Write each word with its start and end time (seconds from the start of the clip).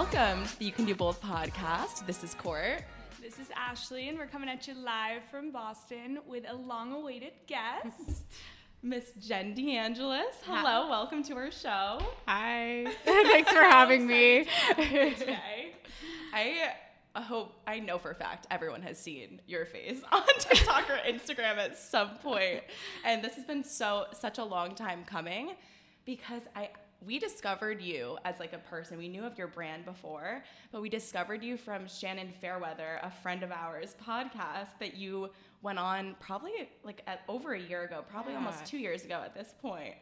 welcome 0.00 0.46
to 0.46 0.58
the 0.58 0.64
You 0.64 0.72
Can 0.72 0.86
Do 0.86 0.94
Both 0.94 1.20
podcast. 1.20 2.06
This 2.06 2.24
is 2.24 2.32
Court. 2.32 2.82
This 3.20 3.38
is 3.38 3.48
Ashley, 3.54 4.08
and 4.08 4.16
we're 4.16 4.26
coming 4.26 4.48
at 4.48 4.66
you 4.66 4.72
live 4.72 5.20
from 5.30 5.52
Boston 5.52 6.20
with 6.26 6.44
a 6.48 6.54
long 6.54 6.92
awaited 6.92 7.34
guest. 7.46 8.24
Miss 8.82 9.12
Jen 9.20 9.54
DeAngelis. 9.54 10.40
Hello, 10.46 10.88
welcome 10.88 11.22
to 11.24 11.34
our 11.34 11.50
show. 11.50 12.00
Hi. 12.26 12.86
Thanks 13.04 13.52
for 13.52 13.60
having 13.60 14.06
me. 14.06 14.46
Today, 14.74 15.74
I 16.32 16.72
hope, 17.14 17.60
I 17.66 17.80
know 17.80 17.98
for 17.98 18.10
a 18.10 18.14
fact 18.14 18.46
everyone 18.50 18.80
has 18.80 18.98
seen 18.98 19.42
your 19.46 19.66
face 19.66 20.00
on 20.10 20.22
TikTok 20.38 20.88
or 20.88 20.96
Instagram 21.06 21.58
at 21.58 21.76
some 21.76 22.16
point. 22.22 22.62
And 23.04 23.22
this 23.22 23.34
has 23.34 23.44
been 23.44 23.64
so, 23.64 24.06
such 24.18 24.38
a 24.38 24.44
long 24.44 24.74
time 24.74 25.04
coming 25.04 25.50
because 26.06 26.44
I, 26.56 26.70
we 27.04 27.18
discovered 27.18 27.80
you 27.80 28.18
as 28.24 28.38
like 28.38 28.52
a 28.52 28.58
person. 28.58 28.98
We 28.98 29.08
knew 29.08 29.24
of 29.24 29.38
your 29.38 29.46
brand 29.48 29.84
before, 29.84 30.42
but 30.70 30.82
we 30.82 30.88
discovered 30.88 31.42
you 31.42 31.56
from 31.56 31.86
Shannon 31.88 32.32
Fairweather, 32.40 33.00
a 33.02 33.10
friend 33.10 33.42
of 33.42 33.50
ours 33.50 33.94
podcast 34.06 34.68
that 34.80 34.94
you 34.94 35.30
went 35.62 35.78
on 35.78 36.16
probably 36.20 36.52
like 36.84 37.02
at 37.06 37.20
over 37.28 37.54
a 37.54 37.60
year 37.60 37.84
ago, 37.84 38.04
probably 38.08 38.32
Yeah. 38.32 38.38
almost 38.38 38.66
two 38.66 38.78
years 38.78 39.04
ago 39.04 39.20
at 39.24 39.34
this 39.34 39.54
point. 39.62 39.94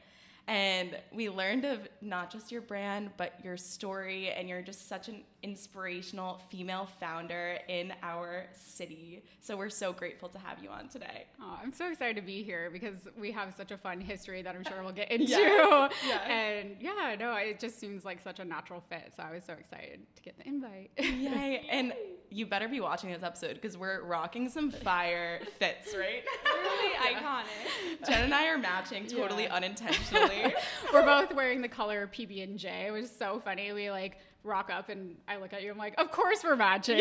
And 0.48 0.97
we 1.12 1.29
learned 1.29 1.66
of 1.66 1.87
not 2.01 2.33
just 2.33 2.51
your 2.51 2.62
brand, 2.62 3.11
but 3.19 3.34
your 3.45 3.59
story, 3.59 4.30
and 4.30 4.48
you're 4.48 4.62
just 4.62 4.89
such 4.89 5.09
an 5.09 5.23
inspirational 5.43 6.41
female 6.51 6.89
founder 6.98 7.59
in 7.69 7.93
our 8.02 8.47
city. 8.55 9.23
So 9.41 9.59
we're 9.59 9.69
so 9.69 9.92
grateful 9.92 10.30
to 10.30 10.39
have 10.39 10.62
you 10.62 10.70
on 10.70 10.89
today. 10.89 11.27
Oh, 11.39 11.59
I'm 11.62 11.70
so 11.73 11.91
excited 11.91 12.16
to 12.16 12.23
be 12.23 12.42
here 12.42 12.70
because 12.73 12.97
we 13.20 13.31
have 13.33 13.53
such 13.55 13.73
a 13.73 13.77
fun 13.77 14.00
history 14.00 14.41
that 14.41 14.55
I'm 14.55 14.64
sure 14.64 14.83
we'll 14.83 14.92
get 14.92 15.11
into. 15.12 15.28
Yes, 15.28 15.92
yes. 16.06 16.20
And 16.27 16.77
yeah, 16.80 17.14
no, 17.20 17.34
it 17.34 17.61
just 17.61 17.78
seems 17.78 18.06
like 18.06 18.23
such 18.23 18.41
a 18.41 18.45
natural 18.45 18.83
fit. 18.89 19.12
So 19.17 19.23
I 19.23 19.33
was 19.33 19.45
so 19.45 19.53
excited 19.53 20.01
to 20.17 20.23
get 20.23 20.39
the 20.39 20.48
invite. 20.48 20.91
Yay! 20.98 21.67
And 21.70 21.92
you 22.31 22.47
better 22.47 22.69
be 22.69 22.81
watching 22.81 23.11
this 23.11 23.23
episode 23.23 23.55
because 23.55 23.77
we're 23.77 24.03
rocking 24.03 24.48
some 24.48 24.71
fire 24.71 25.41
fits, 25.59 25.95
right? 25.97 26.23
Really 26.59 26.95
iconic. 27.15 28.07
Jen 28.07 28.25
and 28.25 28.35
I 28.35 28.48
are 28.48 28.59
matching 28.59 29.07
totally 29.07 29.45
Yeah. 29.45 29.55
unintentionally. 29.55 30.53
We're 30.93 31.05
both 31.05 31.33
wearing 31.35 31.62
the 31.62 31.69
color 31.69 32.09
PB 32.12 32.43
and 32.43 32.59
J. 32.59 32.87
It 32.89 32.91
was 32.91 33.11
so 33.11 33.39
funny. 33.39 33.73
We 33.73 33.91
like 33.93 34.19
rock 34.43 34.69
up 34.70 34.89
and 34.89 35.17
I 35.29 35.37
look 35.37 35.53
at 35.53 35.62
you. 35.62 35.70
I'm 35.70 35.79
like, 35.79 35.95
of 36.01 36.11
course 36.11 36.43
we're 36.43 36.57
matching. 36.57 37.01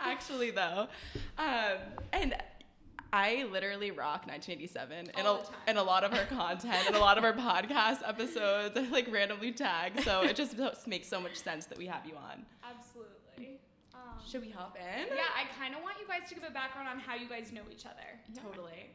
Actually, 0.00 0.50
though, 0.50 0.86
um, 1.38 1.78
and 2.12 2.34
I 3.12 3.44
literally 3.52 3.90
rock 3.90 4.26
1987 4.26 5.10
in 5.18 5.26
a, 5.26 5.80
a 5.80 5.82
lot 5.82 6.04
of 6.04 6.12
our 6.14 6.24
content 6.26 6.86
and 6.86 6.96
a 6.96 6.98
lot 7.00 7.16
of 7.18 7.24
our 7.24 7.32
podcast 7.32 7.98
episodes. 8.06 8.76
I 8.76 8.82
like 8.90 9.10
randomly 9.12 9.52
tag, 9.52 10.00
so 10.02 10.22
it 10.22 10.36
just 10.36 10.56
makes 10.86 11.08
so 11.08 11.20
much 11.20 11.36
sense 11.36 11.66
that 11.66 11.78
we 11.78 11.86
have 11.86 12.04
you 12.06 12.14
on. 12.16 12.44
Absolutely. 12.68 13.13
Should 14.26 14.40
we 14.42 14.50
hop 14.50 14.76
in? 14.76 15.06
yeah, 15.14 15.22
I 15.36 15.44
kind 15.58 15.74
of 15.74 15.82
want 15.82 15.96
you 16.00 16.06
guys 16.08 16.28
to 16.28 16.34
give 16.34 16.44
a 16.44 16.50
background 16.52 16.88
on 16.88 16.98
how 16.98 17.14
you 17.14 17.28
guys 17.28 17.52
know 17.52 17.62
each 17.70 17.86
other. 17.86 18.40
totally. 18.42 18.90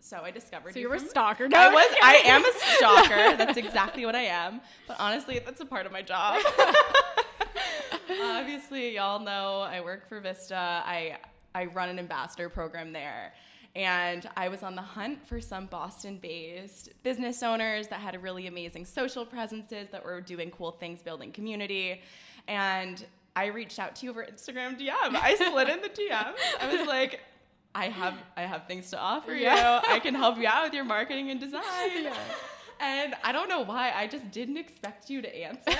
So 0.00 0.18
I 0.22 0.30
discovered 0.30 0.72
so 0.74 0.78
you 0.78 0.84
you 0.84 0.88
were 0.88 0.96
a 0.96 1.00
stalker. 1.00 1.48
No, 1.48 1.58
I 1.58 1.66
I'm 1.66 1.72
was. 1.72 1.96
I 2.02 2.14
am 2.26 2.44
a 2.44 2.52
stalker. 2.76 3.36
That's 3.44 3.56
exactly 3.56 4.06
what 4.06 4.14
I 4.14 4.22
am. 4.22 4.60
But 4.86 4.98
honestly, 5.00 5.40
that's 5.44 5.60
a 5.60 5.64
part 5.64 5.84
of 5.84 5.90
my 5.90 6.00
job. 6.02 6.40
Obviously, 8.22 8.94
y'all 8.94 9.18
know 9.18 9.60
I 9.62 9.80
work 9.80 10.08
for 10.08 10.20
Vista. 10.20 10.54
I 10.54 11.18
I 11.54 11.64
run 11.66 11.88
an 11.88 11.98
ambassador 11.98 12.48
program 12.48 12.92
there. 12.92 13.32
And 13.74 14.28
I 14.36 14.48
was 14.48 14.62
on 14.62 14.74
the 14.74 14.82
hunt 14.82 15.26
for 15.26 15.38
some 15.40 15.66
Boston-based 15.66 16.90
business 17.02 17.42
owners 17.42 17.88
that 17.88 18.00
had 18.00 18.22
really 18.22 18.46
amazing 18.46 18.86
social 18.86 19.26
presences 19.26 19.88
that 19.90 20.02
were 20.02 20.20
doing 20.22 20.50
cool 20.50 20.70
things, 20.70 21.02
building 21.02 21.30
community. 21.30 22.00
And 22.48 23.04
I 23.36 23.46
reached 23.46 23.78
out 23.78 23.94
to 23.96 24.06
you 24.06 24.10
over 24.10 24.24
Instagram 24.24 24.80
DM. 24.80 25.14
I 25.14 25.36
slid 25.36 25.68
in 25.68 25.82
the 25.82 25.90
DMs. 25.90 26.34
I 26.60 26.74
was 26.74 26.88
like, 26.88 27.20
I 27.74 27.86
have 27.88 28.14
I 28.36 28.42
have 28.42 28.66
things 28.66 28.90
to 28.90 28.98
offer 28.98 29.34
you. 29.34 29.46
I 29.50 30.00
can 30.02 30.14
help 30.14 30.38
you 30.38 30.46
out 30.46 30.64
with 30.64 30.72
your 30.74 30.84
marketing 30.84 31.30
and 31.30 31.38
design. 31.38 31.62
And 32.78 33.14
I 33.24 33.32
don't 33.32 33.48
know 33.48 33.62
why 33.62 33.90
I 33.96 34.06
just 34.06 34.30
didn't 34.30 34.58
expect 34.58 35.08
you 35.08 35.22
to 35.22 35.34
answer. 35.34 35.72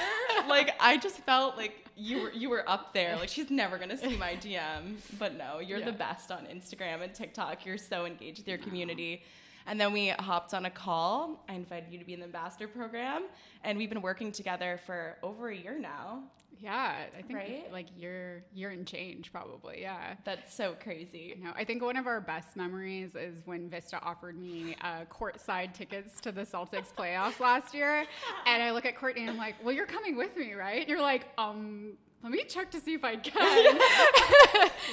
like 0.48 0.70
I 0.80 0.96
just 0.96 1.18
felt 1.18 1.58
like 1.58 1.84
you 1.94 2.22
were 2.22 2.32
you 2.32 2.48
were 2.48 2.66
up 2.66 2.94
there. 2.94 3.16
Like 3.16 3.28
she's 3.28 3.50
never 3.50 3.76
gonna 3.76 3.98
see 3.98 4.16
my 4.16 4.32
DM. 4.36 4.94
But 5.18 5.36
no, 5.36 5.58
you're 5.58 5.82
the 5.82 5.92
best 5.92 6.30
on 6.30 6.46
Instagram 6.46 7.02
and 7.02 7.12
TikTok. 7.12 7.66
You're 7.66 7.76
so 7.76 8.06
engaged 8.06 8.38
with 8.38 8.48
your 8.48 8.56
community. 8.56 9.22
And 9.66 9.80
then 9.80 9.92
we 9.92 10.08
hopped 10.08 10.54
on 10.54 10.64
a 10.66 10.70
call. 10.70 11.44
I 11.48 11.54
invited 11.54 11.92
you 11.92 11.98
to 11.98 12.04
be 12.04 12.14
in 12.14 12.20
the 12.20 12.26
ambassador 12.26 12.68
program, 12.68 13.24
and 13.64 13.76
we've 13.78 13.88
been 13.90 14.02
working 14.02 14.30
together 14.32 14.80
for 14.86 15.16
over 15.22 15.48
a 15.50 15.56
year 15.56 15.78
now. 15.78 16.22
Yeah, 16.58 16.94
I 17.18 17.20
think 17.20 17.38
Right? 17.38 17.70
like 17.70 17.86
year 17.98 18.42
year 18.54 18.70
and 18.70 18.86
change 18.86 19.30
probably. 19.30 19.82
Yeah. 19.82 20.14
That's 20.24 20.54
so 20.54 20.74
crazy. 20.82 21.38
No, 21.42 21.50
I 21.54 21.64
think 21.64 21.82
one 21.82 21.98
of 21.98 22.06
our 22.06 22.18
best 22.18 22.56
memories 22.56 23.14
is 23.14 23.42
when 23.44 23.68
Vista 23.68 24.00
offered 24.02 24.40
me 24.40 24.74
uh, 24.80 25.04
courtside 25.12 25.74
tickets 25.74 26.18
to 26.22 26.32
the 26.32 26.42
Celtics 26.46 26.94
playoffs 26.96 27.40
last 27.40 27.74
year, 27.74 28.06
and 28.46 28.62
I 28.62 28.70
look 28.70 28.86
at 28.86 28.96
Courtney 28.96 29.20
and 29.22 29.30
I'm 29.30 29.36
like, 29.36 29.56
"Well, 29.62 29.74
you're 29.74 29.84
coming 29.84 30.16
with 30.16 30.34
me, 30.34 30.54
right?" 30.54 30.80
And 30.80 30.88
you're 30.88 31.02
like, 31.02 31.26
"Um, 31.36 31.98
let 32.22 32.32
me 32.32 32.42
check 32.44 32.70
to 32.72 32.80
see 32.80 32.94
if 32.94 33.04
I 33.04 33.16
can." 33.30 33.78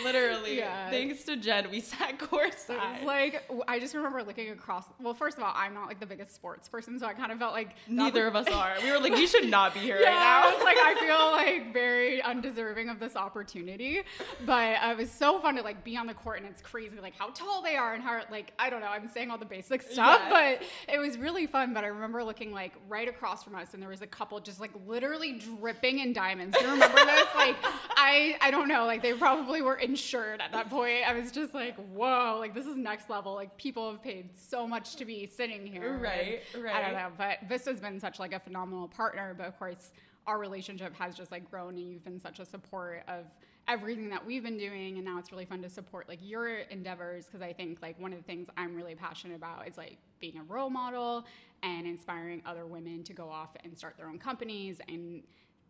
Literally, 0.03 0.57
Yeah. 0.57 0.89
thanks 0.89 1.23
to 1.25 1.35
Jen, 1.37 1.69
we 1.71 1.79
sat 1.79 2.17
courtside. 2.19 3.03
like 3.05 3.43
I 3.67 3.79
just 3.79 3.93
remember 3.95 4.23
looking 4.23 4.49
across. 4.51 4.85
Well, 5.01 5.13
first 5.13 5.37
of 5.37 5.43
all, 5.43 5.53
I'm 5.55 5.73
not 5.73 5.87
like 5.87 5.99
the 5.99 6.05
biggest 6.05 6.33
sports 6.35 6.67
person, 6.67 6.99
so 6.99 7.05
I 7.05 7.13
kind 7.13 7.31
of 7.31 7.39
felt 7.39 7.53
like 7.53 7.75
Neither 7.87 8.21
the- 8.23 8.27
of 8.27 8.35
us 8.35 8.47
are. 8.51 8.73
We 8.83 8.91
were 8.91 8.99
like, 8.99 9.13
we 9.13 9.27
should 9.27 9.49
not 9.49 9.73
be 9.73 9.79
here 9.81 9.99
Yeah, 9.99 10.07
right 10.09 10.13
now. 10.19 10.49
I 10.49 10.53
was 10.53 10.63
like, 10.63 10.77
I 10.77 10.95
feel 10.99 11.31
like 11.63 11.73
very 11.73 12.21
undeserving 12.21 12.89
of 12.89 12.99
this 12.99 13.15
opportunity, 13.15 14.01
but 14.45 14.77
uh, 14.83 14.89
it 14.91 14.97
was 14.97 15.11
so 15.11 15.39
fun 15.39 15.55
to 15.55 15.61
like 15.61 15.83
be 15.83 15.95
on 15.97 16.07
the 16.07 16.13
court, 16.13 16.37
and 16.39 16.47
it's 16.47 16.61
crazy 16.61 16.97
like 17.01 17.15
how 17.17 17.29
tall 17.29 17.61
they 17.61 17.75
are 17.75 17.93
and 17.93 18.03
how 18.03 18.21
like 18.31 18.51
I 18.59 18.69
don't 18.69 18.81
know. 18.81 18.87
I'm 18.87 19.07
saying 19.07 19.31
all 19.31 19.37
the 19.37 19.45
basic 19.45 19.81
stuff, 19.81 20.21
Yes. 20.29 20.59
but 20.87 20.93
it 20.93 20.97
was 20.99 21.17
really 21.17 21.47
fun. 21.47 21.73
But 21.73 21.83
I 21.83 21.87
remember 21.87 22.23
looking 22.23 22.51
like 22.51 22.73
right 22.87 23.07
across 23.07 23.43
from 23.43 23.55
us, 23.55 23.73
and 23.73 23.81
there 23.81 23.89
was 23.89 24.01
a 24.01 24.07
couple 24.07 24.39
just 24.39 24.59
like 24.59 24.71
literally 24.87 25.33
dripping 25.39 25.99
in 25.99 26.13
diamonds. 26.13 26.57
Do 26.57 26.65
you 26.65 26.71
remember 26.71 26.97
this? 27.15 27.27
Like 27.35 27.55
I 27.95 28.37
I 28.41 28.51
don't 28.51 28.67
know, 28.67 28.85
like 28.85 29.01
they 29.01 29.13
probably 29.13 29.61
were 29.61 29.75
insured 29.75 30.41
at 30.41 30.51
that 30.51 30.69
point. 30.69 31.07
I 31.07 31.13
was 31.13 31.31
just 31.31 31.53
like, 31.53 31.75
whoa, 31.93 32.37
like 32.39 32.53
this 32.53 32.65
is 32.65 32.75
next 32.75 33.09
level. 33.09 33.33
Like 33.33 33.57
people 33.57 33.89
have 33.91 34.01
paid 34.01 34.29
so 34.37 34.67
much 34.67 34.95
to 34.97 35.05
be 35.05 35.27
sitting 35.27 35.65
here. 35.65 35.97
Right, 35.97 36.41
And 36.53 36.63
right. 36.63 36.75
I 36.75 36.81
don't 36.81 36.93
know, 36.93 37.09
but 37.17 37.47
Vista's 37.47 37.79
been 37.79 37.99
such 37.99 38.19
like 38.19 38.33
a 38.33 38.39
phenomenal 38.39 38.87
partner. 38.87 39.33
But 39.37 39.47
of 39.47 39.57
course, 39.57 39.91
our 40.27 40.39
relationship 40.39 40.95
has 40.95 41.15
just 41.15 41.31
like 41.31 41.49
grown, 41.49 41.77
and 41.77 41.91
you've 41.91 42.03
been 42.03 42.19
such 42.19 42.39
a 42.39 42.45
support 42.45 43.03
of 43.07 43.25
everything 43.67 44.09
that 44.09 44.25
we've 44.25 44.43
been 44.43 44.57
doing. 44.57 44.97
And 44.97 45.05
now 45.05 45.17
it's 45.19 45.31
really 45.31 45.45
fun 45.45 45.61
to 45.61 45.69
support 45.69 46.09
like 46.09 46.19
your 46.21 46.49
endeavors 46.49 47.25
because 47.25 47.41
I 47.41 47.53
think 47.53 47.81
like 47.81 47.99
one 47.99 48.11
of 48.11 48.19
the 48.19 48.23
things 48.25 48.49
I'm 48.57 48.75
really 48.75 48.95
passionate 48.95 49.35
about 49.35 49.67
is 49.67 49.77
like 49.77 49.97
being 50.19 50.37
a 50.37 50.43
role 50.43 50.69
model 50.69 51.25
and 51.61 51.87
inspiring 51.87 52.41
other 52.45 52.65
women 52.65 53.03
to 53.03 53.13
go 53.13 53.29
off 53.29 53.49
and 53.63 53.77
start 53.77 53.95
their 53.97 54.07
own 54.07 54.19
companies 54.19 54.79
and 54.87 55.23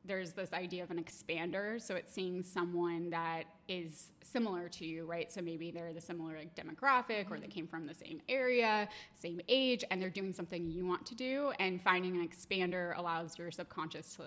there's 0.05 0.31
this 0.31 0.53
idea 0.53 0.83
of 0.83 0.91
an 0.91 1.01
expander. 1.01 1.81
So 1.81 1.95
it's 1.95 2.13
seeing 2.13 2.43
someone 2.43 3.09
that 3.11 3.43
is 3.67 4.09
similar 4.21 4.67
to 4.67 4.85
you 4.85 5.05
right? 5.05 5.31
So 5.31 5.41
maybe 5.41 5.71
they're 5.71 5.93
the 5.93 6.01
similar 6.01 6.37
like 6.37 6.55
demographic 6.55 7.31
or 7.31 7.39
they 7.39 7.47
came 7.47 7.67
from 7.67 7.85
the 7.85 7.93
same 7.93 8.21
area 8.27 8.89
same 9.19 9.39
age 9.47 9.83
and 9.89 10.01
they're 10.01 10.09
doing 10.09 10.33
something 10.33 10.69
you 10.69 10.85
want 10.85 11.05
to 11.07 11.15
do. 11.15 11.51
And 11.59 11.81
finding 11.81 12.15
an 12.15 12.27
expander 12.27 12.97
allows 12.97 13.37
your 13.37 13.51
subconscious 13.51 14.15
to 14.15 14.23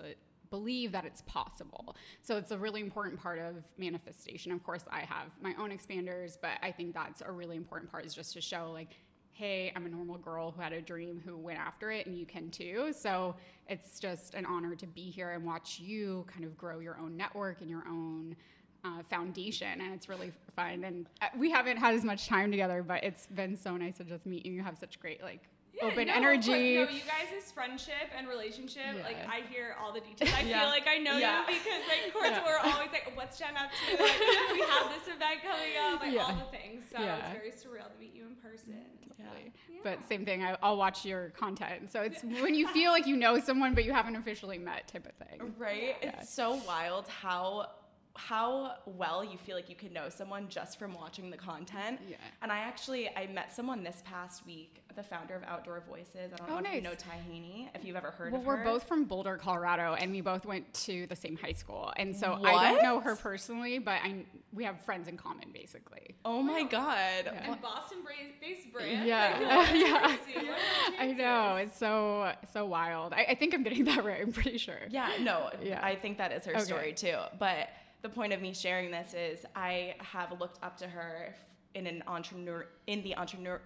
believe 0.49 0.93
that 0.93 1.03
it's 1.03 1.21
possible. 1.23 1.95
So 2.23 2.37
it's 2.37 2.51
a 2.51 2.57
really 2.57 2.79
important 2.79 3.21
part 3.21 3.37
of 3.37 3.55
manifestation. 3.77 4.51
Of 4.51 4.63
course 4.63 4.85
i 4.91 5.01
have 5.01 5.27
my 5.41 5.53
own 5.59 5.71
expanders 5.71 6.37
but 6.41 6.51
i 6.61 6.71
think 6.71 6.93
that's 6.93 7.21
a 7.21 7.31
really 7.31 7.55
important 7.55 7.91
part 7.91 8.05
is 8.05 8.13
just 8.13 8.33
to 8.33 8.41
show 8.41 8.71
like 8.71 8.97
hey, 9.37 9.71
I'm 9.75 9.85
a 9.85 9.89
normal 9.89 10.17
girl 10.17 10.51
who 10.51 10.61
had 10.61 10.73
a 10.73 10.81
dream 10.81 11.21
who 11.23 11.37
went 11.37 11.59
after 11.59 11.91
it, 11.91 12.07
and 12.07 12.17
you 12.17 12.25
can 12.25 12.49
too. 12.49 12.91
So 12.91 13.35
it's 13.69 13.99
just 13.99 14.33
an 14.33 14.47
honor 14.47 14.75
to 14.75 14.87
be 14.87 15.11
here 15.11 15.31
and 15.31 15.45
watch 15.45 15.79
you 15.79 16.25
kind 16.31 16.43
of 16.43 16.57
grow 16.57 16.79
your 16.79 16.97
own 16.97 17.15
network 17.15 17.61
and 17.61 17.69
your 17.69 17.83
own 17.87 18.35
uh, 18.83 19.03
foundation. 19.03 19.79
And 19.79 19.93
it's 19.93 20.09
really 20.09 20.31
fun. 20.55 20.83
And 20.83 21.05
uh, 21.21 21.27
we 21.37 21.51
haven't 21.51 21.77
had 21.77 21.93
as 21.93 22.03
much 22.03 22.27
time 22.27 22.49
together, 22.49 22.81
but 22.81 23.03
it's 23.03 23.27
been 23.27 23.55
so 23.55 23.77
nice 23.77 23.97
to 23.97 24.03
just 24.03 24.25
meet 24.25 24.43
you. 24.43 24.53
You 24.53 24.63
have 24.63 24.77
such 24.77 24.99
great, 24.99 25.21
like, 25.21 25.43
Yeah, 25.77 25.85
open 25.87 26.07
no, 26.07 26.13
energy. 26.13 26.75
course. 26.77 26.89
No, 26.89 26.95
you 26.97 27.01
guys' 27.05 27.51
friendship 27.51 28.09
and 28.17 28.27
relationship, 28.27 29.03
like 29.03 29.17
I 29.29 29.41
hear 29.49 29.75
all 29.81 29.93
the 29.93 29.99
details. 30.01 30.31
I 30.35 30.41
Yeah. 30.47 30.61
feel 30.61 30.69
like 30.69 30.87
I 30.87 30.97
know 30.97 31.17
Yeah. 31.17 31.41
you 31.41 31.57
because 31.57 31.81
like 31.87 32.13
course 32.13 32.29
Yeah. 32.31 32.43
we're 32.45 32.57
always 32.71 32.89
like, 32.91 33.11
what's 33.15 33.37
Jen 33.37 33.55
up 33.57 33.69
to? 33.71 34.03
Like 34.03 34.19
we 34.53 34.59
have 34.61 34.89
this 34.89 35.05
event 35.13 35.41
coming 35.43 35.77
up, 35.79 36.01
like 36.01 36.17
all 36.19 36.35
the 36.35 36.57
things. 36.57 36.83
So 36.91 36.99
Yeah. 37.01 37.17
it's 37.17 37.33
very 37.37 37.51
surreal 37.51 37.91
to 37.91 37.99
meet 37.99 38.13
you 38.15 38.25
in 38.25 38.35
person. 38.35 38.75
Totally. 39.17 39.51
But 39.83 40.07
same 40.07 40.25
thing, 40.25 40.43
I, 40.43 40.57
I'll 40.61 40.77
watch 40.77 41.05
your 41.05 41.29
content. 41.29 41.91
So 41.91 42.01
it's 42.01 42.23
when 42.23 42.53
you 42.53 42.67
feel 42.69 42.91
like 42.91 43.07
you 43.07 43.15
know 43.15 43.39
someone, 43.43 43.73
but 43.73 43.83
you 43.85 43.93
haven't 43.93 44.15
officially 44.15 44.57
met 44.57 44.87
type 44.87 45.07
of 45.07 45.27
thing. 45.27 45.53
Right? 45.57 45.95
Yeah. 46.01 46.19
It's 46.19 46.33
so 46.33 46.55
wild 46.67 47.07
how 47.07 47.67
how 48.17 48.73
well 48.85 49.23
you 49.23 49.37
feel 49.37 49.55
like 49.55 49.69
you 49.69 49.75
can 49.75 49.93
know 49.93 50.09
someone 50.09 50.47
just 50.49 50.79
from 50.79 50.93
watching 50.95 51.29
the 51.29 51.37
content. 51.37 51.99
Yeah. 52.09 52.15
And 52.41 52.51
I 52.51 52.57
actually 52.59 53.09
I 53.15 53.27
met 53.27 53.53
someone 53.55 53.83
this 53.83 54.01
past 54.05 54.43
week, 54.45 54.81
the 54.95 55.03
founder 55.03 55.35
of 55.35 55.43
Outdoor 55.43 55.83
Voices. 55.87 56.33
I 56.33 56.37
don't 56.37 56.49
Oh, 56.49 56.59
know 56.59 56.69
if 56.69 56.75
you 56.75 56.81
know 56.81 56.95
Ty 56.95 57.13
Haney, 57.29 57.69
if 57.75 57.85
you've 57.85 57.95
ever 57.95 58.09
heard 58.09 58.31
Well, 58.31 58.41
of 58.41 58.47
we're 58.47 58.63
both 58.63 58.87
from 58.87 59.03
Boulder, 59.05 59.37
Colorado, 59.37 59.93
and 59.93 60.11
we 60.11 60.21
both 60.21 60.45
went 60.47 60.73
to 60.85 61.05
the 61.05 61.15
same 61.15 61.37
high 61.37 61.51
school. 61.53 61.93
And 61.97 62.15
so 62.15 62.33
I 62.43 62.53
What? 62.53 62.61
don't 62.73 62.83
know 62.83 62.99
her 63.01 63.15
personally, 63.15 63.77
but 63.77 63.99
I 64.03 64.25
we 64.51 64.63
have 64.63 64.81
friends 64.81 65.07
in 65.07 65.15
common, 65.17 65.51
basically. 65.53 66.15
Oh 66.25 66.41
my 66.41 66.63
god. 66.63 67.25
Yeah. 67.25 67.51
And 67.51 67.61
Boston 67.61 67.99
bra- 68.03 68.13
based 68.41 68.73
brand. 68.73 69.07
Yeah. 69.07 69.37
Like, 69.39 69.75
Yeah. 69.75 70.17
crazy. 70.17 70.47
What 70.47 70.57
are 70.57 70.91
the 70.97 71.01
I 71.03 71.11
know 71.13 71.55
it's 71.57 71.77
so 71.77 72.31
so 72.51 72.65
wild. 72.65 73.13
I, 73.13 73.27
I 73.29 73.35
think 73.35 73.53
I'm 73.53 73.61
getting 73.61 73.83
that 73.91 74.03
right. 74.03 74.21
I'm 74.21 74.31
pretty 74.31 74.57
sure. 74.57 74.79
Yeah, 74.89 75.11
no, 75.21 75.51
Yeah. 75.61 75.79
I 75.85 75.95
think 75.95 76.17
that 76.17 76.31
is 76.31 76.45
her 76.45 76.53
Okay. 76.53 76.63
story 76.63 76.93
too. 76.93 77.17
But 77.37 77.69
the 78.07 78.13
point 78.13 78.31
of 78.31 78.41
me 78.41 78.53
sharing 78.53 78.89
this 78.89 79.13
is 79.13 79.45
I 79.53 79.95
have 79.99 80.39
looked 80.39 80.63
up 80.63 80.77
to 80.77 80.87
her 80.87 81.35
in 81.75 81.85
an 81.87 82.03
entrepreneur 82.07 82.65
in 82.87 83.03
the 83.03 83.17
entrepreneur 83.17 83.59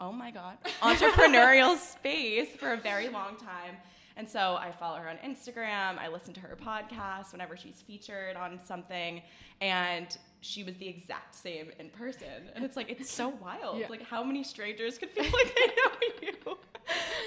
oh 0.00 0.12
my 0.12 0.30
god 0.30 0.58
entrepreneurial 0.82 1.78
space 1.78 2.48
for 2.58 2.74
a 2.74 2.76
very 2.76 3.08
long 3.08 3.36
time. 3.36 3.76
And 4.18 4.28
so 4.28 4.56
I 4.56 4.72
follow 4.72 4.98
her 4.98 5.08
on 5.08 5.16
Instagram. 5.18 5.98
I 5.98 6.08
listen 6.08 6.32
to 6.34 6.40
her 6.40 6.56
podcast 6.56 7.32
whenever 7.32 7.54
she's 7.54 7.82
featured 7.82 8.34
on 8.36 8.58
something, 8.64 9.20
and 9.60 10.16
she 10.40 10.62
was 10.62 10.74
the 10.76 10.88
exact 10.88 11.34
same 11.34 11.70
in 11.78 11.90
person. 11.90 12.50
And 12.54 12.64
it's 12.64 12.76
like 12.76 12.90
it's 12.90 13.10
so 13.10 13.28
wild. 13.28 13.78
Yeah. 13.78 13.88
Like 13.90 14.02
how 14.02 14.24
many 14.24 14.42
strangers 14.42 14.96
could 14.96 15.10
feel 15.10 15.24
like 15.24 15.54
they 15.54 15.66
know 15.66 15.92
you? 16.22 16.58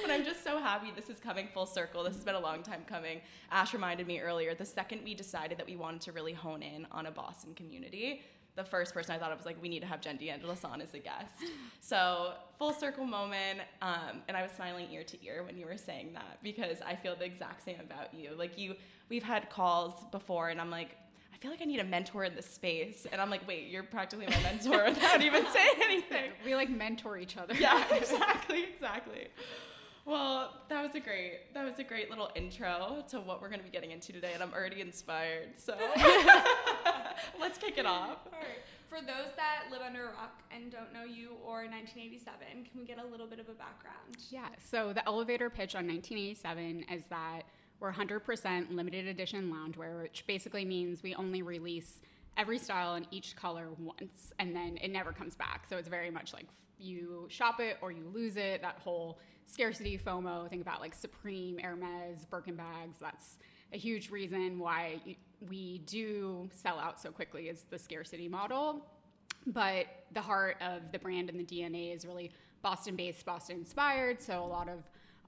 But 0.01 0.11
I'm 0.11 0.23
just 0.25 0.43
so 0.43 0.59
happy 0.59 0.91
this 0.95 1.09
is 1.09 1.19
coming 1.19 1.47
full 1.53 1.65
circle. 1.65 2.03
This 2.03 2.15
has 2.15 2.23
been 2.23 2.35
a 2.35 2.39
long 2.39 2.63
time 2.63 2.83
coming. 2.87 3.21
Ash 3.51 3.73
reminded 3.73 4.07
me 4.07 4.19
earlier, 4.19 4.55
the 4.55 4.65
second 4.65 5.01
we 5.03 5.13
decided 5.13 5.57
that 5.57 5.67
we 5.67 5.75
wanted 5.75 6.01
to 6.01 6.11
really 6.11 6.33
hone 6.33 6.61
in 6.63 6.87
on 6.91 7.05
a 7.05 7.11
Boston 7.11 7.53
community, 7.53 8.23
the 8.55 8.63
first 8.63 8.93
person 8.93 9.15
I 9.15 9.17
thought 9.17 9.31
of 9.31 9.37
was 9.37 9.45
like, 9.45 9.61
we 9.61 9.69
need 9.69 9.79
to 9.81 9.87
have 9.87 10.01
Jen 10.01 10.17
DeAngelis 10.17 10.65
on 10.65 10.81
as 10.81 10.93
a 10.93 10.99
guest. 10.99 11.33
So 11.79 12.33
full 12.57 12.73
circle 12.73 13.05
moment. 13.05 13.61
Um, 13.81 14.21
and 14.27 14.35
I 14.35 14.41
was 14.43 14.51
smiling 14.51 14.87
ear 14.91 15.03
to 15.03 15.25
ear 15.25 15.43
when 15.43 15.57
you 15.57 15.65
were 15.65 15.77
saying 15.77 16.11
that 16.13 16.39
because 16.43 16.79
I 16.85 16.95
feel 16.95 17.15
the 17.15 17.25
exact 17.25 17.63
same 17.63 17.79
about 17.79 18.13
you. 18.13 18.31
Like 18.37 18.57
you, 18.57 18.75
we've 19.07 19.23
had 19.23 19.49
calls 19.49 19.93
before 20.11 20.49
and 20.49 20.59
I'm 20.59 20.69
like, 20.69 20.97
feel 21.39 21.51
like 21.51 21.61
I 21.61 21.65
need 21.65 21.79
a 21.79 21.85
mentor 21.85 22.25
in 22.25 22.35
this 22.35 22.45
space. 22.45 23.07
And 23.11 23.21
I'm 23.21 23.29
like, 23.29 23.47
wait, 23.47 23.67
you're 23.69 23.83
practically 23.83 24.27
my 24.27 24.41
mentor 24.41 24.85
without 24.89 25.21
even 25.21 25.45
saying 25.51 25.75
anything. 25.81 26.31
We 26.45 26.55
like 26.55 26.69
mentor 26.69 27.17
each 27.17 27.37
other. 27.37 27.53
Yeah, 27.55 27.83
exactly, 27.93 28.63
exactly. 28.63 29.27
Well, 30.05 30.53
that 30.69 30.81
was 30.81 30.95
a 30.95 30.99
great 30.99 31.53
that 31.53 31.63
was 31.63 31.77
a 31.77 31.83
great 31.83 32.09
little 32.09 32.31
intro 32.35 33.03
to 33.09 33.19
what 33.19 33.41
we're 33.41 33.49
going 33.49 33.59
to 33.59 33.65
be 33.65 33.71
getting 33.71 33.91
into 33.91 34.11
today, 34.11 34.31
and 34.33 34.41
I'm 34.41 34.51
already 34.53 34.81
inspired. 34.81 35.49
So 35.57 35.75
let's 37.39 37.59
kick 37.59 37.77
it 37.77 37.85
off. 37.85 38.17
All 38.25 38.39
right. 38.39 38.59
For 38.89 39.01
those 39.01 39.29
that 39.35 39.65
live 39.69 39.81
under 39.85 40.05
a 40.05 40.13
rock 40.13 40.41
and 40.51 40.71
don't 40.71 40.91
know 40.91 41.03
you 41.03 41.33
or 41.45 41.65
1987, 41.65 42.39
can 42.71 42.79
we 42.79 42.85
get 42.85 42.97
a 42.97 43.05
little 43.05 43.27
bit 43.27 43.39
of 43.39 43.47
a 43.47 43.53
background? 43.53 44.17
Yeah. 44.31 44.47
So 44.63 44.93
the 44.93 45.05
elevator 45.07 45.51
pitch 45.51 45.75
on 45.75 45.85
1987 45.87 46.85
is 46.91 47.03
that 47.11 47.43
we're 47.79 47.93
100% 47.93 48.75
limited 48.75 49.07
edition 49.07 49.53
loungewear, 49.53 50.01
which 50.01 50.25
basically 50.27 50.65
means 50.65 51.01
we 51.01 51.15
only 51.15 51.41
release 51.41 52.01
every 52.37 52.57
style 52.57 52.95
in 52.95 53.05
each 53.11 53.35
color 53.35 53.69
once, 53.79 54.33
and 54.39 54.55
then 54.55 54.77
it 54.81 54.91
never 54.91 55.11
comes 55.11 55.35
back. 55.35 55.65
So 55.69 55.77
it's 55.77 55.87
very 55.87 56.11
much 56.11 56.33
like 56.33 56.47
you 56.77 57.27
shop 57.29 57.59
it 57.59 57.77
or 57.81 57.91
you 57.91 58.09
lose 58.13 58.37
it. 58.37 58.61
That 58.61 58.79
whole 58.79 59.19
scarcity 59.45 59.97
FOMO. 59.97 60.49
Think 60.49 60.61
about 60.61 60.81
like 60.81 60.93
Supreme, 60.93 61.57
Hermes, 61.57 62.25
Birkin 62.29 62.55
bags. 62.55 62.97
That's 62.99 63.37
a 63.73 63.77
huge 63.77 64.09
reason 64.09 64.59
why 64.59 64.99
we 65.49 65.79
do 65.79 66.49
sell 66.53 66.79
out 66.79 66.99
so 66.99 67.11
quickly 67.11 67.49
is 67.49 67.63
the 67.69 67.77
scarcity 67.77 68.27
model. 68.27 68.85
But 69.47 69.87
the 70.11 70.21
heart 70.21 70.57
of 70.61 70.91
the 70.91 70.99
brand 70.99 71.29
and 71.29 71.39
the 71.39 71.45
DNA 71.45 71.95
is 71.95 72.05
really 72.05 72.31
Boston 72.61 72.95
based, 72.95 73.25
Boston 73.25 73.57
inspired. 73.57 74.21
So 74.21 74.43
a 74.43 74.45
lot 74.45 74.69
of 74.69 74.83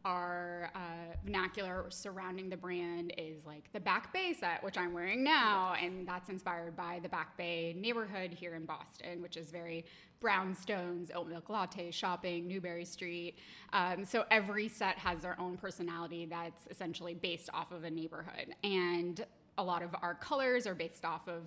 our 0.06 0.72
uh, 0.76 1.16
vernacular 1.24 1.86
surrounding 1.90 2.50
the 2.50 2.58
brand 2.58 3.14
is 3.18 3.46
like 3.46 3.72
the 3.74 3.80
Back 3.80 4.12
Bay 4.14 4.34
set, 4.34 4.64
which 4.64 4.78
I'm 4.78 4.94
wearing 4.94 5.24
now, 5.24 5.76
and 5.82 6.08
that's 6.08 6.30
inspired 6.30 6.76
by 6.76 7.00
the 7.04 7.10
Back 7.10 7.38
Bay 7.38 7.76
neighborhood 7.78 8.34
here 8.34 8.56
in 8.56 8.66
Boston, 8.66 9.22
which 9.22 9.38
is 9.38 9.52
very 9.52 9.86
brownstones, 10.24 11.10
oat 11.16 11.28
milk 11.28 11.50
latte 11.50 11.92
shopping, 11.92 12.48
Newbury 12.48 12.86
Street. 12.86 13.36
Um, 13.74 14.06
so 14.06 14.26
every 14.32 14.68
set 14.68 14.98
has 14.98 15.20
their 15.22 15.40
own 15.40 15.58
personality 15.58 16.26
that's 16.26 16.68
essentially 16.70 17.14
based 17.14 17.50
off 17.54 17.72
of 17.72 17.84
a 17.84 17.90
neighborhood, 17.92 18.56
and 18.64 19.26
a 19.58 19.64
lot 19.64 19.82
of 19.84 19.96
our 20.02 20.16
colors 20.16 20.66
are 20.66 20.76
based 20.76 21.06
off 21.06 21.28
of 21.28 21.44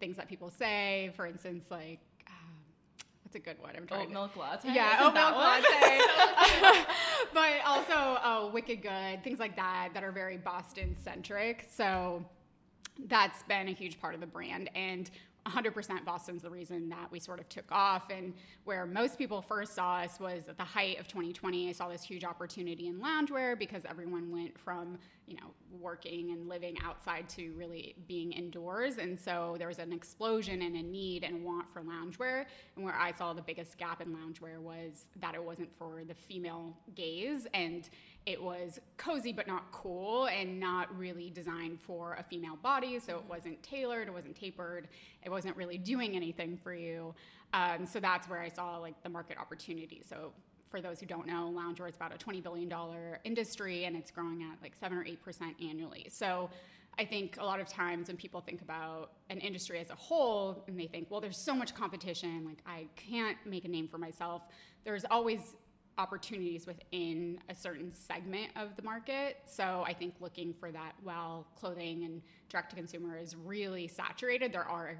things 0.00 0.16
that 0.16 0.28
people 0.28 0.50
say. 0.50 1.12
For 1.16 1.26
instance, 1.26 1.66
like. 1.70 2.00
A 3.36 3.38
good 3.38 3.60
one? 3.60 3.74
I'm 3.76 3.86
trying 3.86 4.06
Oat 4.08 4.12
milk 4.12 4.36
latte. 4.36 4.72
yeah, 4.72 4.98
oat 5.00 5.14
milk 5.14 5.34
one? 5.34 5.62
latte. 5.62 6.00
but 7.34 7.52
also 7.64 7.92
uh, 7.92 8.50
Wicked 8.52 8.82
Good, 8.82 9.22
things 9.22 9.38
like 9.38 9.54
that 9.56 9.90
that 9.94 10.02
are 10.02 10.10
very 10.10 10.36
Boston 10.36 10.96
centric. 11.04 11.66
So 11.70 12.24
that's 13.06 13.42
been 13.44 13.68
a 13.68 13.72
huge 13.72 14.00
part 14.00 14.14
of 14.14 14.20
the 14.20 14.26
brand. 14.26 14.70
And 14.74 15.10
100% 15.46 16.04
Boston's 16.04 16.42
the 16.42 16.50
reason 16.50 16.88
that 16.88 17.10
we 17.12 17.20
sort 17.20 17.38
of 17.38 17.48
took 17.48 17.70
off. 17.70 18.10
And 18.10 18.34
where 18.64 18.84
most 18.86 19.18
people 19.18 19.40
first 19.40 19.74
saw 19.74 19.98
us 19.98 20.18
was 20.18 20.48
at 20.48 20.58
the 20.58 20.64
height 20.64 20.98
of 20.98 21.06
2020. 21.06 21.68
I 21.68 21.72
saw 21.72 21.88
this 21.88 22.02
huge 22.02 22.24
opportunity 22.24 22.88
in 22.88 23.00
loungewear 23.00 23.58
because 23.58 23.84
everyone 23.88 24.32
went 24.32 24.58
from, 24.58 24.98
you 25.26 25.34
know, 25.34 25.50
working 25.80 26.30
and 26.30 26.48
living 26.48 26.76
outside 26.84 27.28
to 27.28 27.52
really 27.56 27.96
being 28.06 28.32
indoors. 28.32 28.98
And 28.98 29.18
so 29.18 29.56
there 29.58 29.68
was 29.68 29.78
an 29.78 29.92
explosion 29.92 30.62
and 30.62 30.76
a 30.76 30.82
need 30.82 31.24
and 31.24 31.44
want 31.44 31.72
for 31.72 31.82
loungewear. 31.82 32.44
And 32.76 32.84
where 32.84 32.94
I 32.94 33.12
saw 33.12 33.32
the 33.32 33.42
biggest 33.42 33.76
gap 33.76 34.00
in 34.00 34.08
loungewear 34.14 34.58
was 34.58 35.06
that 35.20 35.34
it 35.34 35.42
wasn't 35.42 35.74
for 35.76 36.04
the 36.06 36.14
female 36.14 36.76
gaze 36.94 37.46
and 37.54 37.88
it 38.24 38.40
was 38.42 38.80
cozy 38.96 39.32
but 39.32 39.46
not 39.46 39.70
cool 39.72 40.26
and 40.26 40.58
not 40.58 40.96
really 40.96 41.30
designed 41.30 41.80
for 41.80 42.14
a 42.14 42.22
female 42.22 42.56
body. 42.56 42.98
So 42.98 43.16
it 43.16 43.24
wasn't 43.28 43.62
tailored, 43.62 44.08
it 44.08 44.14
wasn't 44.14 44.36
tapered, 44.36 44.88
it 45.24 45.30
wasn't 45.30 45.56
really 45.56 45.78
doing 45.78 46.14
anything 46.14 46.56
for 46.56 46.74
you. 46.74 47.14
Um, 47.52 47.86
so 47.86 48.00
that's 48.00 48.28
where 48.28 48.40
I 48.40 48.48
saw 48.48 48.78
like 48.78 49.00
the 49.02 49.08
market 49.08 49.38
opportunity. 49.38 50.02
So 50.08 50.32
for 50.76 50.82
those 50.82 51.00
who 51.00 51.06
don't 51.06 51.26
know, 51.26 51.50
loungewear 51.56 51.88
is 51.88 51.96
about 51.96 52.14
a 52.14 52.18
$20 52.18 52.42
billion 52.42 52.70
industry 53.24 53.84
and 53.84 53.96
it's 53.96 54.10
growing 54.10 54.42
at 54.42 54.60
like 54.60 54.74
7 54.78 54.96
or 54.96 55.04
8% 55.04 55.16
annually. 55.66 56.06
So 56.10 56.50
I 56.98 57.04
think 57.06 57.38
a 57.40 57.44
lot 57.44 57.60
of 57.60 57.66
times 57.66 58.08
when 58.08 58.18
people 58.18 58.42
think 58.42 58.60
about 58.60 59.12
an 59.30 59.38
industry 59.38 59.78
as 59.78 59.88
a 59.88 59.94
whole 59.94 60.64
and 60.68 60.78
they 60.78 60.86
think, 60.86 61.10
well, 61.10 61.22
there's 61.22 61.38
so 61.38 61.54
much 61.54 61.74
competition, 61.74 62.44
like 62.44 62.58
I 62.66 62.88
can't 62.94 63.38
make 63.46 63.64
a 63.64 63.68
name 63.68 63.88
for 63.88 63.96
myself, 63.96 64.42
there's 64.84 65.06
always 65.10 65.56
opportunities 65.96 66.66
within 66.66 67.38
a 67.48 67.54
certain 67.54 67.90
segment 67.90 68.48
of 68.54 68.76
the 68.76 68.82
market. 68.82 69.38
So 69.46 69.82
I 69.86 69.94
think 69.94 70.16
looking 70.20 70.52
for 70.52 70.70
that 70.72 70.92
while 71.02 71.46
clothing 71.58 72.04
and 72.04 72.20
direct 72.50 72.68
to 72.70 72.76
consumer 72.76 73.16
is 73.16 73.34
really 73.34 73.88
saturated, 73.88 74.52
there 74.52 74.68
are 74.68 74.98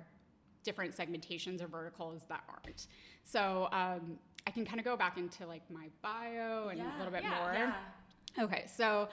different 0.65 0.97
segmentations 0.97 1.63
or 1.63 1.67
verticals 1.67 2.23
that 2.31 2.45
aren't. 2.49 2.87
So 3.25 3.69
um, 3.73 4.19
I 4.47 4.51
can 4.51 4.65
kind 4.65 4.79
of 4.79 4.85
go 4.85 4.97
back 4.97 5.19
into 5.19 5.47
like 5.47 5.63
my 5.71 5.89
bio 6.03 6.69
and 6.69 6.81
a 6.81 6.85
little 6.99 7.13
bit 7.13 7.23
yeah, 7.23 7.41
more. 7.41 7.53
yeah. 7.53 8.45
Okay, 8.45 8.65
so 8.67 9.09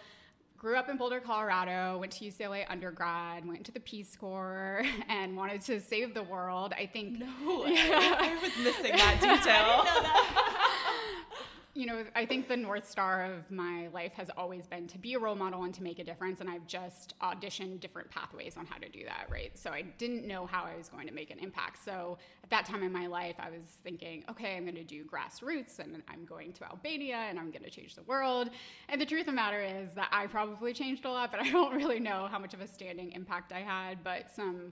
grew 0.57 0.77
up 0.77 0.87
in 0.89 0.97
Boulder, 0.97 1.19
Colorado, 1.19 1.97
went 1.97 2.11
to 2.13 2.25
UCLA 2.25 2.65
undergrad, 2.69 3.45
went 3.45 3.65
to 3.65 3.71
the 3.71 3.79
Peace 3.81 4.15
Corps, 4.15 4.83
and 5.09 5.35
wanted 5.35 5.61
to 5.61 5.79
save 5.81 6.13
the 6.13 6.23
world. 6.23 6.73
I 6.77 6.85
think 6.85 7.19
No, 7.19 7.27
I, 7.65 8.15
I 8.19 8.41
was 8.41 8.51
missing 8.63 8.95
that 8.95 9.19
detail. 9.19 9.85
you 11.75 11.87
know, 11.87 12.03
I 12.15 12.27
think 12.27 12.47
the 12.47 12.55
North 12.55 12.87
Star 12.87 13.25
of 13.25 13.49
my 13.49 13.87
life 13.87 14.13
has 14.13 14.29
always 14.37 14.67
been 14.67 14.85
to 14.89 14.99
be 14.99 15.15
a 15.15 15.19
role 15.19 15.33
model 15.33 15.63
and 15.63 15.73
to 15.73 15.81
make 15.81 15.97
a 15.97 16.03
difference. 16.03 16.39
And 16.39 16.47
I've 16.47 16.67
just 16.67 17.15
auditioned 17.19 17.79
different 17.79 18.11
pathways 18.11 18.57
on 18.57 18.67
how 18.67 18.77
to 18.77 18.87
do 18.89 19.03
that, 19.05 19.25
right? 19.31 19.57
So 19.57 19.71
I 19.71 19.81
didn't 19.81 20.27
know 20.27 20.45
how 20.45 20.65
I 20.65 20.77
was 20.77 20.87
going 20.87 21.07
to 21.07 21.13
make 21.13 21.31
an 21.31 21.39
impact. 21.39 21.83
So 21.83 22.19
at 22.43 22.51
that 22.51 22.65
time 22.67 22.83
in 22.83 22.91
my 22.91 23.07
life, 23.07 23.35
I 23.39 23.49
was 23.49 23.65
thinking, 23.83 24.23
okay, 24.29 24.55
I'm 24.55 24.65
going 24.65 24.75
to 24.75 24.83
do 24.83 25.03
grassroots 25.03 25.79
and 25.79 26.03
I'm 26.07 26.25
going 26.25 26.53
to 26.53 26.65
Albania 26.65 27.25
and 27.27 27.39
I'm 27.39 27.49
going 27.49 27.63
to 27.63 27.71
change 27.71 27.95
the 27.95 28.03
world. 28.03 28.51
And 28.87 29.01
the 29.01 29.05
truth 29.05 29.21
of 29.21 29.27
the 29.27 29.31
matter 29.31 29.61
is 29.63 29.93
that 29.95 30.09
I 30.11 30.27
probably 30.27 30.73
changed 30.73 31.05
a 31.05 31.09
lot, 31.09 31.31
but 31.31 31.39
I 31.39 31.49
don't 31.49 31.73
really 31.75 31.99
know 31.99 32.27
how 32.29 32.37
much 32.37 32.53
of 32.53 32.61
a 32.61 32.67
standing 32.67 33.13
impact 33.13 33.51
I 33.51 33.61
had. 33.61 34.03
But 34.03 34.29
some 34.29 34.71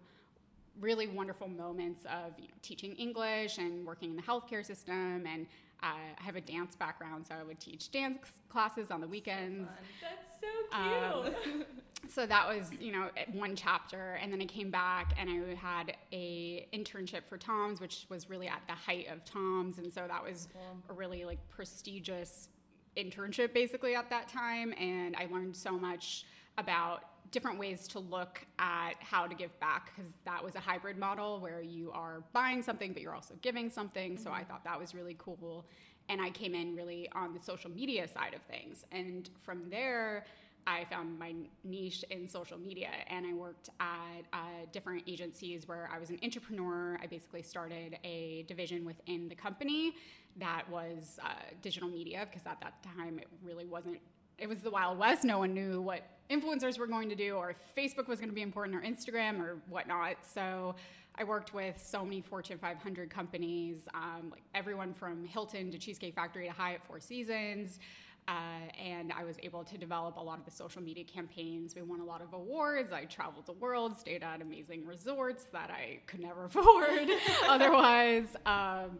really 0.79 1.07
wonderful 1.07 1.47
moments 1.47 2.05
of 2.05 2.33
you 2.37 2.47
know, 2.47 2.53
teaching 2.61 2.95
English 2.95 3.57
and 3.57 3.85
working 3.85 4.11
in 4.11 4.15
the 4.15 4.21
healthcare 4.21 4.65
system. 4.65 5.25
And 5.25 5.47
I 5.83 5.97
have 6.17 6.35
a 6.35 6.41
dance 6.41 6.75
background, 6.75 7.25
so 7.27 7.35
I 7.35 7.43
would 7.43 7.59
teach 7.59 7.91
dance 7.91 8.19
classes 8.49 8.91
on 8.91 9.01
the 9.01 9.07
weekends. 9.07 9.69
That's 10.01 10.41
so 10.41 11.23
cute. 11.23 11.55
Um, 11.55 11.65
so 12.09 12.25
that 12.25 12.47
was 12.47 12.71
you 12.79 12.91
know 12.91 13.09
one 13.31 13.55
chapter 13.55 14.17
and 14.21 14.33
then 14.33 14.41
i 14.41 14.45
came 14.45 14.71
back 14.71 15.13
and 15.19 15.29
i 15.29 15.55
had 15.55 15.95
a 16.11 16.67
internship 16.73 17.23
for 17.27 17.37
toms 17.37 17.79
which 17.79 18.05
was 18.09 18.29
really 18.29 18.47
at 18.47 18.61
the 18.67 18.73
height 18.73 19.07
of 19.11 19.23
toms 19.23 19.77
and 19.77 19.93
so 19.93 20.05
that 20.07 20.23
was 20.23 20.47
a 20.89 20.93
really 20.93 21.25
like 21.25 21.37
prestigious 21.49 22.49
internship 22.97 23.53
basically 23.53 23.95
at 23.95 24.09
that 24.09 24.27
time 24.27 24.73
and 24.79 25.15
i 25.15 25.27
learned 25.31 25.55
so 25.55 25.71
much 25.71 26.25
about 26.57 27.03
different 27.31 27.57
ways 27.57 27.87
to 27.87 27.99
look 27.99 28.45
at 28.59 28.93
how 28.99 29.25
to 29.25 29.33
give 29.33 29.57
back 29.59 29.91
because 29.95 30.11
that 30.25 30.43
was 30.43 30.55
a 30.55 30.59
hybrid 30.59 30.97
model 30.97 31.39
where 31.39 31.61
you 31.61 31.91
are 31.91 32.23
buying 32.33 32.61
something 32.61 32.93
but 32.93 33.01
you're 33.01 33.15
also 33.15 33.33
giving 33.41 33.69
something. 33.69 34.17
So 34.17 34.31
I 34.31 34.43
thought 34.43 34.63
that 34.65 34.79
was 34.79 34.93
really 34.93 35.15
cool. 35.17 35.65
And 36.09 36.21
I 36.21 36.29
came 36.29 36.53
in 36.53 36.75
really 36.75 37.09
on 37.13 37.33
the 37.33 37.39
social 37.39 37.71
media 37.71 38.07
side 38.07 38.33
of 38.33 38.41
things. 38.43 38.85
And 38.91 39.29
from 39.43 39.69
there, 39.69 40.25
I 40.67 40.85
found 40.85 41.17
my 41.17 41.33
niche 41.63 42.03
in 42.09 42.27
social 42.27 42.57
media 42.57 42.89
and 43.07 43.25
I 43.25 43.33
worked 43.33 43.69
at 43.79 44.25
uh, 44.33 44.37
different 44.71 45.03
agencies 45.07 45.67
where 45.67 45.89
I 45.91 45.97
was 45.97 46.09
an 46.09 46.19
entrepreneur. 46.23 46.99
I 47.01 47.07
basically 47.07 47.41
started 47.41 47.97
a 48.03 48.43
division 48.47 48.85
within 48.85 49.27
the 49.27 49.35
company 49.35 49.95
that 50.37 50.69
was 50.69 51.19
uh, 51.23 51.29
digital 51.61 51.89
media 51.89 52.27
because 52.29 52.45
at 52.45 52.59
that 52.61 52.83
time 52.83 53.19
it 53.19 53.27
really 53.43 53.65
wasn't, 53.65 53.99
it 54.37 54.47
was 54.47 54.59
the 54.59 54.71
Wild 54.71 54.99
West. 54.99 55.23
No 55.23 55.39
one 55.39 55.53
knew 55.53 55.81
what 55.81 56.03
influencers 56.31 56.79
were 56.79 56.87
going 56.87 57.09
to 57.09 57.15
do 57.15 57.35
or 57.35 57.51
if 57.51 57.57
Facebook 57.77 58.07
was 58.07 58.19
going 58.19 58.29
to 58.29 58.35
be 58.35 58.41
important 58.41 58.75
or 58.75 58.81
Instagram 58.81 59.39
or 59.39 59.57
whatnot. 59.69 60.17
So 60.23 60.75
I 61.15 61.23
worked 61.23 61.53
with 61.53 61.81
so 61.83 62.03
many 62.03 62.21
Fortune 62.21 62.57
500 62.57 63.09
companies, 63.09 63.87
um, 63.93 64.29
like 64.31 64.43
everyone 64.55 64.93
from 64.93 65.25
Hilton 65.25 65.69
to 65.71 65.77
Cheesecake 65.77 66.15
Factory 66.15 66.45
to 66.47 66.51
Hyatt 66.51 66.81
Four 66.87 66.99
Seasons. 66.99 67.79
Uh, 68.27 68.31
and 68.79 69.11
I 69.11 69.23
was 69.23 69.35
able 69.41 69.63
to 69.63 69.77
develop 69.77 70.15
a 70.17 70.21
lot 70.21 70.37
of 70.39 70.45
the 70.45 70.51
social 70.51 70.81
media 70.81 71.03
campaigns. 71.03 71.75
We 71.75 71.81
won 71.81 71.99
a 71.99 72.05
lot 72.05 72.21
of 72.21 72.33
awards. 72.33 72.91
I 72.91 73.05
traveled 73.05 73.45
the 73.45 73.53
world, 73.53 73.99
stayed 73.99 74.23
at 74.23 74.41
amazing 74.41 74.85
resorts 74.85 75.45
that 75.51 75.71
I 75.71 75.99
could 76.05 76.21
never 76.21 76.45
afford 76.45 77.09
otherwise. 77.47 78.27
Um, 78.45 78.99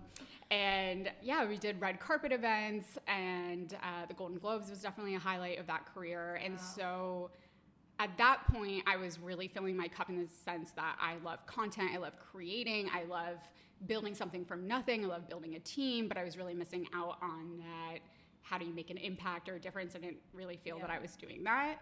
and 0.51 1.10
yeah, 1.24 1.48
we 1.48 1.58
did 1.58 1.79
red 1.81 2.00
carpet 2.00 2.31
events, 2.34 2.98
and 3.08 3.74
uh, 3.81 4.05
the 4.08 4.13
Golden 4.13 4.38
Globes 4.38 4.70
was 4.70 4.81
definitely 4.81 5.15
a 5.15 5.20
highlight 5.20 5.58
of 5.60 5.65
that 5.67 5.86
career. 5.91 6.36
And 6.43 6.55
Wow. 6.55 6.62
so 6.75 7.31
at 8.00 8.17
that 8.17 8.41
point, 8.51 8.84
I 8.86 8.98
was 8.98 9.17
really 9.17 9.48
filling 9.48 9.77
my 9.77 9.88
cup 9.88 10.10
in 10.10 10.17
the 10.20 10.27
sense 10.27 10.72
that 10.74 10.98
I 11.00 11.15
love 11.24 11.46
content, 11.46 11.91
I 11.93 11.98
love 11.98 12.13
creating, 12.20 12.89
I 12.93 13.03
love 13.03 13.38
building 13.88 14.13
something 14.13 14.43
from 14.43 14.67
nothing, 14.67 15.05
I 15.05 15.08
love 15.08 15.29
building 15.29 15.55
a 15.55 15.60
team, 15.60 16.08
but 16.08 16.17
I 16.17 16.24
was 16.24 16.38
really 16.38 16.53
missing 16.53 16.86
out 16.93 17.17
on 17.22 17.58
that. 17.60 18.00
How 18.41 18.58
do 18.58 18.65
you 18.65 18.74
make 18.74 18.89
an 18.89 18.98
impact 18.98 19.48
or 19.48 19.55
a 19.55 19.60
difference? 19.60 19.96
I 19.96 20.00
didn't 20.00 20.17
really 20.34 20.58
feel 20.58 20.77
that 20.79 20.89
I 20.89 21.00
was 21.00 21.15
doing 21.15 21.43
that. 21.46 21.77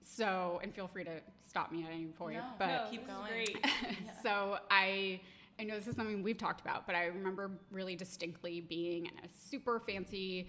So, 0.00 0.60
and 0.62 0.74
feel 0.74 0.86
free 0.86 1.04
to 1.04 1.20
stop 1.46 1.72
me 1.72 1.84
at 1.84 1.90
any 1.90 2.06
point. 2.06 2.36
No, 2.38 2.44
but 2.58 2.66
no, 2.68 2.90
keep 2.90 3.06
going. 3.06 3.26
great. 3.26 3.66
so 4.22 4.58
I 4.70 5.20
I 5.58 5.64
know 5.64 5.76
this 5.76 5.86
is 5.86 5.96
something 5.96 6.22
we've 6.22 6.38
talked 6.38 6.60
about, 6.60 6.86
but 6.86 6.94
I 6.94 7.04
remember 7.06 7.50
really 7.70 7.96
distinctly 7.96 8.60
being 8.60 9.06
in 9.06 9.12
a 9.24 9.28
super 9.48 9.80
fancy 9.80 10.48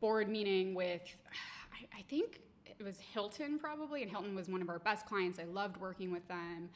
board 0.00 0.28
meeting 0.28 0.74
with 0.74 1.02
I, 1.72 1.98
I 1.98 2.02
think 2.08 2.40
it 2.66 2.82
was 2.82 2.98
Hilton 2.98 3.58
probably, 3.58 4.02
and 4.02 4.10
Hilton 4.10 4.34
was 4.34 4.48
one 4.48 4.62
of 4.62 4.68
our 4.68 4.78
best 4.78 5.06
clients. 5.06 5.38
I 5.38 5.44
loved 5.44 5.76
working 5.78 6.10
with 6.10 6.26
them. 6.28 6.68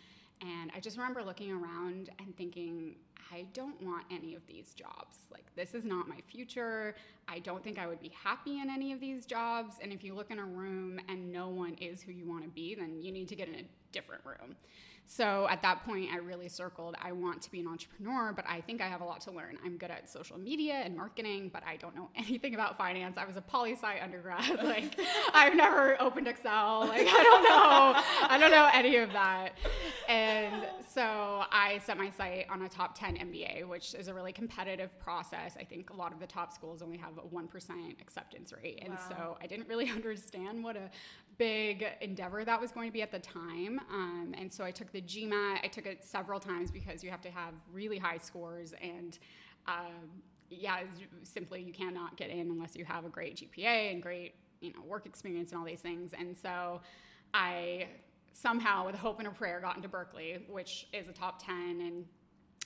And 0.42 0.70
I 0.74 0.80
just 0.80 0.96
remember 0.96 1.22
looking 1.22 1.52
around 1.52 2.08
and 2.18 2.34
thinking, 2.36 2.96
I 3.30 3.46
don't 3.52 3.80
want 3.82 4.04
any 4.10 4.34
of 4.34 4.46
these 4.46 4.72
jobs. 4.72 5.16
Like, 5.30 5.44
this 5.54 5.74
is 5.74 5.84
not 5.84 6.08
my 6.08 6.18
future. 6.28 6.96
I 7.28 7.40
don't 7.40 7.62
think 7.62 7.78
I 7.78 7.86
would 7.86 8.00
be 8.00 8.10
happy 8.24 8.58
in 8.60 8.70
any 8.70 8.92
of 8.92 9.00
these 9.00 9.26
jobs. 9.26 9.76
And 9.82 9.92
if 9.92 10.02
you 10.02 10.14
look 10.14 10.30
in 10.30 10.38
a 10.38 10.44
room 10.44 10.98
and 11.08 11.30
no 11.30 11.48
one 11.48 11.74
is 11.74 12.02
who 12.02 12.12
you 12.12 12.26
want 12.26 12.42
to 12.44 12.48
be, 12.48 12.74
then 12.74 13.02
you 13.02 13.12
need 13.12 13.28
to 13.28 13.36
get 13.36 13.48
in 13.48 13.54
a 13.54 13.64
different 13.92 14.22
room. 14.24 14.56
So 15.12 15.48
at 15.50 15.60
that 15.62 15.84
point, 15.84 16.08
I 16.12 16.18
really 16.18 16.48
circled, 16.48 16.94
I 17.02 17.10
want 17.10 17.42
to 17.42 17.50
be 17.50 17.58
an 17.58 17.66
entrepreneur, 17.66 18.32
but 18.32 18.44
I 18.48 18.60
think 18.60 18.80
I 18.80 18.86
have 18.86 19.00
a 19.00 19.04
lot 19.04 19.20
to 19.22 19.32
learn. 19.32 19.58
I'm 19.64 19.76
good 19.76 19.90
at 19.90 20.08
social 20.08 20.38
media 20.38 20.74
and 20.84 20.96
marketing, 20.96 21.50
but 21.52 21.64
I 21.66 21.74
don't 21.78 21.96
know 21.96 22.10
anything 22.16 22.54
about 22.54 22.78
finance. 22.78 23.18
I 23.18 23.24
was 23.24 23.36
a 23.36 23.40
poli 23.40 23.72
sci 23.72 23.98
undergrad. 24.00 24.60
Like, 24.70 25.00
I've 25.34 25.56
never 25.56 26.00
opened 26.00 26.28
Excel. 26.28 26.86
Like, 26.90 27.08
I 27.08 27.22
don't 27.24 27.42
know. 27.42 28.02
I 28.28 28.38
don't 28.38 28.52
know 28.52 28.70
any 28.72 28.98
of 28.98 29.12
that. 29.12 29.54
And 30.08 30.64
so 30.94 31.02
I 31.02 31.80
set 31.84 31.98
my 31.98 32.10
sight 32.10 32.46
on 32.48 32.62
a 32.62 32.68
top 32.68 32.96
10 32.96 33.16
MBA, 33.16 33.66
which 33.66 33.94
is 33.94 34.06
a 34.06 34.14
really 34.14 34.32
competitive 34.32 34.96
process. 35.00 35.56
I 35.58 35.64
think 35.64 35.90
a 35.90 35.96
lot 35.96 36.12
of 36.12 36.20
the 36.20 36.26
top 36.28 36.52
schools 36.52 36.82
only 36.82 36.98
have 36.98 37.18
a 37.18 37.22
1% 37.22 38.00
acceptance 38.00 38.52
rate. 38.52 38.78
And 38.82 38.90
Wow. 38.94 39.00
so 39.08 39.38
I 39.42 39.48
didn't 39.48 39.66
really 39.66 39.90
understand 39.90 40.62
what 40.62 40.76
a 40.76 40.88
big 41.40 41.86
endeavor 42.02 42.44
that 42.44 42.60
was 42.60 42.70
going 42.70 42.86
to 42.86 42.92
be 42.92 43.00
at 43.00 43.10
the 43.10 43.18
time. 43.18 43.80
Um, 43.90 44.34
and 44.36 44.52
so 44.52 44.62
I 44.62 44.70
took 44.70 44.92
the 44.92 45.00
GMAT. 45.00 45.64
I 45.64 45.68
took 45.68 45.86
it 45.86 46.04
several 46.04 46.38
times 46.38 46.70
because 46.70 47.02
you 47.02 47.10
have 47.10 47.22
to 47.22 47.30
have 47.30 47.54
really 47.72 47.96
high 47.96 48.18
scores. 48.18 48.74
And 48.82 49.18
um, 49.66 50.10
yeah, 50.50 50.80
simply 51.22 51.62
you 51.62 51.72
cannot 51.72 52.18
get 52.18 52.28
in 52.28 52.50
unless 52.50 52.76
you 52.76 52.84
have 52.84 53.06
a 53.06 53.08
great 53.08 53.36
GPA 53.36 53.90
and 53.90 54.02
great 54.02 54.34
you 54.60 54.70
know 54.74 54.82
work 54.86 55.06
experience 55.06 55.52
and 55.52 55.58
all 55.58 55.64
these 55.64 55.80
things. 55.80 56.12
And 56.12 56.36
so 56.36 56.82
I 57.32 57.88
somehow, 58.34 58.84
with 58.84 58.94
hope 58.94 59.18
and 59.18 59.26
a 59.26 59.30
prayer, 59.30 59.60
got 59.60 59.76
into 59.76 59.88
Berkeley, 59.88 60.44
which 60.46 60.88
is 60.92 61.08
a 61.08 61.12
top 61.12 61.42
10. 61.42 61.80
And 61.80 62.04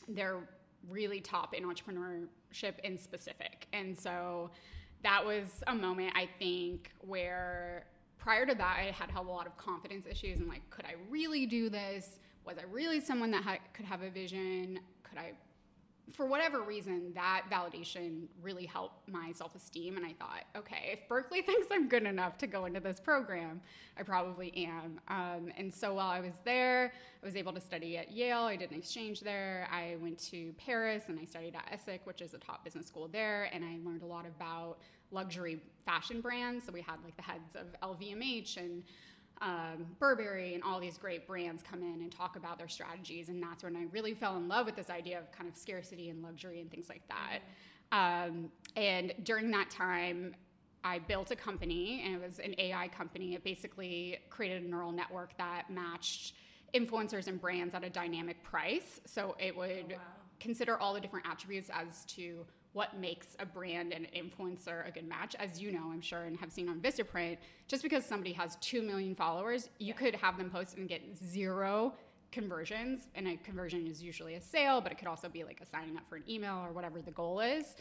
they're 0.09 0.49
really 0.89 1.21
top 1.21 1.55
in 1.55 1.63
entrepreneurship 1.63 2.81
in 2.83 2.99
specific. 2.99 3.69
And 3.73 3.97
so 3.97 4.51
that 5.05 5.25
was 5.25 5.63
a 5.69 5.75
moment 5.77 6.13
I 6.17 6.29
think 6.41 6.91
where 7.03 7.87
prior 8.19 8.47
to 8.47 8.55
that 8.55 8.77
I 8.79 8.85
had 8.85 9.11
had 9.11 9.21
a 9.21 9.23
lot 9.23 9.47
of 9.47 9.57
confidence 9.57 10.07
issues 10.11 10.41
and 10.41 10.49
like 10.49 10.69
could 10.71 10.85
I 10.85 10.95
really 11.11 11.47
do 11.47 11.69
this? 11.69 12.19
Was 12.47 12.59
I 12.59 12.65
really 12.71 13.01
someone 13.01 13.31
that 13.31 13.43
ha- 13.43 13.59
could 13.73 13.87
have 13.87 14.03
a 14.03 14.11
vision? 14.11 14.81
Could 15.03 15.19
I 15.19 15.33
for 16.13 16.27
whatever 16.27 16.61
reason, 16.63 17.13
that 17.15 17.45
validation 17.51 18.27
really 18.43 18.67
helped 18.67 19.09
my 19.09 19.33
self 19.33 19.55
esteem. 19.55 19.97
And 19.97 20.05
I 20.05 20.13
thought, 20.13 20.45
okay, 20.57 20.91
if 20.93 21.09
Berkeley 21.09 21.43
thinks 21.47 21.69
I'm 21.71 21.89
good 21.89 22.05
enough 22.05 22.37
to 22.39 22.47
go 22.47 22.67
into 22.67 22.81
this 22.81 23.01
program, 23.01 23.61
I 23.99 24.03
probably 24.03 24.53
am. 24.67 25.01
Um, 25.09 25.51
and 25.57 25.73
so 25.73 25.95
while 25.95 26.11
I 26.11 26.21
was 26.21 26.35
there, 26.45 26.93
I 27.23 27.27
was 27.27 27.37
able 27.37 27.53
to 27.53 27.61
study 27.61 27.97
at 27.97 28.13
Yale. 28.13 28.43
I 28.43 28.57
did 28.57 28.71
an 28.71 28.79
exchange 28.79 29.21
there. 29.21 29.67
I 29.73 29.97
went 30.01 30.19
to 30.31 30.53
Paris 30.59 31.05
and 31.09 31.19
I 31.19 31.25
studied 31.25 31.55
at 31.57 31.73
ESSEC, 31.73 32.01
which 32.05 32.21
is 32.21 32.35
a 32.35 32.39
top 32.39 32.65
business 32.65 32.87
school 32.87 33.09
there. 33.09 33.49
And 33.53 33.65
I 33.65 33.79
learned 33.85 34.03
a 34.03 34.07
lot 34.07 34.27
about 34.27 34.79
luxury 35.15 35.61
fashion 35.87 36.21
brands. 36.21 36.67
So 36.67 36.73
we 36.73 36.83
had 36.83 36.97
like 37.05 37.17
the 37.17 37.23
heads 37.23 37.55
of 37.55 37.67
LVMH 37.81 38.57
and 38.57 38.83
um, 39.41 39.87
Burberry 39.99 40.55
and 40.55 40.63
all 40.63 40.81
these 40.81 40.97
great 40.97 41.27
brands 41.27 41.63
come 41.63 41.83
in 41.83 42.01
and 42.01 42.11
talk 42.11 42.37
about 42.37 42.59
their 42.59 42.69
strategies. 42.69 43.29
And 43.29 43.43
that's 43.43 43.63
when 43.63 43.77
I 43.77 43.87
really 43.93 44.15
fell 44.15 44.37
in 44.37 44.49
love 44.49 44.67
with 44.67 44.77
this 44.77 44.91
idea 44.91 45.19
of 45.19 45.31
kind 45.33 45.49
of 45.49 45.57
scarcity 45.57 46.09
and 46.09 46.23
luxury 46.23 46.61
and 46.61 46.71
things 46.71 46.89
like 46.89 47.03
that. 47.09 47.41
Um, 47.93 48.51
and 48.77 49.13
during 49.23 49.51
that 49.53 49.71
time, 49.71 50.35
I 50.85 50.99
built 50.99 51.31
a 51.31 51.37
company, 51.37 52.03
and 52.05 52.15
it 52.15 52.21
was 52.21 52.39
an 52.41 52.55
AI 52.59 52.89
company. 52.89 53.35
It 53.35 53.43
basically 53.43 54.19
created 54.29 54.65
a 54.65 54.69
neural 54.69 54.93
network 54.93 55.37
that 55.39 55.71
matched 55.71 56.35
influencers 56.75 57.27
and 57.27 57.41
brands 57.41 57.75
at 57.75 57.85
a 57.85 57.91
dynamic 57.91 58.43
price. 58.43 59.01
So 59.07 59.35
it 59.39 59.57
would 59.57 59.93
wow. 59.93 59.99
consider 60.41 60.77
all 60.77 60.93
the 60.93 61.01
different 61.01 61.27
attributes 61.27 61.71
as 61.73 62.05
to 62.17 62.45
what 62.75 62.99
makes 62.99 63.37
a 63.39 63.47
brand 63.47 63.93
and 63.93 64.07
an 64.13 64.31
influencer 64.31 64.87
a 64.87 64.91
good 64.91 65.09
match. 65.09 65.35
As 65.39 65.61
you 65.61 65.73
know, 65.73 65.91
I'm 65.93 66.01
sure, 66.01 66.25
and 66.25 66.37
have 66.39 66.53
seen 66.53 66.69
on 66.69 66.81
Vistaprint, 66.81 67.39
just 67.69 67.83
because 67.83 68.05
somebody 68.05 68.33
has 68.33 68.57
2 68.57 68.83
million 68.83 69.15
followers, 69.15 69.71
you 69.79 69.89
Yeah. 69.89 69.95
could 69.95 70.15
have 70.17 70.37
them 70.37 70.51
post 70.51 70.77
and 70.77 70.89
get 70.89 71.03
zero 71.17 71.95
conversions. 72.33 73.07
And 73.15 73.29
a 73.29 73.37
conversion 73.37 73.87
is 73.87 74.03
usually 74.03 74.35
a 74.35 74.41
sale, 74.41 74.81
but 74.81 74.91
it 74.91 74.99
could 74.99 75.07
also 75.07 75.29
be 75.29 75.45
like 75.45 75.61
a 75.61 75.67
signing 75.67 75.97
up 75.97 76.09
for 76.09 76.17
an 76.17 76.25
email 76.29 76.57
or 76.59 76.73
whatever 76.73 77.01
the 77.01 77.13
goal 77.13 77.39
is. 77.41 77.77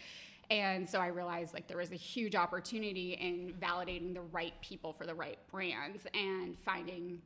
And 0.52 0.88
so 0.88 1.00
I 1.00 1.08
realized 1.08 1.56
like 1.56 1.68
there 1.68 1.78
was 1.78 1.92
a 1.92 1.96
huge 1.96 2.36
opportunity 2.36 3.14
in 3.14 3.56
validating 3.60 4.14
the 4.14 4.22
right 4.22 4.54
people 4.62 4.94
for 4.94 5.08
the 5.08 5.16
right 5.16 5.40
brands 5.52 6.06
and 6.14 6.56
finding 6.60 7.20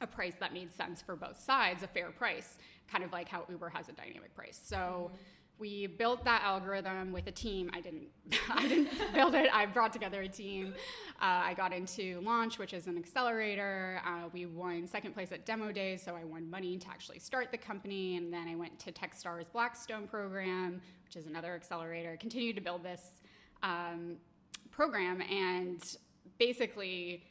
a 0.00 0.06
price 0.06 0.34
that 0.38 0.52
made 0.52 0.72
sense 0.72 1.02
for 1.02 1.16
both 1.16 1.40
sides, 1.40 1.82
a 1.82 1.88
fair 1.88 2.10
price, 2.10 2.58
kind 2.90 3.02
of 3.02 3.10
like 3.10 3.28
how 3.28 3.44
Uber 3.48 3.70
has 3.70 3.88
a 3.88 3.92
dynamic 3.92 4.34
price. 4.34 4.60
So 4.62 4.76
mm-hmm. 4.76 5.14
We 5.58 5.86
built 5.86 6.24
that 6.24 6.42
algorithm 6.42 7.12
with 7.12 7.26
a 7.28 7.30
team. 7.30 7.70
I 7.72 7.80
didn't, 7.80 8.08
I 8.50 8.66
didn't 8.66 8.90
build 9.14 9.34
it. 9.34 9.48
I 9.52 9.66
brought 9.66 9.92
together 9.92 10.22
a 10.22 10.28
team. 10.28 10.74
Uh, 11.20 11.42
I 11.44 11.54
got 11.54 11.72
into 11.72 12.20
Launch, 12.22 12.58
which 12.58 12.72
is 12.72 12.88
an 12.88 12.98
accelerator. 12.98 14.00
Uh, 14.04 14.28
we 14.32 14.46
won 14.46 14.86
second 14.88 15.12
place 15.12 15.30
at 15.30 15.46
Demo 15.46 15.70
Days, 15.70 16.02
so 16.02 16.16
I 16.16 16.24
won 16.24 16.50
money 16.50 16.78
to 16.78 16.88
actually 16.88 17.20
start 17.20 17.52
the 17.52 17.58
company. 17.58 18.16
And 18.16 18.32
then 18.32 18.48
I 18.48 18.56
went 18.56 18.78
to 18.80 18.92
TechStars 18.92 19.44
Blackstone 19.52 20.08
program, 20.08 20.80
which 21.04 21.16
is 21.16 21.26
another 21.26 21.54
accelerator. 21.54 22.16
Continued 22.18 22.56
to 22.56 22.62
build 22.62 22.82
this 22.82 23.20
um, 23.62 24.16
program, 24.70 25.20
and 25.22 25.96
basically 26.38 27.24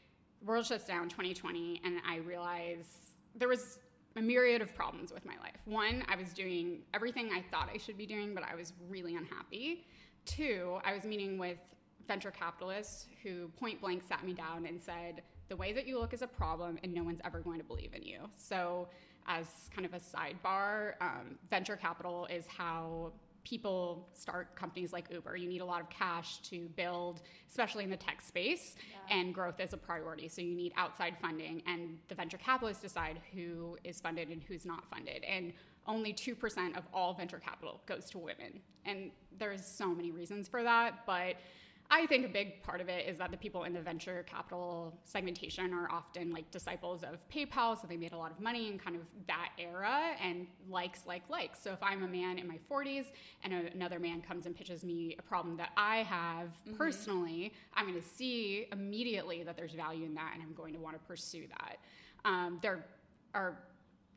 world 0.44 0.66
shuts 0.66 0.86
down 0.86 1.08
2020 1.08 1.80
and 1.84 2.00
i 2.08 2.16
realized 2.16 3.12
there 3.34 3.48
was 3.48 3.78
a 4.16 4.20
myriad 4.22 4.62
of 4.62 4.74
problems 4.74 5.12
with 5.12 5.24
my 5.24 5.36
life. 5.38 5.56
One 5.64 6.04
i 6.08 6.16
was 6.16 6.32
doing 6.32 6.82
everything 6.94 7.30
i 7.32 7.42
thought 7.50 7.68
i 7.72 7.78
should 7.78 7.96
be 7.96 8.06
doing 8.06 8.34
but 8.34 8.44
i 8.44 8.54
was 8.54 8.72
really 8.88 9.16
unhappy. 9.16 9.86
Two 10.24 10.78
i 10.84 10.92
was 10.92 11.04
meeting 11.04 11.38
with 11.38 11.58
venture 12.06 12.30
capitalists 12.30 13.06
who 13.22 13.48
point 13.60 13.80
blank 13.80 14.02
sat 14.06 14.24
me 14.24 14.32
down 14.32 14.66
and 14.66 14.80
said 14.80 15.22
the 15.48 15.56
way 15.56 15.72
that 15.72 15.86
you 15.86 15.98
look 15.98 16.14
is 16.14 16.22
a 16.22 16.26
problem 16.26 16.78
and 16.82 16.92
no 16.92 17.02
one's 17.02 17.20
ever 17.24 17.40
going 17.40 17.58
to 17.58 17.64
believe 17.64 17.94
in 17.94 18.02
you. 18.02 18.20
So 18.36 18.88
as 19.26 19.46
kind 19.74 19.86
of 19.86 19.94
a 19.94 20.00
sidebar 20.00 20.94
um, 21.00 21.38
venture 21.50 21.76
capital 21.76 22.26
is 22.26 22.46
how 22.46 23.12
people 23.44 24.08
start 24.14 24.54
companies 24.54 24.92
like 24.92 25.06
Uber. 25.10 25.36
You 25.36 25.48
need 25.48 25.60
a 25.60 25.64
lot 25.64 25.80
of 25.80 25.90
cash 25.90 26.38
to 26.42 26.68
build, 26.76 27.22
especially 27.48 27.84
in 27.84 27.90
the 27.90 27.96
tech 27.96 28.20
space, 28.22 28.76
yeah. 28.90 29.16
and 29.16 29.34
growth 29.34 29.60
is 29.60 29.72
a 29.72 29.76
priority. 29.76 30.28
So 30.28 30.42
you 30.42 30.54
need 30.54 30.72
outside 30.76 31.16
funding, 31.20 31.62
and 31.66 31.98
the 32.08 32.14
venture 32.14 32.38
capitalists 32.38 32.82
decide 32.82 33.20
who 33.34 33.76
is 33.84 34.00
funded 34.00 34.28
and 34.28 34.42
who's 34.42 34.64
not 34.64 34.88
funded. 34.90 35.24
And 35.24 35.52
only 35.86 36.12
2% 36.12 36.76
of 36.76 36.84
all 36.94 37.14
venture 37.14 37.40
capital 37.40 37.80
goes 37.86 38.08
to 38.10 38.18
women. 38.18 38.60
And 38.84 39.10
there's 39.38 39.64
so 39.66 39.88
many 39.88 40.10
reasons 40.10 40.48
for 40.48 40.62
that, 40.62 41.00
but 41.06 41.36
I 41.94 42.06
think 42.06 42.24
a 42.24 42.28
big 42.28 42.62
part 42.62 42.80
of 42.80 42.88
it 42.88 43.06
is 43.06 43.18
that 43.18 43.30
the 43.30 43.36
people 43.36 43.64
in 43.64 43.74
the 43.74 43.80
venture 43.82 44.24
capital 44.26 44.98
segmentation 45.04 45.74
are 45.74 45.90
often 45.92 46.32
like 46.32 46.50
disciples 46.50 47.02
of 47.02 47.18
PayPal, 47.28 47.78
so 47.78 47.86
they 47.86 47.98
made 47.98 48.14
a 48.14 48.16
lot 48.16 48.30
of 48.30 48.40
money 48.40 48.68
in 48.68 48.78
kind 48.78 48.96
of 48.96 49.02
that 49.26 49.50
era 49.58 50.12
and 50.24 50.46
likes, 50.70 51.00
like, 51.06 51.28
likes. 51.28 51.62
So 51.62 51.70
if 51.70 51.82
I'm 51.82 52.02
a 52.02 52.08
man 52.08 52.38
in 52.38 52.48
my 52.48 52.58
40s 52.70 53.08
and 53.44 53.52
a, 53.52 53.72
another 53.74 53.98
man 53.98 54.22
comes 54.22 54.46
and 54.46 54.56
pitches 54.56 54.82
me 54.82 55.16
a 55.18 55.22
problem 55.22 55.58
that 55.58 55.72
I 55.76 55.98
have 55.98 56.46
mm-hmm. 56.66 56.78
personally, 56.78 57.52
I'm 57.74 57.86
going 57.86 58.00
to 58.00 58.08
see 58.08 58.68
immediately 58.72 59.42
that 59.42 59.58
there's 59.58 59.74
value 59.74 60.06
in 60.06 60.14
that 60.14 60.30
and 60.32 60.42
I'm 60.42 60.54
going 60.54 60.72
to 60.72 60.80
want 60.80 60.96
to 60.96 61.06
pursue 61.06 61.46
that. 61.58 61.76
Um, 62.24 62.58
there 62.62 62.86
are 63.34 63.58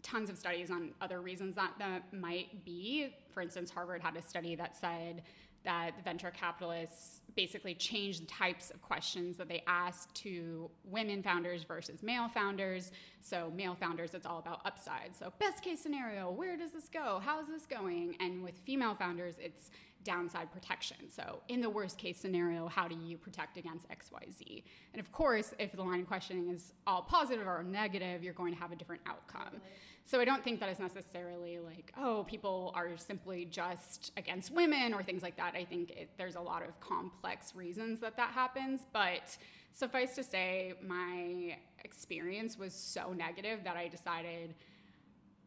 tons 0.01 0.29
of 0.29 0.38
studies 0.38 0.72
on 0.72 0.91
other 1.01 1.20
reasons 1.20 1.55
that 1.55 1.74
that 1.79 2.13
might 2.13 2.63
be. 2.63 3.13
For 3.34 3.41
instance, 3.41 3.70
Harvard 3.70 4.01
had 4.01 4.15
a 4.15 4.22
study 4.22 4.55
that 4.55 4.77
said 4.77 5.24
that 5.66 5.92
the 5.98 6.04
venture 6.04 6.32
capitalists 6.32 7.22
basically 7.36 7.76
changed 7.76 8.22
the 8.22 8.28
types 8.28 8.72
of 8.72 8.82
questions 8.82 9.38
that 9.38 9.50
they 9.50 9.62
asked 9.68 10.14
to 10.16 10.70
women 10.86 11.22
founders 11.22 11.64
versus 11.64 12.02
male 12.02 12.28
founders. 12.30 12.92
So, 13.22 13.52
male 13.56 13.76
founders, 13.76 14.14
it's 14.14 14.26
all 14.26 14.40
about 14.40 14.62
upside. 14.66 15.16
So, 15.18 15.34
best 15.40 15.64
case 15.64 15.82
scenario, 15.82 16.32
where 16.32 16.56
does 16.56 16.72
this 16.72 16.88
go? 16.88 17.20
How 17.24 17.42
is 17.42 17.48
this 17.48 17.66
going? 17.66 18.16
And 18.20 18.44
with 18.44 18.58
female 18.60 18.96
founders, 18.96 19.36
it's 19.40 19.70
downside 20.04 20.52
protection. 20.52 20.98
So, 21.10 21.42
in 21.50 21.60
the 21.60 21.70
worst 21.70 21.98
case 21.98 22.18
scenario, 22.18 22.68
how 22.68 22.88
do 22.88 22.96
you 22.96 23.18
protect 23.18 23.58
against 23.58 23.88
XYZ? 23.90 24.64
And 24.94 25.00
of 25.02 25.12
course, 25.12 25.54
if 25.60 25.74
the 25.74 25.84
line 25.84 26.02
of 26.02 26.08
questioning 26.08 26.50
is 26.50 26.72
all 26.88 27.02
positive 27.02 27.48
or 27.48 27.64
negative, 27.64 28.24
you're 28.24 28.34
going 28.34 28.54
to 28.54 28.60
have 28.60 28.72
a 28.72 28.76
different 28.76 29.02
outcome. 29.06 29.60
So 30.08 30.22
I 30.22 30.26
don't 30.26 30.44
think 30.44 30.60
that 30.60 30.70
is 30.70 30.78
necessarily 30.78 31.58
like, 31.58 31.92
oh, 31.98 32.26
people 32.30 32.72
are 32.76 32.96
simply 32.96 33.46
just 33.46 34.12
against 34.18 34.52
women 34.52 34.94
or 34.94 35.02
things 35.02 35.24
like 35.24 35.36
that. 35.38 35.56
I 35.56 35.66
think 35.66 35.90
it, 35.90 36.10
there's 36.16 36.36
a 36.36 36.42
lot 36.42 36.62
of 36.62 36.80
complex 36.80 37.56
reasons 37.56 38.02
that 38.02 38.16
that 38.18 38.30
happens. 38.30 38.82
But 38.94 39.36
suffice 39.72 40.14
to 40.16 40.24
say, 40.24 40.74
my 40.86 41.58
experience 41.84 42.56
was 42.56 42.74
so 42.74 43.14
negative 43.14 43.64
that 43.64 43.78
I 43.78 43.88
decided 43.88 44.54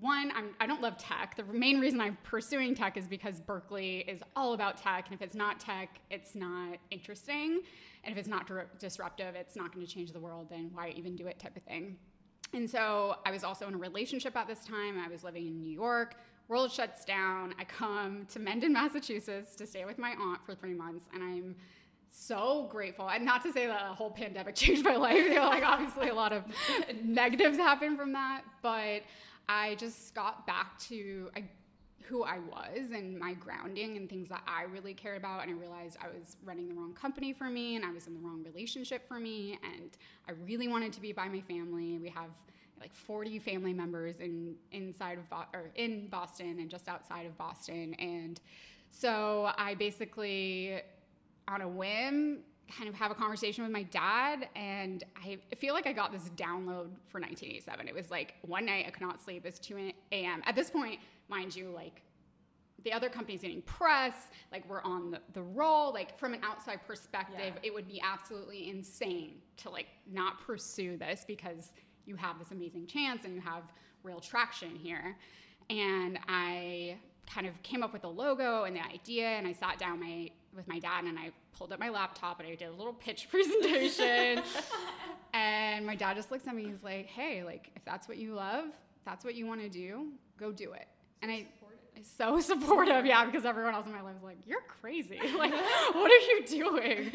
one, 0.01 0.33
I'm, 0.35 0.51
I 0.61 0.67
do 0.67 0.75
not 0.75 0.81
love 0.81 0.97
tech. 0.97 1.37
The 1.37 1.45
main 1.45 1.81
reason 1.81 2.01
I'm 2.01 2.19
pursuing 2.23 2.75
tech 2.75 2.97
is 2.97 3.09
because 3.09 3.41
Berkeley 3.41 3.99
is 4.09 4.21
all 4.37 4.55
about 4.55 4.77
tech. 4.77 5.07
And 5.07 5.15
if 5.15 5.23
it's 5.23 5.35
not 5.35 5.59
tech, 5.59 6.01
it's 6.11 6.35
not 6.37 6.79
interesting. 6.91 7.63
And 8.05 8.13
if 8.13 8.19
it's 8.19 8.29
not 8.29 8.49
disruptive, 8.79 9.35
it's 9.35 9.57
not 9.57 9.75
going 9.75 9.85
to 9.85 9.93
change 9.93 10.13
the 10.13 10.21
world, 10.21 10.49
then 10.51 10.71
why 10.73 10.93
even 10.97 11.17
do 11.17 11.27
it 11.27 11.39
type 11.39 11.57
of 11.57 11.63
thing. 11.65 11.97
And 12.53 12.69
so 12.69 13.17
I 13.27 13.31
was 13.31 13.45
also 13.45 13.69
in 13.69 13.75
a 13.75 13.79
relationship 13.79 14.37
at 14.37 14.47
this 14.47 14.65
time. 14.65 14.99
I 14.99 15.09
was 15.09 15.23
living 15.23 15.47
in 15.47 15.61
New 15.61 15.71
York. 15.71 16.17
World 16.49 16.73
shuts 16.73 17.05
down. 17.05 17.55
I 17.59 17.65
come 17.65 18.27
to 18.33 18.39
Mendon, 18.39 18.73
Massachusetts 18.81 19.55
to 19.57 19.67
stay 19.67 19.85
with 19.85 19.99
my 19.99 20.11
aunt 20.11 20.45
for 20.47 20.55
three 20.55 20.75
months. 20.75 21.07
And 21.13 21.23
I'm 21.23 21.57
so 22.11 22.69
grateful. 22.71 23.09
And 23.09 23.25
not 23.25 23.43
to 23.43 23.53
say 23.53 23.67
that 23.67 23.83
a 23.91 23.95
whole 23.95 24.11
pandemic 24.11 24.55
changed 24.55 24.85
my 24.85 24.97
life. 24.97 25.25
You 25.25 25.35
know, 25.35 25.47
like 25.47 25.65
obviously 25.65 26.09
a 26.09 26.15
lot 26.15 26.33
of 26.33 26.45
negatives 27.05 27.59
happened 27.59 27.99
from 27.99 28.13
that. 28.13 28.43
But 28.63 29.03
I 29.49 29.75
just 29.77 30.15
got 30.15 30.47
back 30.47 30.79
to 30.89 31.31
I 31.37 31.45
who 32.09 32.25
I 32.25 32.39
was 32.39 32.91
and 32.93 33.19
my 33.19 33.35
grounding 33.35 33.97
and 33.97 34.09
things 34.09 34.29
that 34.31 34.43
I 34.47 34.63
really 34.63 34.95
cared 34.95 35.19
about. 35.19 35.43
And 35.43 35.51
I 35.51 35.55
realized 35.55 35.99
I 36.03 36.09
was 36.09 36.37
running 36.45 36.69
the 36.69 36.75
wrong 36.75 36.95
company 36.95 37.33
for 37.33 37.45
me 37.45 37.77
and 37.77 37.85
I 37.85 37.93
was 37.93 38.07
in 38.07 38.15
the 38.15 38.21
wrong 38.21 38.43
relationship 38.43 39.07
for 39.07 39.21
me. 39.21 39.59
And 39.63 39.91
I 40.29 40.33
really 40.47 40.69
wanted 40.69 40.93
to 40.95 41.01
be 41.01 41.13
by 41.13 41.29
my 41.29 41.41
family. 41.41 41.99
We 41.99 42.09
have 42.11 42.31
like 42.81 42.95
40 42.95 43.39
family 43.41 43.73
members 43.73 44.21
in 44.21 44.55
inside 44.73 45.19
of 45.19 45.29
Bo- 45.29 45.47
or 45.53 45.71
in 45.75 46.07
Boston 46.07 46.59
and 46.61 46.71
just 46.71 46.89
outside 46.89 47.27
of 47.27 47.37
Boston. 47.37 47.95
And 47.95 48.41
so 48.91 49.51
I 49.59 49.75
basically, 49.75 50.81
on 51.47 51.61
a 51.61 51.69
whim, 51.69 52.39
kind 52.75 52.89
of 52.89 52.95
have 52.95 53.11
a 53.11 53.15
conversation 53.15 53.65
with 53.65 53.73
my 53.73 53.83
dad 53.85 54.49
and 54.55 55.05
I 55.17 55.39
feel 55.57 55.75
like 55.75 55.87
I 55.87 55.93
got 55.93 56.13
this 56.13 56.29
download 56.37 56.91
for 57.09 57.19
1987. 57.21 57.89
It 57.89 57.95
was 57.95 58.11
like 58.11 58.35
one 58.43 58.67
night 58.67 58.85
I 58.87 58.91
could 58.91 59.03
not 59.03 59.21
sleep. 59.23 59.47
It's 59.47 59.59
2 59.59 59.93
a.m. 60.13 60.43
At 60.45 60.55
this 60.55 60.71
point, 60.71 61.01
mind 61.29 61.57
you, 61.57 61.71
like 61.75 62.03
the 62.85 62.93
other 62.93 63.09
company's 63.09 63.41
getting 63.41 63.63
press, 63.63 64.15
like 64.53 64.69
we're 64.69 64.83
on 64.83 65.11
the, 65.11 65.21
the 65.33 65.43
roll. 65.43 65.93
Like 65.93 66.19
from 66.19 66.35
an 66.35 66.41
outside 66.45 66.81
perspective, 66.87 67.55
yeah. 67.55 67.61
it 67.63 67.75
would 67.75 67.89
be 67.89 68.01
absolutely 68.01 68.71
insane 68.71 69.37
to 69.59 69.71
like 69.71 69.87
not 70.11 70.41
pursue 70.41 70.97
this 70.97 71.25
because 71.27 71.73
you 72.07 72.17
have 72.17 72.39
this 72.39 72.51
amazing 72.53 72.87
chance 72.87 73.25
and 73.25 73.35
you 73.35 73.41
have 73.41 73.65
real 74.03 74.21
traction 74.21 74.77
here. 74.77 75.17
And 75.71 76.19
I 76.29 76.97
kind 77.29 77.47
of 77.47 77.63
came 77.63 77.83
up 77.83 77.93
with 77.93 78.03
the 78.03 78.11
logo 78.11 78.65
and 78.65 78.77
the 78.77 78.85
idea 78.85 79.27
and 79.27 79.47
I 79.47 79.53
sat 79.53 79.79
down 79.79 80.01
my 80.01 80.31
with 80.55 80.67
my 80.67 80.79
dad 80.79 81.05
and 81.05 81.19
I 81.19 81.31
pulled 81.57 81.73
up 81.73 81.79
my 81.79 81.91
laptop 81.91 82.41
and 82.41 82.49
I 82.49 82.55
did 82.55 82.69
a 82.69 82.73
little 82.73 82.95
pitch 82.95 83.29
presentation. 83.31 84.43
and 85.35 85.85
my 85.85 85.95
dad 85.95 86.17
just 86.17 86.31
looks 86.31 86.47
at 86.47 86.55
me, 86.55 86.65
he's 86.65 86.83
like, 86.83 87.07
Hey, 87.07 87.43
like 87.43 87.71
if 87.77 87.85
that's 87.85 88.09
what 88.09 88.19
you 88.19 88.35
love, 88.35 88.67
that's 89.05 89.25
what 89.25 89.35
you 89.35 89.47
want 89.47 89.61
to 89.61 89.69
do, 89.69 90.13
go 90.39 90.53
do 90.53 90.73
it 90.73 90.87
and 91.23 91.31
I 91.31 91.47
so 92.03 92.41
supportive, 92.41 93.07
yeah, 93.07 93.25
because 93.25 93.45
everyone 93.45 93.75
else 93.75 93.87
in 93.87 93.93
my 93.93 94.01
life 94.01 94.17
is 94.17 94.23
like, 94.23 94.39
"You're 94.47 94.65
crazy! 94.81 95.21
Like, 95.37 95.53
what 95.53 96.11
are 96.11 96.27
you 96.27 96.45
doing?" 96.47 97.13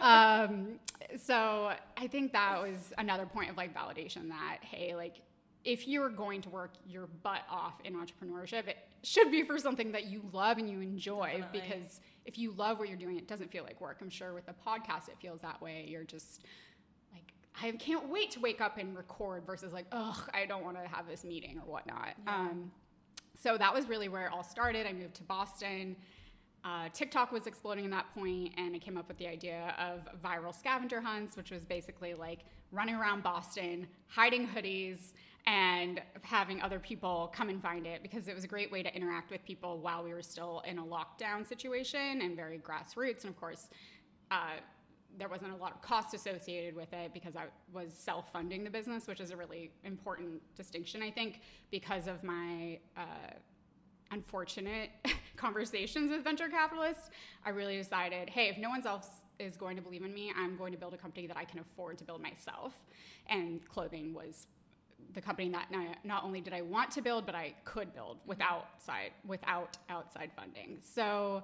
Um, 0.00 0.80
so 1.22 1.72
I 1.96 2.06
think 2.06 2.32
that 2.32 2.62
was 2.62 2.92
another 2.98 3.26
point 3.26 3.50
of 3.50 3.56
like 3.56 3.74
validation 3.74 4.28
that 4.28 4.58
hey, 4.62 4.94
like, 4.94 5.16
if 5.64 5.88
you're 5.88 6.08
going 6.08 6.42
to 6.42 6.48
work 6.48 6.74
your 6.86 7.08
butt 7.22 7.42
off 7.50 7.74
in 7.84 7.94
entrepreneurship, 7.94 8.68
it 8.68 8.78
should 9.02 9.30
be 9.30 9.42
for 9.42 9.58
something 9.58 9.92
that 9.92 10.06
you 10.06 10.22
love 10.32 10.58
and 10.58 10.70
you 10.70 10.80
enjoy. 10.80 11.38
Definitely. 11.38 11.60
Because 11.60 12.00
if 12.24 12.38
you 12.38 12.52
love 12.52 12.78
what 12.78 12.88
you're 12.88 12.98
doing, 12.98 13.16
it 13.16 13.28
doesn't 13.28 13.50
feel 13.50 13.64
like 13.64 13.80
work. 13.80 13.98
I'm 14.00 14.10
sure 14.10 14.32
with 14.34 14.46
the 14.46 14.54
podcast, 14.66 15.08
it 15.08 15.16
feels 15.20 15.40
that 15.40 15.60
way. 15.62 15.86
You're 15.88 16.04
just 16.04 16.42
like, 17.12 17.32
I 17.60 17.70
can't 17.76 18.08
wait 18.08 18.32
to 18.32 18.40
wake 18.40 18.60
up 18.60 18.78
and 18.78 18.96
record 18.96 19.44
versus 19.46 19.72
like, 19.72 19.86
oh, 19.92 20.24
I 20.34 20.46
don't 20.46 20.64
want 20.64 20.76
to 20.80 20.88
have 20.88 21.08
this 21.08 21.24
meeting 21.24 21.58
or 21.58 21.70
whatnot. 21.70 22.14
Yeah. 22.24 22.36
Um, 22.36 22.70
so 23.42 23.56
that 23.58 23.72
was 23.72 23.88
really 23.88 24.08
where 24.08 24.26
it 24.26 24.32
all 24.32 24.42
started. 24.42 24.86
I 24.86 24.92
moved 24.92 25.14
to 25.14 25.22
Boston. 25.22 25.96
Uh, 26.64 26.88
TikTok 26.92 27.30
was 27.30 27.46
exploding 27.46 27.84
at 27.84 27.90
that 27.92 28.12
point, 28.14 28.52
and 28.56 28.74
I 28.74 28.78
came 28.78 28.96
up 28.96 29.06
with 29.06 29.18
the 29.18 29.28
idea 29.28 29.74
of 29.78 30.08
viral 30.20 30.54
scavenger 30.54 31.00
hunts, 31.00 31.36
which 31.36 31.50
was 31.50 31.64
basically 31.64 32.14
like 32.14 32.40
running 32.72 32.96
around 32.96 33.22
Boston, 33.22 33.86
hiding 34.08 34.48
hoodies, 34.48 35.12
and 35.46 36.00
having 36.22 36.60
other 36.60 36.80
people 36.80 37.32
come 37.32 37.48
and 37.48 37.62
find 37.62 37.86
it 37.86 38.02
because 38.02 38.26
it 38.26 38.34
was 38.34 38.42
a 38.42 38.48
great 38.48 38.72
way 38.72 38.82
to 38.82 38.92
interact 38.96 39.30
with 39.30 39.44
people 39.44 39.78
while 39.78 40.02
we 40.02 40.12
were 40.12 40.22
still 40.22 40.60
in 40.66 40.78
a 40.78 40.82
lockdown 40.82 41.46
situation 41.46 42.20
and 42.20 42.34
very 42.34 42.58
grassroots. 42.58 43.22
And 43.22 43.30
of 43.30 43.36
course, 43.38 43.68
uh, 44.32 44.56
there 45.18 45.28
wasn't 45.28 45.52
a 45.52 45.56
lot 45.56 45.72
of 45.72 45.82
cost 45.82 46.14
associated 46.14 46.74
with 46.74 46.92
it 46.92 47.12
because 47.14 47.36
I 47.36 47.46
was 47.72 47.92
self 47.92 48.32
funding 48.32 48.64
the 48.64 48.70
business, 48.70 49.06
which 49.06 49.20
is 49.20 49.30
a 49.30 49.36
really 49.36 49.70
important 49.84 50.42
distinction, 50.56 51.02
I 51.02 51.10
think, 51.10 51.40
because 51.70 52.06
of 52.06 52.22
my 52.22 52.78
uh, 52.96 53.00
unfortunate 54.10 54.90
conversations 55.36 56.10
with 56.10 56.22
venture 56.22 56.48
capitalists. 56.48 57.10
I 57.44 57.50
really 57.50 57.76
decided 57.76 58.30
hey, 58.30 58.48
if 58.48 58.58
no 58.58 58.68
one 58.68 58.86
else 58.86 59.08
is 59.38 59.56
going 59.56 59.76
to 59.76 59.82
believe 59.82 60.02
in 60.02 60.14
me, 60.14 60.32
I'm 60.36 60.56
going 60.56 60.72
to 60.72 60.78
build 60.78 60.94
a 60.94 60.98
company 60.98 61.26
that 61.26 61.36
I 61.36 61.44
can 61.44 61.60
afford 61.60 61.98
to 61.98 62.04
build 62.04 62.22
myself. 62.22 62.72
And 63.28 63.66
clothing 63.68 64.14
was 64.14 64.46
the 65.14 65.20
company 65.20 65.50
that 65.50 65.68
not 66.04 66.24
only 66.24 66.40
did 66.40 66.52
I 66.52 66.62
want 66.62 66.90
to 66.92 67.02
build, 67.02 67.26
but 67.26 67.34
I 67.34 67.54
could 67.64 67.92
build 67.94 68.18
without 68.26 68.66
side 68.82 69.12
without 69.26 69.76
outside 69.88 70.30
funding. 70.36 70.78
So 70.82 71.42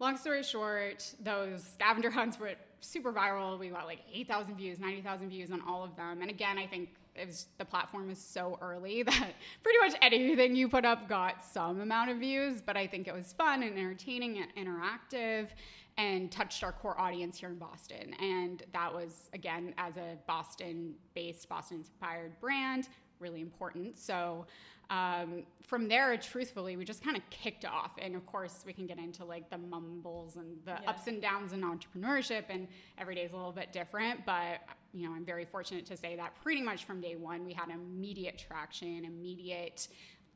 long 0.00 0.16
story 0.16 0.42
short, 0.42 1.14
those 1.20 1.64
scavenger 1.64 2.10
hunts 2.10 2.38
were 2.38 2.54
super 2.84 3.12
viral. 3.12 3.58
We 3.58 3.68
got 3.68 3.86
like 3.86 4.00
8,000 4.12 4.56
views, 4.56 4.78
90,000 4.78 5.28
views 5.28 5.50
on 5.50 5.60
all 5.66 5.84
of 5.84 5.96
them. 5.96 6.20
And 6.20 6.30
again, 6.30 6.58
I 6.58 6.66
think 6.66 6.90
it 7.14 7.26
was 7.26 7.46
the 7.58 7.64
platform 7.64 8.10
is 8.10 8.18
so 8.18 8.58
early 8.60 9.02
that 9.04 9.34
pretty 9.62 9.78
much 9.80 9.94
anything 10.02 10.56
you 10.56 10.68
put 10.68 10.84
up 10.84 11.08
got 11.08 11.44
some 11.44 11.80
amount 11.80 12.10
of 12.10 12.18
views. 12.18 12.60
But 12.60 12.76
I 12.76 12.86
think 12.86 13.08
it 13.08 13.14
was 13.14 13.32
fun 13.32 13.62
and 13.62 13.76
entertaining 13.76 14.38
and 14.38 14.68
interactive 14.68 15.48
and 15.96 16.30
touched 16.30 16.64
our 16.64 16.72
core 16.72 17.00
audience 17.00 17.38
here 17.38 17.48
in 17.48 17.56
Boston. 17.56 18.14
And 18.20 18.62
that 18.72 18.92
was, 18.92 19.30
again, 19.32 19.74
as 19.78 19.96
a 19.96 20.16
Boston 20.26 20.94
based, 21.14 21.48
Boston 21.48 21.78
inspired 21.78 22.38
brand, 22.40 22.88
really 23.24 23.40
important. 23.40 23.96
So 23.96 24.46
um, 24.90 25.44
from 25.62 25.88
there, 25.88 26.16
truthfully, 26.18 26.76
we 26.76 26.84
just 26.84 27.02
kind 27.02 27.16
of 27.16 27.22
kicked 27.30 27.64
off. 27.64 27.92
And 28.04 28.14
of 28.14 28.24
course, 28.26 28.56
we 28.66 28.72
can 28.78 28.86
get 28.86 28.98
into 28.98 29.24
like 29.24 29.48
the 29.48 29.58
mumbles 29.58 30.36
and 30.36 30.58
the 30.64 30.76
yeah. 30.82 30.90
ups 30.90 31.06
and 31.06 31.22
downs 31.22 31.52
in 31.54 31.62
entrepreneurship, 31.62 32.44
and 32.50 32.68
every 32.98 33.14
day 33.14 33.24
is 33.28 33.32
a 33.32 33.36
little 33.36 33.58
bit 33.62 33.72
different. 33.72 34.26
But, 34.26 34.56
you 34.92 35.08
know, 35.08 35.14
I'm 35.16 35.24
very 35.24 35.46
fortunate 35.46 35.86
to 35.86 35.96
say 35.96 36.16
that 36.16 36.30
pretty 36.42 36.62
much 36.62 36.84
from 36.84 37.00
day 37.00 37.16
one, 37.16 37.46
we 37.46 37.54
had 37.54 37.70
immediate 37.70 38.36
traction, 38.46 39.06
immediate 39.06 39.88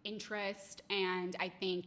interest. 0.04 0.82
And 0.88 1.36
I 1.38 1.48
think 1.60 1.84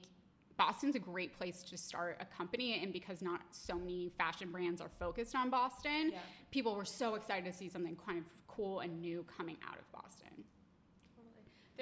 Boston's 0.57 0.95
a 0.95 0.99
great 0.99 1.35
place 1.39 1.63
to 1.63 1.77
start 1.77 2.17
a 2.19 2.25
company. 2.37 2.79
And 2.83 2.93
because 2.93 3.23
not 3.23 3.41
so 3.49 3.75
many 3.75 4.11
fashion 4.19 4.51
brands 4.51 4.79
are 4.81 4.91
focused 4.99 5.35
on 5.35 5.49
Boston, 5.49 6.11
Yeah. 6.11 6.19
people 6.51 6.75
were 6.75 6.85
so 7.01 7.15
excited 7.15 7.45
to 7.51 7.57
see 7.57 7.69
something 7.69 7.97
kind 8.05 8.19
of 8.19 8.25
cool 8.47 8.81
and 8.81 9.01
new 9.01 9.25
coming 9.35 9.57
out 9.67 9.79
of 9.79 9.91
Boston. 9.91 10.20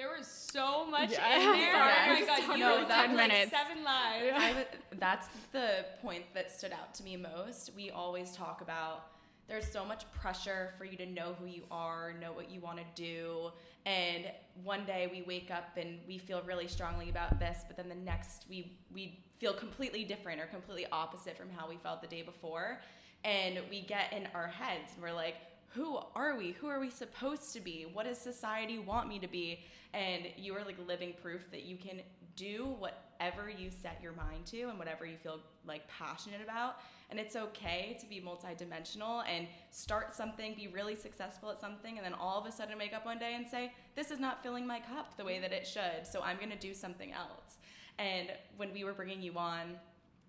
There 0.00 0.16
was 0.16 0.26
so 0.26 0.86
much 0.86 1.10
Yeah. 1.10 1.36
in 1.36 1.52
there. 1.58 1.72
Sorry, 1.74 1.92
oh 2.08 2.20
my 2.20 2.26
god, 2.46 2.52
you 2.56 2.64
know 2.64 2.78
were 2.80 2.88
that 2.88 3.08
like 3.14 3.28
minutes. 3.28 3.50
seven 3.50 3.84
lives. 3.84 4.56
Would, 4.56 4.98
that's 4.98 5.28
the 5.52 5.84
point 6.00 6.24
that 6.32 6.50
stood 6.50 6.72
out 6.72 6.94
to 6.94 7.02
me 7.02 7.18
most. 7.18 7.72
We 7.76 7.90
always 7.90 8.34
talk 8.34 8.62
about 8.62 9.08
there's 9.46 9.70
so 9.70 9.84
much 9.84 10.10
pressure 10.12 10.72
for 10.78 10.86
you 10.86 10.96
to 10.96 11.04
know 11.04 11.36
who 11.38 11.44
you 11.44 11.64
are, 11.70 12.14
know 12.18 12.32
what 12.32 12.50
you 12.50 12.60
want 12.60 12.78
to 12.78 12.84
do, 12.94 13.50
and 13.84 14.24
one 14.64 14.86
day 14.86 15.06
we 15.12 15.20
wake 15.20 15.50
up 15.50 15.76
and 15.76 15.98
we 16.08 16.16
feel 16.16 16.40
really 16.46 16.66
strongly 16.66 17.10
about 17.10 17.38
this, 17.38 17.58
but 17.68 17.76
then 17.76 17.90
the 17.90 17.94
next 17.94 18.46
we 18.48 18.78
we 18.94 19.22
feel 19.38 19.52
completely 19.52 20.04
different 20.04 20.40
or 20.40 20.46
completely 20.46 20.86
opposite 20.92 21.36
from 21.36 21.50
how 21.50 21.68
we 21.68 21.76
felt 21.76 22.00
the 22.00 22.08
day 22.08 22.22
before, 22.22 22.80
and 23.22 23.58
we 23.68 23.82
get 23.82 24.14
in 24.14 24.26
our 24.34 24.46
heads 24.46 24.92
and 24.94 25.02
we're 25.02 25.12
like, 25.12 25.34
who 25.70 25.98
are 26.14 26.36
we? 26.36 26.52
Who 26.52 26.66
are 26.66 26.80
we 26.80 26.90
supposed 26.90 27.52
to 27.52 27.60
be? 27.60 27.86
What 27.92 28.06
does 28.06 28.18
society 28.18 28.78
want 28.78 29.08
me 29.08 29.18
to 29.20 29.28
be? 29.28 29.60
And 29.94 30.26
you 30.36 30.54
are 30.56 30.64
like 30.64 30.76
living 30.86 31.14
proof 31.22 31.50
that 31.52 31.62
you 31.62 31.76
can 31.76 32.00
do 32.36 32.74
whatever 32.78 33.50
you 33.50 33.70
set 33.70 34.00
your 34.02 34.12
mind 34.12 34.46
to 34.46 34.62
and 34.62 34.78
whatever 34.78 35.04
you 35.06 35.16
feel 35.16 35.40
like 35.66 35.82
passionate 35.88 36.40
about. 36.42 36.76
And 37.10 37.18
it's 37.20 37.36
okay 37.36 37.96
to 38.00 38.06
be 38.06 38.20
multidimensional 38.20 39.24
and 39.28 39.46
start 39.70 40.14
something, 40.14 40.54
be 40.54 40.68
really 40.68 40.96
successful 40.96 41.50
at 41.50 41.60
something, 41.60 41.98
and 41.98 42.04
then 42.04 42.14
all 42.14 42.40
of 42.40 42.46
a 42.46 42.52
sudden 42.52 42.78
wake 42.78 42.94
up 42.94 43.04
one 43.04 43.18
day 43.18 43.34
and 43.34 43.46
say, 43.46 43.72
This 43.94 44.10
is 44.10 44.18
not 44.18 44.42
filling 44.42 44.66
my 44.66 44.80
cup 44.80 45.16
the 45.16 45.24
way 45.24 45.40
that 45.40 45.52
it 45.52 45.66
should. 45.66 46.06
So 46.10 46.22
I'm 46.22 46.36
going 46.36 46.50
to 46.50 46.58
do 46.58 46.72
something 46.72 47.12
else. 47.12 47.58
And 47.98 48.28
when 48.56 48.72
we 48.72 48.84
were 48.84 48.94
bringing 48.94 49.20
you 49.20 49.36
on, 49.36 49.76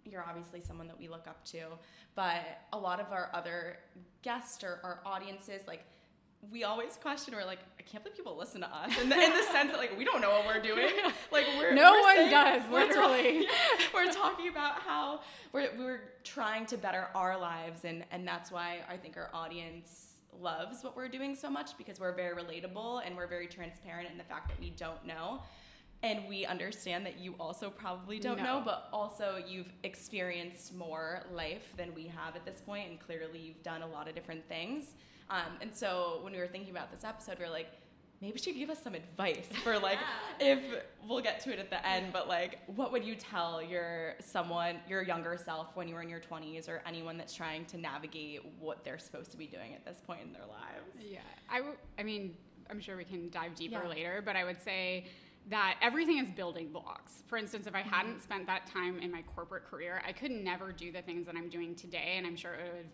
you're 0.06 0.24
obviously 0.28 0.62
someone 0.62 0.88
that 0.88 0.98
we 1.00 1.08
look 1.08 1.28
up 1.28 1.44
to, 1.46 1.60
but 2.16 2.42
a 2.74 2.78
lot 2.78 3.00
of 3.00 3.12
our 3.12 3.30
other 3.34 3.78
guests 4.22 4.64
or 4.64 4.80
our 4.84 5.00
audiences, 5.06 5.62
like, 5.68 5.84
we 6.50 6.64
always 6.64 6.96
question, 6.96 7.36
we're 7.36 7.46
like, 7.46 7.60
I 7.80 7.84
can't 7.84 8.04
believe 8.04 8.18
people 8.18 8.36
listen 8.36 8.62
to 8.62 8.68
us. 8.76 8.92
In 9.00 9.10
the, 9.10 9.16
in 9.16 9.32
the 9.32 9.44
sense 9.44 9.72
that, 9.72 9.78
like, 9.78 9.96
we 9.96 10.04
don't 10.04 10.22
know 10.22 10.32
what 10.32 10.46
we're 10.48 10.62
doing. 10.62 10.90
Like, 11.32 11.46
we're. 11.58 11.74
No 11.74 11.92
we're 11.92 12.02
one 12.02 12.16
saying- 12.18 12.32
does, 12.32 12.62
we're 12.70 12.80
literally. 12.88 13.48
we're 13.94 14.12
talking 14.12 14.50
about 14.50 14.74
how 14.82 15.22
we're, 15.54 15.70
we're 15.78 16.02
trying 16.24 16.66
to 16.68 16.78
better 16.78 17.08
our 17.16 17.40
lives, 17.40 17.86
and, 17.86 18.04
and 18.12 18.28
that's 18.28 18.52
why 18.52 18.80
I 18.90 18.98
think 18.98 19.16
our 19.18 19.30
audience 19.34 20.16
loves 20.40 20.84
what 20.84 20.96
we're 20.98 21.08
doing 21.08 21.36
so 21.36 21.50
much 21.50 21.78
because 21.78 22.00
we're 22.00 22.14
very 22.16 22.36
relatable 22.36 23.02
and 23.06 23.16
we're 23.16 23.28
very 23.28 23.48
transparent 23.48 24.10
in 24.12 24.18
the 24.18 24.24
fact 24.24 24.50
that 24.50 24.60
we 24.60 24.72
don't 24.72 25.06
know. 25.06 25.42
And 26.04 26.28
we 26.28 26.46
understand 26.46 27.06
that 27.06 27.20
you 27.20 27.36
also 27.40 27.70
probably 27.70 28.20
don't 28.20 28.38
No. 28.38 28.44
know, 28.44 28.62
but 28.66 28.90
also 28.92 29.42
you've 29.48 29.72
experienced 29.84 30.74
more 30.74 31.24
life 31.32 31.74
than 31.78 31.94
we 31.94 32.08
have 32.08 32.36
at 32.36 32.44
this 32.44 32.60
point, 32.62 32.90
and 32.90 33.00
clearly 33.00 33.38
you've 33.40 33.62
done 33.64 33.84
a 33.84 33.88
lot 33.88 34.08
of 34.08 34.16
different 34.16 34.48
things. 34.48 34.96
Um, 35.30 35.58
and 35.62 35.74
so 35.76 36.20
when 36.24 36.34
we 36.34 36.40
were 36.40 36.48
thinking 36.48 36.72
about 36.72 36.92
this 36.92 37.04
episode, 37.04 37.38
we 37.38 37.46
are 37.46 37.50
like, 37.52 37.68
maybe 38.20 38.38
she'd 38.40 38.54
give 38.54 38.70
us 38.72 38.82
some 38.84 38.96
advice 38.96 39.48
for 39.64 39.78
like 39.90 40.00
if 40.40 40.60
we'll 41.08 41.22
get 41.22 41.40
to 41.42 41.54
it 41.54 41.60
at 41.60 41.70
the 41.70 41.88
end, 41.88 42.12
but 42.12 42.28
like 42.28 42.60
what 42.68 42.92
would 42.92 43.04
you 43.04 43.16
tell 43.16 43.62
your 43.62 44.16
someone, 44.20 44.78
your 44.90 45.04
younger 45.04 45.38
self 45.44 45.68
when 45.76 45.88
you 45.88 45.94
were 45.96 46.02
in 46.02 46.10
your 46.10 46.20
20s 46.20 46.68
or 46.68 46.82
anyone 46.88 47.18
that's 47.18 47.34
trying 47.34 47.64
to 47.66 47.78
navigate 47.78 48.42
what 48.60 48.84
they're 48.84 49.00
supposed 49.00 49.32
to 49.32 49.38
be 49.38 49.46
doing 49.48 49.74
at 49.76 49.86
this 49.86 50.02
point 50.06 50.22
in 50.24 50.34
their 50.34 50.46
lives? 50.48 50.98
Yeah, 51.00 51.20
I, 51.50 51.58
w- 51.58 51.78
I 52.00 52.04
mean, 52.04 52.36
I'm 52.70 52.80
sure 52.80 52.98
we 52.98 53.04
can 53.06 53.30
dive 53.30 53.56
deeper 53.56 53.82
Yeah. 53.84 53.90
later, 53.90 54.22
but 54.26 54.36
I 54.36 54.44
would 54.44 54.62
say 54.62 55.06
that 55.50 55.76
everything 55.82 56.20
is 56.20 56.30
building 56.30 56.70
blocks. 56.72 57.24
For 57.28 57.38
instance, 57.38 57.68
if 57.68 57.76
I 57.76 57.82
mm-hmm. 57.82 57.90
hadn't 57.90 58.24
spent 58.24 58.48
that 58.48 58.68
time 58.68 59.00
in 59.00 59.12
my 59.12 59.24
corporate 59.36 59.66
career, 59.66 60.02
I 60.08 60.12
could 60.12 60.32
never 60.32 60.72
do 60.72 60.92
the 60.92 61.02
things 61.02 61.26
that 61.26 61.36
I'm 61.36 61.50
doing 61.50 61.76
today, 61.76 62.16
and 62.18 62.26
I'm 62.26 62.36
sure 62.36 62.54
it 62.54 62.64
would 62.64 62.78
have 62.78 62.86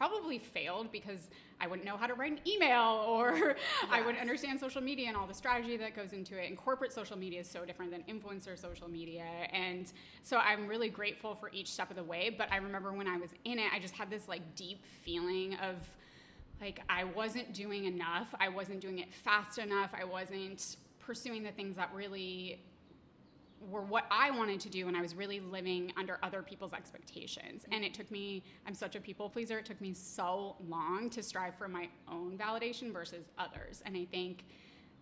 probably 0.00 0.38
failed 0.38 0.90
because 0.90 1.28
I 1.60 1.66
wouldn't 1.66 1.86
know 1.86 1.98
how 1.98 2.06
to 2.06 2.14
write 2.14 2.32
an 2.32 2.40
email 2.48 3.04
or 3.06 3.54
I 3.90 4.00
wouldn't 4.00 4.18
understand 4.18 4.58
social 4.58 4.80
media 4.80 5.08
and 5.08 5.16
all 5.16 5.26
the 5.26 5.34
strategy 5.34 5.76
that 5.76 5.94
goes 5.94 6.14
into 6.14 6.42
it. 6.42 6.48
And 6.48 6.56
corporate 6.56 6.90
social 6.90 7.18
media 7.18 7.40
is 7.40 7.50
so 7.50 7.66
different 7.66 7.92
than 7.92 8.02
influencer 8.04 8.58
social 8.58 8.88
media. 8.88 9.26
And 9.52 9.92
so 10.22 10.38
I'm 10.38 10.66
really 10.66 10.88
grateful 10.88 11.34
for 11.34 11.50
each 11.52 11.70
step 11.70 11.90
of 11.90 11.96
the 11.96 12.02
way. 12.02 12.34
But 12.36 12.50
I 12.50 12.56
remember 12.56 12.94
when 12.94 13.06
I 13.06 13.18
was 13.18 13.28
in 13.44 13.58
it, 13.58 13.70
I 13.74 13.78
just 13.78 13.92
had 13.92 14.08
this 14.08 14.26
like 14.26 14.54
deep 14.56 14.82
feeling 15.04 15.56
of 15.56 15.76
like 16.62 16.80
I 16.88 17.04
wasn't 17.04 17.52
doing 17.52 17.84
enough. 17.84 18.34
I 18.40 18.48
wasn't 18.48 18.80
doing 18.80 19.00
it 19.00 19.12
fast 19.12 19.58
enough. 19.58 19.92
I 19.92 20.04
wasn't 20.04 20.76
pursuing 21.10 21.42
the 21.42 21.50
things 21.50 21.74
that 21.74 21.90
really 21.92 22.62
were 23.68 23.80
what 23.80 24.04
I 24.12 24.30
wanted 24.30 24.60
to 24.60 24.68
do 24.68 24.86
and 24.86 24.96
I 24.96 25.00
was 25.02 25.12
really 25.16 25.40
living 25.40 25.92
under 25.96 26.20
other 26.22 26.40
people's 26.40 26.72
expectations. 26.72 27.64
And 27.72 27.82
it 27.84 27.92
took 27.92 28.08
me, 28.12 28.44
I'm 28.64 28.74
such 28.74 28.94
a 28.94 29.00
people 29.00 29.28
pleaser, 29.28 29.58
it 29.58 29.64
took 29.66 29.80
me 29.80 29.92
so 29.92 30.54
long 30.68 31.10
to 31.10 31.20
strive 31.20 31.56
for 31.56 31.66
my 31.66 31.88
own 32.06 32.38
validation 32.38 32.92
versus 32.92 33.24
others. 33.38 33.82
And 33.84 33.96
I 33.96 34.04
think 34.04 34.44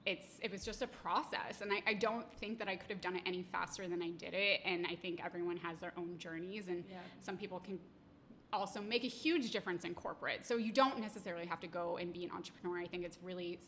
it's 0.07 0.39
it 0.41 0.51
was 0.51 0.65
just 0.65 0.81
a 0.81 0.87
process. 0.87 1.61
And 1.61 1.71
I, 1.71 1.83
I 1.87 1.93
don't 1.93 2.27
think 2.41 2.59
that 2.61 2.69
I 2.69 2.77
could 2.77 2.89
have 2.91 3.03
done 3.03 3.17
it 3.17 3.23
any 3.27 3.43
faster 3.43 3.87
than 3.87 4.01
I 4.03 4.09
did 4.13 4.33
it. 4.33 4.63
And 4.65 4.87
I 4.87 4.95
think 4.95 5.23
everyone 5.23 5.59
has 5.59 5.79
their 5.79 5.93
own 5.99 6.17
journeys 6.17 6.69
and 6.69 6.85
Yeah. 6.91 6.97
some 7.21 7.37
people 7.37 7.61
can 7.61 7.79
also 8.51 8.81
make 8.81 9.05
a 9.05 9.09
huge 9.09 9.51
difference 9.51 9.85
in 9.85 9.93
corporate. 9.95 10.47
So 10.47 10.57
you 10.57 10.73
don't 10.73 10.99
necessarily 11.01 11.45
have 11.45 11.61
to 11.61 11.67
go 11.67 11.99
and 11.99 12.15
be 12.15 12.25
an 12.25 12.31
entrepreneur. 12.31 12.79
I 12.79 12.87
think 12.87 13.05
it's 13.05 13.19
really 13.23 13.59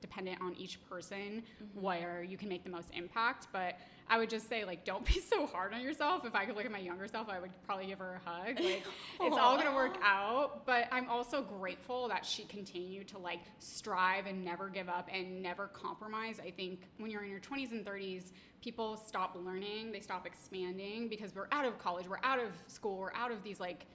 dependent 0.00 0.40
on 0.40 0.54
each 0.56 0.78
person 0.88 1.42
mm-hmm. 1.42 1.80
where 1.80 2.22
you 2.22 2.36
can 2.36 2.48
make 2.48 2.64
the 2.64 2.70
most 2.70 2.88
impact. 2.92 3.48
But 3.52 3.78
I 4.08 4.18
would 4.18 4.28
just 4.28 4.48
say, 4.48 4.64
like, 4.64 4.84
don't 4.84 5.04
be 5.04 5.20
so 5.20 5.46
hard 5.46 5.72
on 5.72 5.80
yourself. 5.80 6.24
If 6.24 6.34
I 6.34 6.44
could 6.44 6.56
look 6.56 6.64
at 6.64 6.72
my 6.72 6.78
younger 6.78 7.08
self, 7.08 7.28
I 7.28 7.40
would 7.40 7.50
probably 7.66 7.86
give 7.86 7.98
her 7.98 8.20
a 8.24 8.28
hug. 8.28 8.60
Like, 8.60 8.84
it's 9.20 9.36
all 9.36 9.56
gonna 9.56 9.74
work 9.74 9.96
out. 10.02 10.66
But 10.66 10.88
I'm 10.92 11.08
also 11.08 11.42
grateful 11.42 12.08
that 12.08 12.24
she 12.24 12.44
continued 12.44 13.08
to 13.08 13.18
like 13.18 13.40
strive 13.58 14.26
and 14.26 14.44
never 14.44 14.68
give 14.68 14.88
up 14.88 15.08
and 15.12 15.42
never 15.42 15.68
compromise. 15.68 16.40
I 16.44 16.50
think 16.50 16.80
when 16.98 17.10
you're 17.10 17.24
in 17.24 17.30
your 17.30 17.40
20s 17.40 17.72
and 17.72 17.84
30s, 17.84 18.32
people 18.60 18.96
stop 18.96 19.36
learning, 19.44 19.92
they 19.92 20.00
stop 20.00 20.26
expanding 20.26 21.08
because 21.08 21.34
we're 21.34 21.48
out 21.52 21.66
of 21.66 21.78
college, 21.78 22.08
we're 22.08 22.16
out 22.22 22.38
of 22.38 22.48
school, 22.66 22.96
we're 22.96 23.12
out 23.14 23.30
of 23.30 23.42
these 23.42 23.60
like 23.60 23.86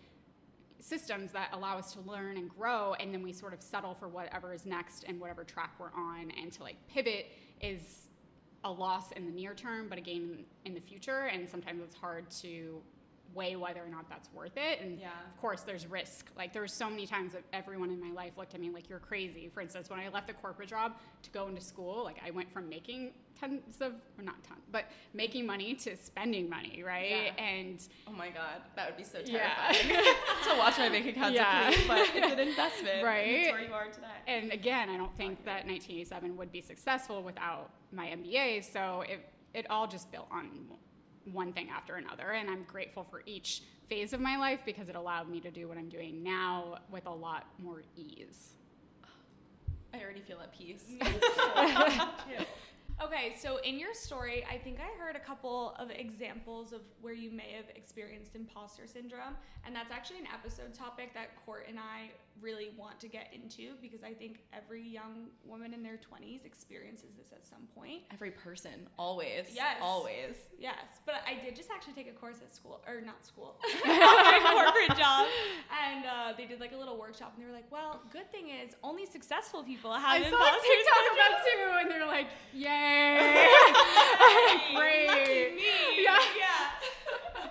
systems 0.80 1.32
that 1.32 1.50
allow 1.54 1.78
us 1.78 1.94
to 1.94 2.02
learn 2.02 2.38
and 2.38 2.50
grow 2.50 2.94
and 3.00 3.14
then 3.14 3.22
we 3.22 3.34
sort 3.34 3.54
of 3.54 3.62
settle 3.62 3.94
for 3.94 4.08
whatever 4.08 4.54
is 4.54 4.66
next 4.66 5.04
and 5.08 5.20
whatever 5.20 5.44
track 5.44 5.74
we're 5.80 5.94
on. 5.94 6.32
And 6.42 6.52
to 6.54 6.64
like 6.64 6.76
pivot 6.88 7.28
is 7.62 8.08
a 8.64 8.72
loss 8.72 9.12
in 9.14 9.26
the 9.26 9.32
near 9.32 9.54
term 9.54 9.88
but 9.90 9.98
a 9.98 10.02
gain 10.02 10.46
in 10.66 10.74
the 10.74 10.82
future. 10.82 11.30
And 11.32 11.50
sometimes 11.50 11.82
it's 11.84 11.96
hard 11.96 12.30
to 12.42 12.82
weigh 13.36 13.56
whether 13.56 13.82
or 13.84 13.90
not 13.90 14.10
that's 14.10 14.30
worth 14.34 14.58
it 14.58 14.82
and 14.82 15.00
Yeah. 15.00 15.08
of 15.34 15.40
course 15.42 15.62
there's 15.62 15.86
risk 15.88 16.28
like 16.36 16.52
there 16.54 16.62
were 16.62 16.68
so 16.68 16.90
many 16.90 17.06
times 17.06 17.34
that 17.34 17.44
everyone 17.54 17.90
in 17.92 18.00
my 18.00 18.12
life 18.12 18.38
looked 18.38 18.56
at 18.56 18.60
me 18.62 18.70
like 18.70 18.90
you're 18.90 19.00
crazy 19.00 19.50
for 19.54 19.62
instance 19.62 19.90
when 19.90 20.00
i 20.00 20.08
left 20.10 20.28
the 20.28 20.34
corporate 20.34 20.70
job 20.70 20.94
to 21.22 21.30
go 21.32 21.48
into 21.48 21.62
school 21.62 22.04
like 22.04 22.18
i 22.26 22.32
went 22.32 22.52
from 22.52 22.68
making 22.68 23.12
tons 23.40 23.82
of 23.82 23.94
or 24.18 24.24
not 24.24 24.44
tons 24.44 24.62
but 24.72 24.86
making 25.14 25.46
money 25.46 25.74
to 25.76 25.96
spending 25.98 26.50
money 26.50 26.82
right 26.84 27.34
Yeah. 27.38 27.44
and 27.44 27.88
Oh 28.08 28.12
my 28.12 28.30
god, 28.30 28.62
that 28.76 28.88
would 28.90 28.98
be 28.98 29.04
so 29.04 29.20
Yeah. 29.24 29.54
terrifying 29.72 30.04
to 30.52 30.58
watch 30.58 30.78
my 30.78 30.90
bank 30.90 31.06
account 31.06 31.36
Yeah. 31.36 31.70
deplete, 31.70 31.88
but 31.88 32.00
it's 32.16 32.34
an 32.34 32.40
investment. 32.40 32.96
and 32.96 33.04
Right. 33.06 33.28
It's 33.28 33.52
where 33.52 33.62
you 33.62 33.74
are 33.74 33.86
today. 33.86 34.08
and 34.28 34.52
again, 34.52 34.90
I 34.90 34.98
don't 34.98 35.16
think 35.16 35.46
that 35.46 35.66
1987 35.68 36.36
would 36.38 36.52
be 36.52 36.62
successful 36.62 37.22
without 37.24 37.70
my 37.92 38.08
MBA. 38.08 38.62
So 38.64 39.02
it 39.08 39.20
it 39.54 39.70
all 39.70 39.88
just 39.88 40.12
built 40.12 40.28
on 40.32 40.68
one 41.34 41.54
thing 41.54 41.70
after 41.70 41.96
another, 41.96 42.32
and 42.32 42.50
I'm 42.50 42.64
grateful 42.64 43.04
for 43.04 43.22
each 43.26 43.64
phase 43.88 44.14
of 44.14 44.20
my 44.20 44.38
life 44.38 44.62
because 44.66 44.90
it 44.90 44.96
allowed 44.96 45.30
me 45.30 45.40
to 45.42 45.52
do 45.52 45.68
what 45.68 45.78
I'm 45.78 45.90
doing 45.90 46.24
now 46.24 46.78
with 46.92 47.06
a 47.06 47.14
lot 47.14 47.48
more 47.58 47.84
ease. 47.96 48.54
I 49.94 50.02
already 50.02 50.22
feel 50.22 50.40
at 50.40 50.54
peace. 50.54 50.86
Okay, 53.02 53.34
so 53.40 53.58
in 53.64 53.80
your 53.80 53.94
story, 53.94 54.46
I 54.52 54.58
think 54.58 54.80
I 54.82 55.02
heard 55.02 55.16
a 55.16 55.20
couple 55.20 55.74
of 55.80 55.90
examples 55.90 56.74
of 56.74 56.82
where 57.02 57.14
you 57.14 57.32
may 57.32 57.54
have 57.56 57.64
experienced 57.74 58.36
imposter 58.36 58.88
syndrome, 58.88 59.36
and 59.66 59.74
that's 59.74 59.90
actually 59.90 60.20
an 60.20 60.28
episode 60.34 60.74
topic 60.74 61.14
that 61.14 61.30
Court 61.46 61.66
and 61.70 61.80
I 61.80 62.12
really 62.42 62.70
want 62.78 63.00
to 63.02 63.08
get 63.08 63.30
into 63.34 63.74
because 63.82 64.04
I 64.04 64.14
think 64.14 64.42
every 64.54 64.88
young 64.88 65.28
woman 65.46 65.74
in 65.74 65.84
their 65.84 65.98
20s 65.98 66.46
experiences 66.46 67.10
this 67.18 67.32
at 67.32 67.46
some 67.46 67.68
point. 67.76 68.04
Every 68.14 68.32
person, 68.32 68.88
always. 68.98 69.48
Yes. 69.54 69.78
Always. 69.82 70.36
Yes, 70.58 71.00
but 71.06 71.16
I 71.28 71.44
did 71.44 71.56
just 71.56 71.70
actually 71.72 71.94
take 71.94 72.10
a 72.10 72.14
course 72.14 72.38
at 72.42 72.54
school, 72.54 72.82
or 72.88 73.02
not 73.02 73.26
school, 73.26 73.56
my 73.86 74.40
corporate 74.44 74.98
job, 74.98 75.28
and 75.72 76.06
uh, 76.06 76.34
they 76.38 76.46
did 76.46 76.60
like 76.60 76.74
a 76.74 76.78
little 76.78 76.98
workshop, 76.98 77.34
and 77.36 77.44
they 77.44 77.48
were 77.48 77.56
like, 77.56 77.72
"Well, 77.72 78.02
good 78.12 78.30
thing 78.32 78.50
is 78.50 78.76
only 78.84 79.06
successful 79.06 79.64
people 79.64 79.94
have 79.94 80.22
I 80.22 80.30
saw 80.30 80.36
a 80.36 80.60
TikTok 80.60 81.06
about 81.14 81.40
too, 81.46 81.80
and 81.82 81.92
they're 81.92 82.08
like, 82.08 82.28
"Yay, 82.54 83.48
great!" 84.76 85.08
Lucky 85.08 85.56
me. 85.56 86.04
Yeah. 86.04 86.20
Yeah. 86.38 87.50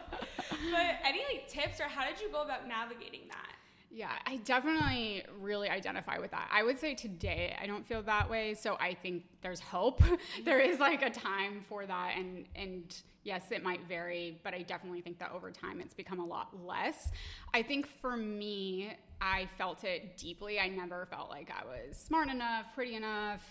but 0.71 1.07
any 1.07 1.23
like 1.33 1.49
tips 1.49 1.81
or 1.81 1.85
how 1.85 2.07
did 2.07 2.21
you 2.21 2.29
go 2.31 2.43
about 2.43 2.69
navigating 2.69 3.23
that? 3.29 3.55
Yeah, 3.91 4.11
I 4.27 4.37
definitely 4.37 5.25
really 5.41 5.71
identify 5.71 6.19
with 6.19 6.31
that. 6.33 6.49
I 6.53 6.63
would 6.63 6.79
say 6.79 6.95
today 6.95 7.57
I 7.61 7.67
don't 7.67 7.87
feel 7.87 8.03
that 8.03 8.29
way, 8.29 8.55
so 8.55 8.77
I 8.79 8.95
think 8.95 9.25
there's 9.41 9.61
hope. 9.61 10.03
there 10.45 10.61
is 10.61 10.79
like 10.79 11.03
a 11.03 11.11
time 11.11 11.65
for 11.69 11.87
that 11.87 12.15
and 12.17 12.47
and 12.55 12.95
yes, 13.25 13.45
it 13.51 13.63
might 13.63 13.87
vary, 13.89 14.41
but 14.45 14.53
I 14.53 14.63
definitely 14.63 15.01
think 15.01 15.19
that 15.21 15.33
over 15.33 15.51
time 15.51 15.81
it's 15.81 15.95
become 15.95 16.21
a 16.21 16.25
lot 16.25 16.49
less. 16.67 17.11
I 17.55 17.63
think 17.63 17.89
for 18.01 18.17
me, 18.17 18.93
I 19.21 19.49
felt 19.57 19.85
it 19.85 20.17
deeply. 20.19 20.61
I 20.61 20.69
never 20.69 21.07
felt 21.11 21.31
like 21.31 21.51
I 21.51 21.65
was 21.65 21.97
smart 21.97 22.29
enough, 22.29 22.67
pretty 22.75 22.95
enough, 22.95 23.43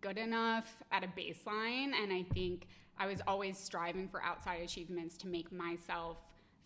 good 0.00 0.18
enough 0.18 0.82
at 0.90 1.04
a 1.04 1.08
baseline, 1.08 1.92
and 2.00 2.12
I 2.12 2.24
think 2.34 2.66
I 2.98 3.06
was 3.06 3.20
always 3.26 3.58
striving 3.58 4.08
for 4.08 4.22
outside 4.22 4.60
achievements 4.60 5.16
to 5.18 5.28
make 5.28 5.50
myself 5.52 6.18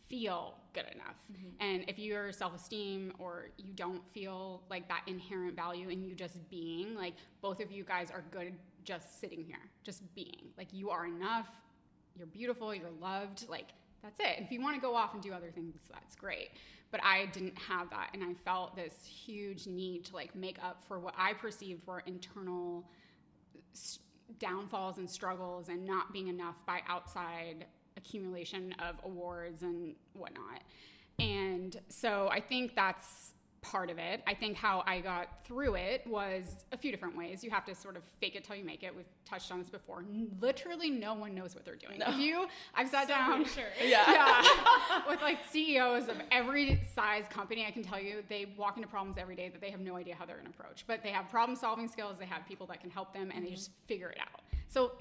feel 0.08 0.54
good 0.72 0.86
enough. 0.94 1.16
Mm-hmm. 1.32 1.48
And 1.60 1.84
if 1.88 1.98
your 1.98 2.32
self 2.32 2.54
esteem 2.54 3.12
or 3.18 3.48
you 3.58 3.72
don't 3.74 4.06
feel 4.08 4.62
like 4.70 4.88
that 4.88 5.02
inherent 5.06 5.56
value 5.56 5.88
in 5.88 6.02
you 6.02 6.14
just 6.14 6.48
being, 6.50 6.94
like 6.94 7.14
both 7.40 7.60
of 7.60 7.70
you 7.70 7.84
guys 7.84 8.10
are 8.10 8.24
good 8.30 8.54
just 8.84 9.20
sitting 9.20 9.44
here, 9.44 9.58
just 9.82 10.02
being. 10.14 10.48
Like 10.56 10.68
you 10.72 10.90
are 10.90 11.06
enough, 11.06 11.48
you're 12.16 12.26
beautiful, 12.26 12.74
you're 12.74 12.90
loved, 13.00 13.48
like 13.48 13.68
that's 14.02 14.20
it. 14.20 14.42
If 14.42 14.52
you 14.52 14.60
want 14.60 14.76
to 14.76 14.80
go 14.80 14.94
off 14.94 15.14
and 15.14 15.22
do 15.22 15.32
other 15.32 15.50
things, 15.50 15.74
that's 15.92 16.14
great. 16.14 16.50
But 16.92 17.00
I 17.02 17.26
didn't 17.26 17.58
have 17.58 17.90
that. 17.90 18.10
And 18.14 18.22
I 18.22 18.34
felt 18.44 18.76
this 18.76 19.04
huge 19.04 19.66
need 19.66 20.04
to 20.06 20.14
like 20.14 20.36
make 20.36 20.58
up 20.62 20.82
for 20.86 21.00
what 21.00 21.14
I 21.18 21.32
perceived 21.32 21.84
were 21.86 22.02
internal 22.06 22.84
downfalls 24.38 24.98
and 24.98 25.08
struggles 25.08 25.68
and 25.68 25.84
not 25.84 26.12
being 26.12 26.28
enough 26.28 26.54
by 26.66 26.80
outside 26.88 27.66
accumulation 27.96 28.74
of 28.78 28.96
awards 29.04 29.62
and 29.62 29.94
whatnot. 30.14 30.62
And 31.18 31.78
so 31.88 32.28
I 32.30 32.40
think 32.40 32.74
that's 32.74 33.32
part 33.70 33.90
of 33.90 33.98
it. 33.98 34.22
I 34.26 34.34
think 34.34 34.56
how 34.56 34.84
I 34.86 35.00
got 35.00 35.44
through 35.44 35.74
it 35.74 36.06
was 36.06 36.64
a 36.72 36.76
few 36.76 36.90
different 36.92 37.16
ways. 37.16 37.42
You 37.42 37.50
have 37.50 37.64
to 37.66 37.74
sort 37.74 37.96
of 37.96 38.02
fake 38.20 38.36
it 38.36 38.44
till 38.44 38.54
you 38.54 38.64
make 38.64 38.82
it. 38.82 38.94
We've 38.94 39.06
touched 39.24 39.50
on 39.50 39.58
this 39.58 39.68
before. 39.68 40.04
Literally, 40.40 40.90
no 40.90 41.14
one 41.14 41.34
knows 41.34 41.54
what 41.54 41.64
they're 41.64 41.74
doing. 41.74 41.98
No. 41.98 42.06
If 42.08 42.18
you, 42.18 42.46
I've 42.74 42.88
sat 42.88 43.08
so 43.08 43.14
down, 43.14 43.44
sure. 43.44 43.64
yeah, 43.84 44.04
yeah, 44.08 45.02
with 45.08 45.20
like 45.20 45.38
CEOs 45.50 46.08
of 46.08 46.16
every 46.30 46.80
size 46.94 47.24
company. 47.28 47.66
I 47.66 47.70
can 47.70 47.82
tell 47.82 48.00
you, 48.00 48.22
they 48.28 48.46
walk 48.56 48.76
into 48.76 48.88
problems 48.88 49.18
every 49.18 49.34
day 49.34 49.48
that 49.48 49.60
they 49.60 49.70
have 49.70 49.80
no 49.80 49.96
idea 49.96 50.14
how 50.14 50.24
they're 50.24 50.36
going 50.36 50.52
to 50.52 50.58
approach. 50.58 50.84
But 50.86 51.02
they 51.02 51.10
have 51.10 51.28
problem-solving 51.28 51.88
skills. 51.88 52.18
They 52.18 52.26
have 52.26 52.46
people 52.46 52.66
that 52.68 52.80
can 52.80 52.90
help 52.90 53.12
them, 53.12 53.22
and 53.22 53.32
mm-hmm. 53.32 53.44
they 53.44 53.50
just 53.50 53.70
figure 53.86 54.10
it 54.10 54.18
out. 54.20 54.42
So 54.68 54.92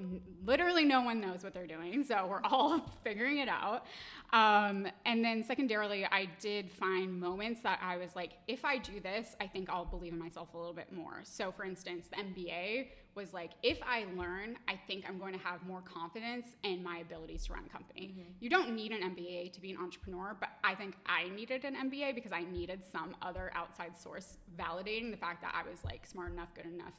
literally 0.46 0.86
no 0.86 1.02
one 1.02 1.20
knows 1.20 1.44
what 1.44 1.54
they're 1.54 1.68
doing. 1.68 2.04
So 2.04 2.28
we're 2.28 2.42
all 2.44 2.92
figuring 3.04 3.40
it 3.40 3.50
out. 3.50 3.86
Um, 4.34 4.88
and 5.06 5.24
then 5.24 5.44
secondarily, 5.44 6.06
I 6.06 6.28
did 6.40 6.72
find 6.72 7.20
moments 7.20 7.62
that 7.62 7.80
I 7.82 7.98
was 7.98 8.16
like, 8.16 8.34
if 8.48 8.66
I 8.66 8.78
do 8.78 9.00
this, 9.00 9.36
I 9.40 9.48
think 9.48 9.70
I'll 9.70 9.86
believe 9.86 10.14
in 10.14 10.20
myself 10.20 10.54
a 10.54 10.58
little 10.58 10.74
bit 10.74 10.92
more. 10.92 11.22
So 11.24 11.52
for 11.52 11.64
instance, 11.64 12.08
the 12.10 12.18
MBA 12.18 12.88
was 13.16 13.34
like, 13.34 13.52
if 13.64 13.80
I 13.88 14.06
learn, 14.18 14.58
I 14.68 14.78
think 14.88 15.06
I'm 15.08 15.18
going 15.18 15.34
to 15.34 15.40
have 15.40 15.66
more 15.66 15.82
confidence 15.82 16.48
in 16.64 16.84
my 16.84 16.98
abilities 16.98 17.46
to 17.46 17.54
run 17.54 17.64
a 17.66 17.70
company. 17.70 18.12
Mm-hmm. 18.12 18.32
You 18.42 18.50
don't 18.50 18.76
need 18.76 18.92
an 18.92 19.16
MBA 19.16 19.54
to 19.54 19.62
be 19.62 19.72
an 19.72 19.78
entrepreneur, 19.78 20.36
but 20.38 20.50
I 20.64 20.76
think 20.76 20.96
I 21.06 21.30
needed 21.30 21.64
an 21.64 21.76
MBA 21.90 22.14
because 22.14 22.34
I 22.34 22.44
needed 22.44 22.82
some 22.92 23.16
other 23.22 23.52
outside 23.56 23.98
source 23.98 24.38
validating 24.60 25.12
the 25.12 25.18
fact 25.18 25.42
that 25.44 25.56
I 25.56 25.70
was 25.70 25.80
like 25.86 26.06
smart 26.06 26.34
enough, 26.34 26.54
good 26.54 26.66
enough 26.66 26.94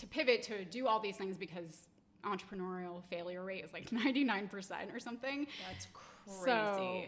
to 0.00 0.06
pivot 0.06 0.42
to 0.44 0.64
do 0.64 0.86
all 0.86 1.00
these 1.00 1.16
things 1.16 1.36
because 1.36 1.86
entrepreneurial 2.24 3.02
failure 3.04 3.44
rate 3.44 3.64
is 3.64 3.72
like 3.72 3.90
99% 3.90 4.94
or 4.94 5.00
something. 5.00 5.46
That's 5.70 5.86
crazy. 5.92 6.44
So, 6.44 7.02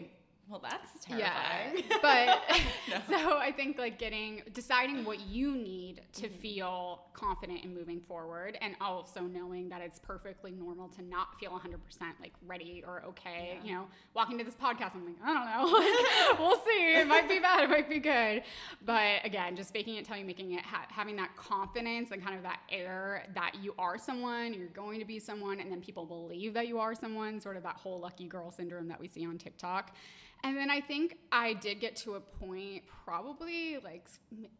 well, 0.49 0.61
that's 0.61 1.05
terrifying. 1.05 1.83
Yeah. 1.89 1.97
But 2.01 2.41
no. 2.89 3.17
so 3.17 3.37
I 3.37 3.51
think 3.51 3.77
like 3.77 3.97
getting 3.97 4.41
deciding 4.53 5.05
what 5.05 5.21
you 5.21 5.55
need 5.55 6.01
to 6.13 6.27
mm-hmm. 6.27 6.37
feel 6.39 7.03
confident 7.13 7.63
in 7.63 7.73
moving 7.73 8.01
forward 8.01 8.57
and 8.61 8.75
also 8.81 9.21
knowing 9.21 9.69
that 9.69 9.81
it's 9.81 9.99
perfectly 9.99 10.51
normal 10.51 10.89
to 10.89 11.01
not 11.01 11.39
feel 11.39 11.51
100% 11.51 11.77
like 12.19 12.33
ready 12.45 12.83
or 12.85 13.03
okay. 13.07 13.59
Yeah. 13.61 13.67
You 13.67 13.75
know, 13.75 13.85
walking 14.13 14.37
to 14.37 14.43
this 14.43 14.55
podcast 14.55 14.95
I'm 14.95 15.05
like, 15.05 15.15
I 15.23 15.33
don't 15.33 15.45
know. 15.45 15.79
Like, 15.83 16.39
we'll 16.39 16.59
see. 16.65 16.95
It 16.95 17.07
might 17.07 17.29
be 17.29 17.39
bad, 17.39 17.63
it 17.63 17.69
might 17.69 17.89
be 17.89 17.99
good. 17.99 18.43
But 18.85 19.23
again, 19.23 19.55
just 19.55 19.71
faking 19.71 19.95
it 19.95 20.05
till 20.05 20.17
you 20.17 20.25
making 20.25 20.53
it 20.53 20.63
ha- 20.65 20.87
having 20.89 21.15
that 21.17 21.35
confidence 21.35 22.11
and 22.11 22.23
kind 22.23 22.35
of 22.35 22.43
that 22.43 22.59
air 22.69 23.25
that 23.33 23.53
you 23.61 23.73
are 23.77 23.97
someone, 23.97 24.53
you're 24.53 24.67
going 24.67 24.99
to 24.99 25.05
be 25.05 25.19
someone 25.19 25.59
and 25.59 25.71
then 25.71 25.81
people 25.81 26.05
believe 26.05 26.53
that 26.53 26.67
you 26.67 26.79
are 26.79 26.95
someone, 26.95 27.39
sort 27.39 27.57
of 27.57 27.63
that 27.63 27.75
whole 27.75 27.99
lucky 27.99 28.25
girl 28.27 28.51
syndrome 28.51 28.87
that 28.87 28.99
we 28.99 29.07
see 29.07 29.25
on 29.25 29.37
TikTok. 29.37 29.95
And 30.43 30.57
then 30.57 30.69
I 30.69 30.81
think 30.81 31.17
I 31.31 31.53
did 31.53 31.79
get 31.79 31.95
to 31.97 32.15
a 32.15 32.19
point 32.19 32.83
probably 33.05 33.77
like 33.83 34.07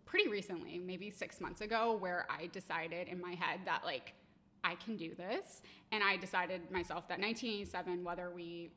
pretty 0.06 0.30
recently, 0.30 0.80
maybe 0.80 1.12
six 1.12 1.42
months 1.42 1.60
ago, 1.62 1.98
where 2.00 2.26
I 2.30 2.48
decided 2.48 3.10
in 3.10 3.20
my 3.20 3.34
head 3.34 3.60
that 3.66 3.84
like 3.84 4.14
I 4.64 4.76
can 4.76 4.96
do 4.96 5.14
this. 5.14 5.62
And 5.92 6.02
I 6.02 6.16
decided 6.16 6.72
myself 6.72 7.08
that 7.10 7.20
1987, 7.20 8.04
whether 8.04 8.32
we 8.34 8.72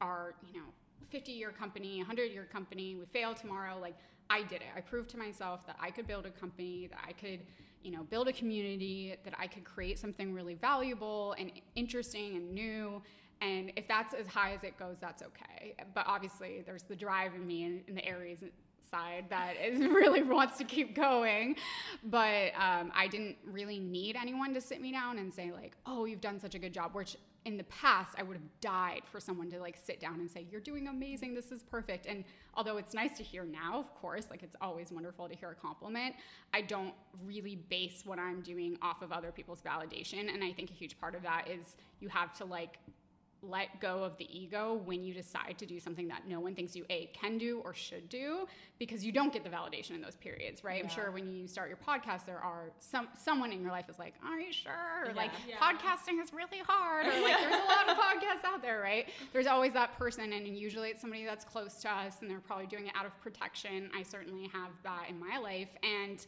are, 0.00 0.34
you 0.44 0.58
know, 0.58 0.66
50 1.10 1.32
year 1.32 1.52
company, 1.52 1.98
100 1.98 2.32
year 2.32 2.48
company, 2.50 2.96
we 2.96 3.04
fail 3.06 3.34
tomorrow, 3.34 3.78
like 3.80 3.96
I 4.28 4.42
did 4.42 4.60
it. 4.60 4.68
I 4.76 4.80
proved 4.80 5.10
to 5.10 5.18
myself 5.18 5.66
that 5.66 5.76
I 5.80 5.90
could 5.90 6.06
build 6.06 6.26
a 6.26 6.30
company, 6.30 6.88
that 6.88 7.00
I 7.06 7.12
could, 7.12 7.40
you 7.82 7.92
know, 7.92 8.02
build 8.02 8.28
a 8.28 8.32
community, 8.32 9.14
that 9.24 9.34
I 9.38 9.46
could 9.46 9.64
create 9.64 9.98
something 9.98 10.34
really 10.34 10.54
valuable 10.54 11.34
and 11.38 11.52
interesting 11.76 12.36
and 12.36 12.52
new 12.52 13.00
and 13.40 13.72
if 13.76 13.86
that's 13.86 14.14
as 14.14 14.26
high 14.26 14.52
as 14.52 14.64
it 14.64 14.78
goes, 14.78 14.96
that's 15.00 15.22
okay. 15.22 15.74
But 15.94 16.06
obviously, 16.06 16.62
there's 16.66 16.82
the 16.82 16.96
drive 16.96 17.34
in 17.34 17.46
me 17.46 17.64
in, 17.64 17.82
in 17.86 17.94
the 17.94 18.04
Aries 18.04 18.42
side 18.90 19.26
that 19.30 19.54
is 19.62 19.80
really 19.80 20.22
wants 20.22 20.58
to 20.58 20.64
keep 20.64 20.94
going. 20.94 21.56
But 22.04 22.52
um, 22.58 22.92
I 22.94 23.08
didn't 23.08 23.36
really 23.44 23.78
need 23.78 24.16
anyone 24.16 24.54
to 24.54 24.60
sit 24.60 24.80
me 24.80 24.92
down 24.92 25.18
and 25.18 25.32
say 25.32 25.52
like, 25.52 25.76
"Oh, 25.86 26.04
you've 26.04 26.20
done 26.20 26.40
such 26.40 26.54
a 26.54 26.58
good 26.58 26.72
job." 26.72 26.94
Which 26.94 27.16
in 27.44 27.56
the 27.56 27.64
past 27.64 28.14
I 28.18 28.22
would 28.24 28.36
have 28.36 28.60
died 28.60 29.02
for 29.10 29.20
someone 29.20 29.48
to 29.50 29.60
like 29.60 29.76
sit 29.82 30.00
down 30.00 30.20
and 30.20 30.30
say, 30.30 30.46
"You're 30.50 30.60
doing 30.60 30.88
amazing. 30.88 31.34
This 31.34 31.52
is 31.52 31.62
perfect." 31.62 32.06
And 32.06 32.24
although 32.54 32.76
it's 32.76 32.94
nice 32.94 33.16
to 33.18 33.22
hear 33.22 33.44
now, 33.44 33.78
of 33.78 33.94
course, 33.94 34.26
like 34.30 34.42
it's 34.42 34.56
always 34.60 34.90
wonderful 34.90 35.28
to 35.28 35.34
hear 35.34 35.50
a 35.50 35.54
compliment, 35.54 36.14
I 36.52 36.62
don't 36.62 36.94
really 37.24 37.56
base 37.56 38.02
what 38.04 38.18
I'm 38.18 38.40
doing 38.40 38.78
off 38.82 39.02
of 39.02 39.12
other 39.12 39.30
people's 39.30 39.60
validation. 39.60 40.32
And 40.32 40.42
I 40.42 40.52
think 40.52 40.70
a 40.70 40.74
huge 40.74 40.98
part 40.98 41.14
of 41.14 41.22
that 41.22 41.48
is 41.48 41.76
you 42.00 42.08
have 42.08 42.36
to 42.38 42.44
like 42.44 42.78
let 43.42 43.80
go 43.80 44.02
of 44.02 44.16
the 44.16 44.26
ego 44.36 44.80
when 44.84 45.04
you 45.04 45.14
decide 45.14 45.56
to 45.58 45.64
do 45.64 45.78
something 45.78 46.08
that 46.08 46.26
no 46.26 46.40
one 46.40 46.54
thinks 46.54 46.74
you 46.74 46.84
a 46.90 47.06
can 47.12 47.38
do 47.38 47.62
or 47.64 47.72
should 47.72 48.08
do 48.08 48.46
because 48.78 49.04
you 49.04 49.12
don't 49.12 49.32
get 49.32 49.44
the 49.44 49.50
validation 49.50 49.92
in 49.92 50.00
those 50.00 50.16
periods 50.16 50.64
right 50.64 50.78
yeah. 50.78 50.84
i'm 50.84 50.88
sure 50.88 51.10
when 51.12 51.32
you 51.32 51.46
start 51.46 51.68
your 51.68 51.78
podcast 51.78 52.26
there 52.26 52.40
are 52.40 52.70
some 52.80 53.06
someone 53.16 53.52
in 53.52 53.62
your 53.62 53.70
life 53.70 53.88
is 53.88 53.98
like 53.98 54.14
are 54.26 54.40
you 54.40 54.52
sure 54.52 54.72
yeah. 55.06 55.12
like 55.14 55.30
yeah. 55.48 55.56
podcasting 55.56 56.20
is 56.20 56.32
really 56.32 56.58
hard 56.66 57.06
or 57.06 57.20
like 57.22 57.38
there's 57.38 57.54
a 57.54 57.68
lot 57.68 57.88
of 57.88 57.96
podcasts 57.96 58.44
out 58.44 58.60
there 58.60 58.80
right 58.80 59.08
there's 59.32 59.46
always 59.46 59.72
that 59.72 59.96
person 59.96 60.32
and 60.32 60.46
usually 60.58 60.88
it's 60.88 61.00
somebody 61.00 61.24
that's 61.24 61.44
close 61.44 61.76
to 61.76 61.90
us 61.90 62.16
and 62.20 62.28
they're 62.28 62.40
probably 62.40 62.66
doing 62.66 62.86
it 62.86 62.92
out 62.96 63.06
of 63.06 63.18
protection 63.20 63.88
i 63.96 64.02
certainly 64.02 64.48
have 64.52 64.70
that 64.82 65.06
in 65.08 65.18
my 65.18 65.38
life 65.38 65.70
and 65.82 66.26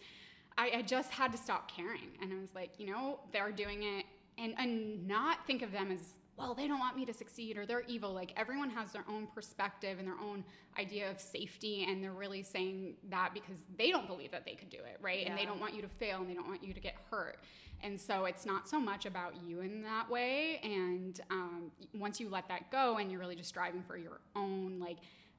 I, 0.59 0.71
I 0.77 0.83
just 0.83 1.11
had 1.11 1.33
to 1.33 1.39
stop 1.39 1.71
caring 1.71 2.11
and 2.23 2.33
i 2.33 2.41
was 2.41 2.55
like 2.55 2.79
you 2.79 2.87
know 2.87 3.19
they're 3.33 3.53
doing 3.53 3.83
it 3.83 4.05
and, 4.39 4.55
and 4.59 5.07
not 5.07 5.47
think 5.47 5.63
of 5.63 5.73
them 5.73 5.91
as 5.91 6.20
well, 6.41 6.55
they 6.55 6.67
don't 6.67 6.79
want 6.79 6.97
me 6.97 7.05
to 7.05 7.13
succeed 7.13 7.59
or 7.59 7.67
they're 7.67 7.85
evil. 7.87 8.13
Like 8.13 8.33
everyone 8.37 8.71
has 8.71 8.93
their 8.93 9.05
own 9.09 9.27
perspective 9.35 9.99
and 9.99 10.09
their 10.09 10.19
own 10.19 10.43
idea 10.79 11.11
of 11.11 11.21
safety, 11.21 11.87
and 11.89 12.03
they're 12.03 12.13
really 12.13 12.43
saying 12.43 12.95
that 13.11 13.33
because 13.35 13.59
they 13.77 13.91
don't 13.91 14.07
believe 14.07 14.31
that 14.31 14.47
they 14.47 14.55
could 14.55 14.71
do 14.71 14.79
it, 14.79 14.97
right? 15.03 15.21
Yeah. 15.21 15.29
And 15.29 15.39
they 15.39 15.45
don't 15.45 15.61
want 15.61 15.75
you 15.75 15.83
to 15.83 15.89
fail 15.89 16.19
and 16.21 16.31
they 16.31 16.35
don't 16.35 16.49
want 16.49 16.65
you 16.65 16.73
to 16.73 16.81
get 16.81 16.97
hurt. 17.11 17.39
And 17.83 17.99
so 18.01 18.25
it's 18.25 18.45
not 18.45 18.69
so 18.69 18.81
much 18.81 19.07
about 19.07 19.35
you 19.47 19.61
in 19.61 19.83
that 19.83 20.11
way. 20.11 20.61
And 20.63 21.21
um, 21.31 21.71
once 21.95 22.21
you 22.21 22.29
let 22.29 22.49
that 22.49 22.71
go 22.71 22.97
and 22.97 23.11
you're 23.11 23.21
really 23.21 23.37
just 23.37 23.49
striving 23.49 23.83
for 23.83 23.97
your 23.97 24.21
own, 24.35 24.79
like, 24.79 24.99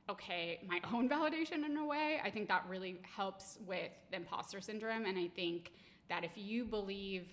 okay, 0.10 0.60
my 0.68 0.80
own 0.94 1.10
validation 1.10 1.66
in 1.66 1.78
a 1.78 1.86
way, 1.86 2.20
I 2.24 2.30
think 2.30 2.48
that 2.48 2.66
really 2.70 3.00
helps 3.16 3.58
with 3.66 3.92
imposter 4.12 4.62
syndrome. 4.62 5.06
And 5.06 5.18
I 5.18 5.28
think 5.36 5.72
that 6.10 6.24
if 6.24 6.32
you 6.36 6.66
believe, 6.66 7.28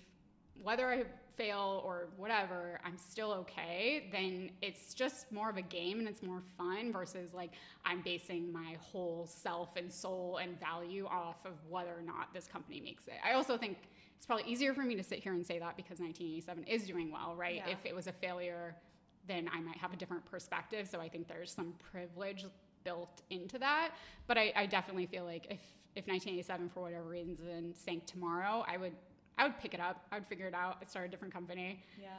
whether 0.61 0.89
I 0.89 1.03
fail 1.39 1.81
or 1.85 2.09
whatever, 2.17 2.81
I'm 2.83 2.97
still 2.97 3.31
okay, 3.31 4.09
then 4.11 4.51
it's 4.61 4.93
just 4.93 5.31
more 5.31 5.49
of 5.49 5.55
a 5.55 5.61
game 5.61 5.99
and 5.99 6.07
it's 6.07 6.21
more 6.21 6.43
fun 6.57 6.91
versus 6.91 7.33
like 7.33 7.51
I'm 7.85 8.01
basing 8.01 8.51
my 8.51 8.75
whole 8.81 9.25
self 9.25 9.77
and 9.77 9.91
soul 9.91 10.39
and 10.43 10.59
value 10.59 11.07
off 11.07 11.45
of 11.45 11.53
whether 11.69 11.91
or 11.91 12.01
not 12.01 12.33
this 12.33 12.45
company 12.45 12.81
makes 12.81 13.07
it. 13.07 13.13
I 13.25 13.33
also 13.33 13.57
think 13.57 13.77
it's 14.17 14.25
probably 14.25 14.51
easier 14.51 14.73
for 14.73 14.81
me 14.81 14.95
to 14.95 15.03
sit 15.03 15.19
here 15.19 15.33
and 15.33 15.45
say 15.45 15.59
that 15.59 15.77
because 15.77 15.99
1987 15.99 16.65
is 16.65 16.85
doing 16.85 17.09
well, 17.09 17.35
right? 17.37 17.63
Yeah. 17.65 17.71
If 17.71 17.85
it 17.85 17.95
was 17.95 18.07
a 18.07 18.11
failure, 18.11 18.75
then 19.25 19.49
I 19.53 19.61
might 19.61 19.77
have 19.77 19.93
a 19.93 19.95
different 19.95 20.25
perspective. 20.25 20.89
So 20.89 20.99
I 20.99 21.07
think 21.07 21.29
there's 21.29 21.53
some 21.53 21.73
privilege 21.91 22.45
built 22.83 23.21
into 23.29 23.57
that. 23.59 23.91
But 24.27 24.37
I, 24.37 24.51
I 24.57 24.65
definitely 24.65 25.05
feel 25.05 25.23
like 25.23 25.45
if 25.49 25.61
if 25.95 26.05
1987 26.07 26.69
for 26.69 26.81
whatever 26.81 27.05
reason 27.05 27.73
sank 27.73 28.05
tomorrow, 28.05 28.63
I 28.67 28.77
would 28.77 28.93
I 29.39 29.43
would 29.43 29.57
pick 29.59 29.73
it 29.73 29.79
up. 29.79 30.05
I 30.11 30.17
would 30.17 30.27
figure 30.27 30.47
it 30.47 30.53
out. 30.53 30.77
I'd 30.81 30.89
start 30.89 31.07
a 31.07 31.09
different 31.09 31.33
company. 31.33 31.81
Yeah. 31.99 32.09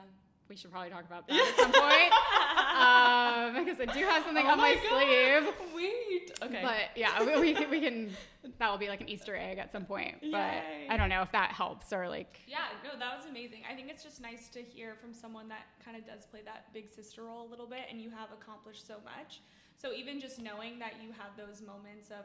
We 0.49 0.57
should 0.57 0.73
probably 0.73 0.91
talk 0.91 1.05
about 1.05 1.29
that 1.29 1.39
at 1.39 1.57
some 1.57 1.71
point. 1.71 2.11
um, 2.75 3.65
because 3.65 3.79
I 3.79 3.87
do 3.95 4.05
have 4.05 4.25
something 4.25 4.45
oh 4.45 4.51
on 4.51 4.59
my, 4.59 4.75
my 4.75 4.89
sleeve. 4.89 5.55
Sweet. 5.71 6.33
Okay. 6.43 6.61
But 6.63 6.97
yeah, 6.97 7.23
we, 7.23 7.39
we, 7.41 7.55
can, 7.55 7.71
we 7.71 7.81
can. 7.81 8.11
That 8.59 8.71
will 8.71 8.79
be 8.79 8.89
like 8.89 9.01
an 9.01 9.09
Easter 9.09 9.37
egg 9.37 9.59
at 9.59 9.71
some 9.71 9.85
point. 9.85 10.17
But 10.23 10.55
Yay. 10.55 10.89
I 10.89 10.97
don't 10.97 11.09
know 11.09 11.23
if 11.23 11.31
that 11.33 11.53
helps 11.53 11.93
or 11.93 12.09
like. 12.09 12.41
Yeah, 12.49 12.59
no, 12.83 12.99
that 12.99 13.17
was 13.17 13.27
amazing. 13.27 13.63
I 13.71 13.77
think 13.77 13.91
it's 13.91 14.03
just 14.03 14.21
nice 14.21 14.49
to 14.49 14.63
hear 14.63 14.97
from 15.01 15.13
someone 15.13 15.49
that 15.51 15.67
kind 15.85 15.97
of 15.97 16.05
does 16.05 16.27
play 16.27 16.41
that 16.47 16.73
big 16.73 16.91
sister 16.91 17.25
role 17.25 17.47
a 17.47 17.49
little 17.49 17.67
bit 17.67 17.83
and 17.89 18.01
you 18.01 18.11
have 18.11 18.31
accomplished 18.33 18.85
so 18.87 18.95
much. 19.05 19.43
So 19.77 19.93
even 19.93 20.19
just 20.19 20.43
knowing 20.43 20.79
that 20.81 20.95
you 21.01 21.11
have 21.13 21.37
those 21.37 21.63
moments 21.63 22.11
of, 22.11 22.25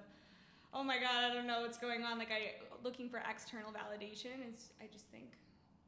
oh 0.74 0.84
my 0.84 0.98
God, 0.98 1.32
I 1.32 1.34
don't 1.34 1.48
know 1.48 1.62
what's 1.62 1.78
going 1.78 2.04
on, 2.04 2.18
like 2.18 2.32
I 2.32 2.56
looking 2.84 3.10
for 3.10 3.22
external 3.30 3.72
validation 3.72 4.54
is, 4.54 4.70
I 4.82 4.86
just 4.92 5.06
think, 5.08 5.32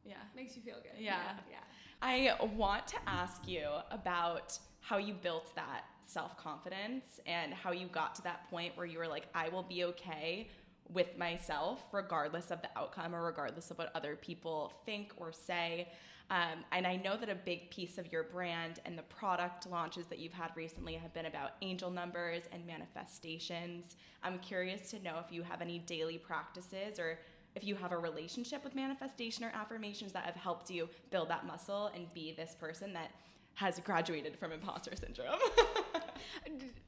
yeah. 0.03 0.15
makes 0.35 0.55
you 0.55 0.61
feel 0.63 0.77
good. 0.81 0.99
Yeah. 0.99 1.19
Yeah. 1.49 1.57
I 2.01 2.35
want 2.55 2.87
to 2.87 2.97
ask 3.07 3.47
you 3.47 3.67
about 3.91 4.57
how 4.81 4.97
you 4.97 5.13
built 5.13 5.55
that 5.55 5.83
self 6.05 6.37
confidence 6.37 7.19
and 7.25 7.53
how 7.53 7.71
you 7.71 7.87
got 7.87 8.15
to 8.15 8.21
that 8.23 8.49
point 8.49 8.75
where 8.75 8.85
you 8.85 8.97
were 8.97 9.07
like, 9.07 9.27
I 9.33 9.49
will 9.49 9.63
be 9.63 9.83
okay 9.85 10.49
with 10.93 11.17
myself, 11.17 11.83
regardless 11.91 12.49
of 12.49 12.61
the 12.61 12.69
outcome 12.77 13.13
or 13.13 13.23
regardless 13.23 13.71
of 13.71 13.77
what 13.77 13.91
other 13.93 14.15
people 14.15 14.73
think 14.85 15.11
or 15.17 15.31
say. 15.31 15.89
Um, 16.29 16.65
and 16.73 16.85
I 16.85 16.97
know 16.97 17.15
that 17.15 17.29
a 17.29 17.35
big 17.35 17.69
piece 17.69 17.97
of 17.97 18.11
your 18.11 18.23
brand 18.23 18.79
and 18.85 18.97
the 18.97 19.03
product 19.03 19.65
launches 19.69 20.07
that 20.07 20.19
you've 20.19 20.33
had 20.33 20.51
recently 20.55 20.95
have 20.95 21.13
been 21.13 21.27
about 21.27 21.51
angel 21.61 21.89
numbers 21.89 22.43
and 22.51 22.65
manifestations. 22.65 23.95
I'm 24.23 24.39
curious 24.39 24.89
to 24.91 24.99
know 24.99 25.21
if 25.25 25.31
you 25.31 25.41
have 25.43 25.61
any 25.61 25.79
daily 25.79 26.17
practices 26.17 26.99
or 26.99 27.19
if 27.55 27.63
you 27.63 27.75
have 27.75 27.93
a 27.93 27.97
relationship 27.97 28.63
with 28.63 28.75
manifestation 28.75 29.45
or 29.45 29.51
affirmations 29.53 30.11
that 30.11 30.25
have 30.25 30.35
helped 30.35 30.69
you 30.69 30.89
build 31.11 31.29
that 31.29 31.45
muscle 31.45 31.91
and 31.95 32.13
be 32.13 32.33
this 32.33 32.55
person 32.59 32.93
that 32.93 33.11
has 33.57 33.79
graduated 33.79 34.37
from 34.37 34.51
imposter 34.51 34.91
syndrome. 34.95 35.39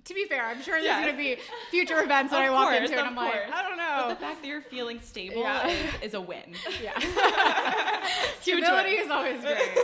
To 0.05 0.13
be 0.15 0.25
fair, 0.25 0.43
I'm 0.43 0.59
sure 0.63 0.75
there's 0.75 0.85
Yes. 0.85 1.03
going 1.05 1.15
to 1.15 1.17
be 1.21 1.37
future 1.69 2.01
events 2.01 2.31
that 2.31 2.39
Of 2.43 2.49
I 2.49 2.51
walk 2.51 2.69
course, 2.69 2.89
into 2.89 2.97
and 2.97 3.07
I'm 3.09 3.15
like. 3.15 3.53
I 3.53 3.61
don't 3.61 3.77
know. 3.77 3.95
but 3.97 4.07
know. 4.07 4.09
the 4.09 4.15
fact 4.19 4.41
that 4.41 4.47
you're 4.47 4.61
feeling 4.61 4.99
stable 5.01 5.41
Yeah. 5.41 5.67
is, 5.67 5.93
is 6.01 6.13
a 6.15 6.21
win. 6.21 6.55
Yeah. 6.81 6.97
Huge 8.41 8.63
Stability 8.63 8.95
win. 8.95 9.05
is 9.05 9.11
always 9.11 9.41
great. 9.41 9.77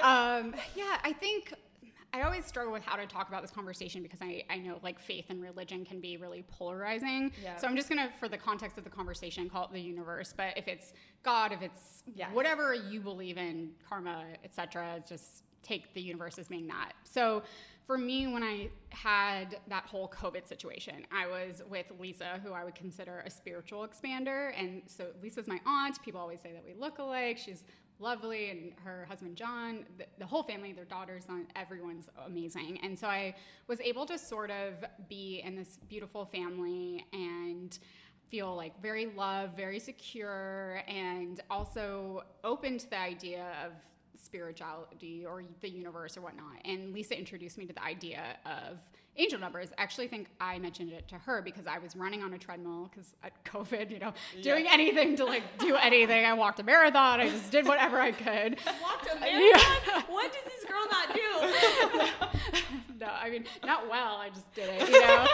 um, 0.00 0.54
yeah, 0.76 0.98
I 1.02 1.12
think 1.18 1.54
I 2.12 2.22
always 2.22 2.44
struggle 2.44 2.72
with 2.72 2.84
how 2.84 2.94
to 2.96 3.06
talk 3.06 3.26
about 3.28 3.42
this 3.42 3.50
conversation 3.50 4.00
because 4.02 4.20
I, 4.22 4.44
I 4.48 4.58
know 4.58 4.78
like 4.84 5.00
faith 5.00 5.24
and 5.30 5.42
religion 5.42 5.84
can 5.84 6.00
be 6.00 6.18
really 6.18 6.44
polarizing. 6.46 7.32
Yeah. 7.42 7.56
So 7.56 7.66
I'm 7.66 7.74
just 7.74 7.88
gonna, 7.88 8.10
for 8.20 8.28
the 8.28 8.38
context 8.38 8.78
of 8.78 8.84
the 8.84 8.90
conversation, 8.90 9.48
call 9.50 9.64
it 9.64 9.72
the 9.72 9.80
universe. 9.80 10.32
But 10.36 10.56
if 10.56 10.68
it's 10.68 10.92
God, 11.24 11.50
if 11.50 11.62
it's 11.62 12.04
Yes. 12.14 12.28
whatever 12.32 12.74
you 12.74 13.00
believe 13.00 13.38
in, 13.38 13.70
karma, 13.88 14.24
etc., 14.44 15.02
just 15.08 15.42
take 15.64 15.92
the 15.94 16.00
universe 16.00 16.38
as 16.38 16.48
being 16.48 16.68
that. 16.68 16.92
So 17.02 17.42
for 17.86 17.98
me, 17.98 18.26
when 18.26 18.42
I 18.42 18.68
had 18.90 19.58
that 19.68 19.84
whole 19.84 20.08
COVID 20.08 20.48
situation, 20.48 21.06
I 21.12 21.26
was 21.26 21.62
with 21.68 21.86
Lisa, 21.98 22.40
who 22.42 22.52
I 22.52 22.64
would 22.64 22.74
consider 22.74 23.22
a 23.26 23.30
spiritual 23.30 23.86
expander. 23.86 24.52
And 24.58 24.82
so 24.86 25.08
Lisa's 25.22 25.46
my 25.46 25.60
aunt. 25.66 26.00
People 26.02 26.20
always 26.20 26.40
say 26.40 26.52
that 26.52 26.64
we 26.64 26.72
look 26.74 26.98
alike. 26.98 27.36
She's 27.36 27.64
lovely. 27.98 28.50
And 28.50 28.72
her 28.82 29.04
husband, 29.08 29.36
John, 29.36 29.84
the, 29.98 30.06
the 30.18 30.26
whole 30.26 30.42
family, 30.42 30.72
their 30.72 30.86
daughters, 30.86 31.24
um, 31.28 31.46
everyone's 31.56 32.08
amazing. 32.26 32.78
And 32.82 32.98
so 32.98 33.06
I 33.06 33.34
was 33.66 33.80
able 33.80 34.06
to 34.06 34.18
sort 34.18 34.50
of 34.50 34.84
be 35.08 35.42
in 35.44 35.54
this 35.54 35.78
beautiful 35.88 36.24
family 36.24 37.04
and 37.12 37.78
feel 38.30 38.56
like 38.56 38.80
very 38.80 39.06
loved, 39.06 39.56
very 39.56 39.78
secure, 39.78 40.82
and 40.88 41.40
also 41.50 42.24
open 42.42 42.78
to 42.78 42.88
the 42.88 42.98
idea 42.98 43.46
of 43.64 43.72
spirituality 44.24 45.24
or 45.26 45.42
the 45.60 45.68
universe 45.68 46.16
or 46.16 46.22
whatnot. 46.22 46.56
And 46.64 46.92
Lisa 46.92 47.18
introduced 47.18 47.58
me 47.58 47.66
to 47.66 47.72
the 47.72 47.82
idea 47.84 48.22
of 48.46 48.78
angel 49.16 49.38
numbers. 49.38 49.68
I 49.78 49.82
actually 49.82 50.08
think 50.08 50.28
I 50.40 50.58
mentioned 50.58 50.90
it 50.92 51.06
to 51.08 51.14
her 51.16 51.40
because 51.40 51.66
I 51.66 51.78
was 51.78 51.94
running 51.94 52.22
on 52.22 52.32
a 52.34 52.38
treadmill 52.38 52.90
because 52.90 53.14
at 53.22 53.32
COVID, 53.44 53.90
you 53.90 53.98
know, 54.00 54.12
doing 54.42 54.66
anything 54.68 55.16
to 55.16 55.24
like 55.24 55.42
do 55.58 55.76
anything. 55.76 56.24
I 56.24 56.32
walked 56.34 56.58
a 56.60 56.64
marathon. 56.64 57.20
I 57.20 57.28
just 57.28 57.50
did 57.52 57.66
whatever 57.66 58.00
I 58.00 58.10
could. 58.12 58.58
Walked 58.82 59.06
a 59.06 59.18
Yeah. 59.20 59.56
marathon? 59.56 60.02
What 60.12 60.32
does 60.32 60.42
this 60.52 60.64
girl 60.64 60.84
not 60.90 61.14
do? 61.14 62.54
no, 63.00 63.06
I 63.06 63.30
mean, 63.30 63.44
not 63.64 63.88
well. 63.88 64.16
I 64.16 64.30
just 64.30 64.52
did 64.54 64.68
it, 64.68 64.88
you 64.88 65.00
know? 65.00 65.26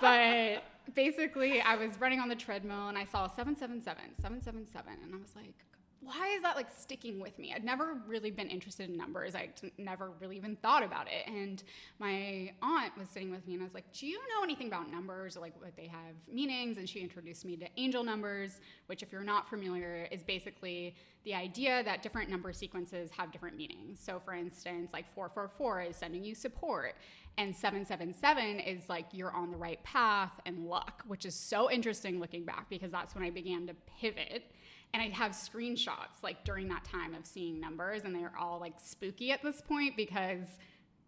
but 0.00 0.62
basically, 0.94 1.60
I 1.60 1.76
was 1.76 1.90
running 2.00 2.20
on 2.20 2.28
the 2.28 2.34
treadmill 2.36 2.88
and 2.88 2.96
I 2.96 3.04
saw 3.04 3.28
777, 3.28 4.02
777. 4.20 4.92
And 5.04 5.14
I 5.14 5.18
was 5.18 5.34
like, 5.36 5.54
why 6.02 6.34
is 6.34 6.42
that 6.42 6.56
like 6.56 6.68
sticking 6.76 7.20
with 7.20 7.38
me? 7.38 7.52
I'd 7.54 7.64
never 7.64 7.98
really 8.06 8.30
been 8.30 8.48
interested 8.48 8.88
in 8.88 8.96
numbers. 8.96 9.34
I'd 9.34 9.52
never 9.76 10.12
really 10.18 10.36
even 10.36 10.56
thought 10.56 10.82
about 10.82 11.06
it. 11.08 11.30
And 11.30 11.62
my 11.98 12.52
aunt 12.62 12.96
was 12.96 13.08
sitting 13.10 13.30
with 13.30 13.46
me 13.46 13.54
and 13.54 13.62
I 13.62 13.66
was 13.66 13.74
like, 13.74 13.92
Do 13.92 14.06
you 14.06 14.18
know 14.18 14.42
anything 14.42 14.68
about 14.68 14.90
numbers 14.90 15.36
or 15.36 15.40
like 15.40 15.52
what 15.60 15.76
they 15.76 15.86
have 15.88 16.14
meanings? 16.32 16.78
And 16.78 16.88
she 16.88 17.00
introduced 17.00 17.44
me 17.44 17.56
to 17.58 17.66
angel 17.76 18.02
numbers, 18.02 18.60
which, 18.86 19.02
if 19.02 19.12
you're 19.12 19.22
not 19.22 19.48
familiar, 19.48 20.08
is 20.10 20.22
basically 20.22 20.94
the 21.24 21.34
idea 21.34 21.82
that 21.84 22.02
different 22.02 22.30
number 22.30 22.52
sequences 22.52 23.10
have 23.10 23.30
different 23.30 23.56
meanings. 23.56 24.00
So, 24.02 24.20
for 24.24 24.32
instance, 24.32 24.92
like 24.94 25.04
444 25.14 25.82
is 25.82 25.96
sending 25.96 26.24
you 26.24 26.34
support, 26.34 26.94
and 27.36 27.54
777 27.54 28.60
is 28.60 28.88
like 28.88 29.06
you're 29.12 29.32
on 29.32 29.50
the 29.50 29.56
right 29.56 29.82
path 29.84 30.32
and 30.46 30.66
luck, 30.66 31.02
which 31.06 31.26
is 31.26 31.34
so 31.34 31.70
interesting 31.70 32.20
looking 32.20 32.44
back 32.44 32.70
because 32.70 32.90
that's 32.90 33.14
when 33.14 33.22
I 33.22 33.30
began 33.30 33.66
to 33.66 33.74
pivot. 34.00 34.44
And 34.92 35.02
I'd 35.02 35.12
have 35.12 35.32
screenshots 35.32 36.22
like 36.22 36.44
during 36.44 36.68
that 36.68 36.84
time 36.84 37.14
of 37.14 37.26
seeing 37.26 37.60
numbers, 37.60 38.04
and 38.04 38.14
they're 38.14 38.32
all 38.38 38.58
like 38.58 38.74
spooky 38.78 39.30
at 39.30 39.42
this 39.42 39.60
point 39.60 39.96
because 39.96 40.46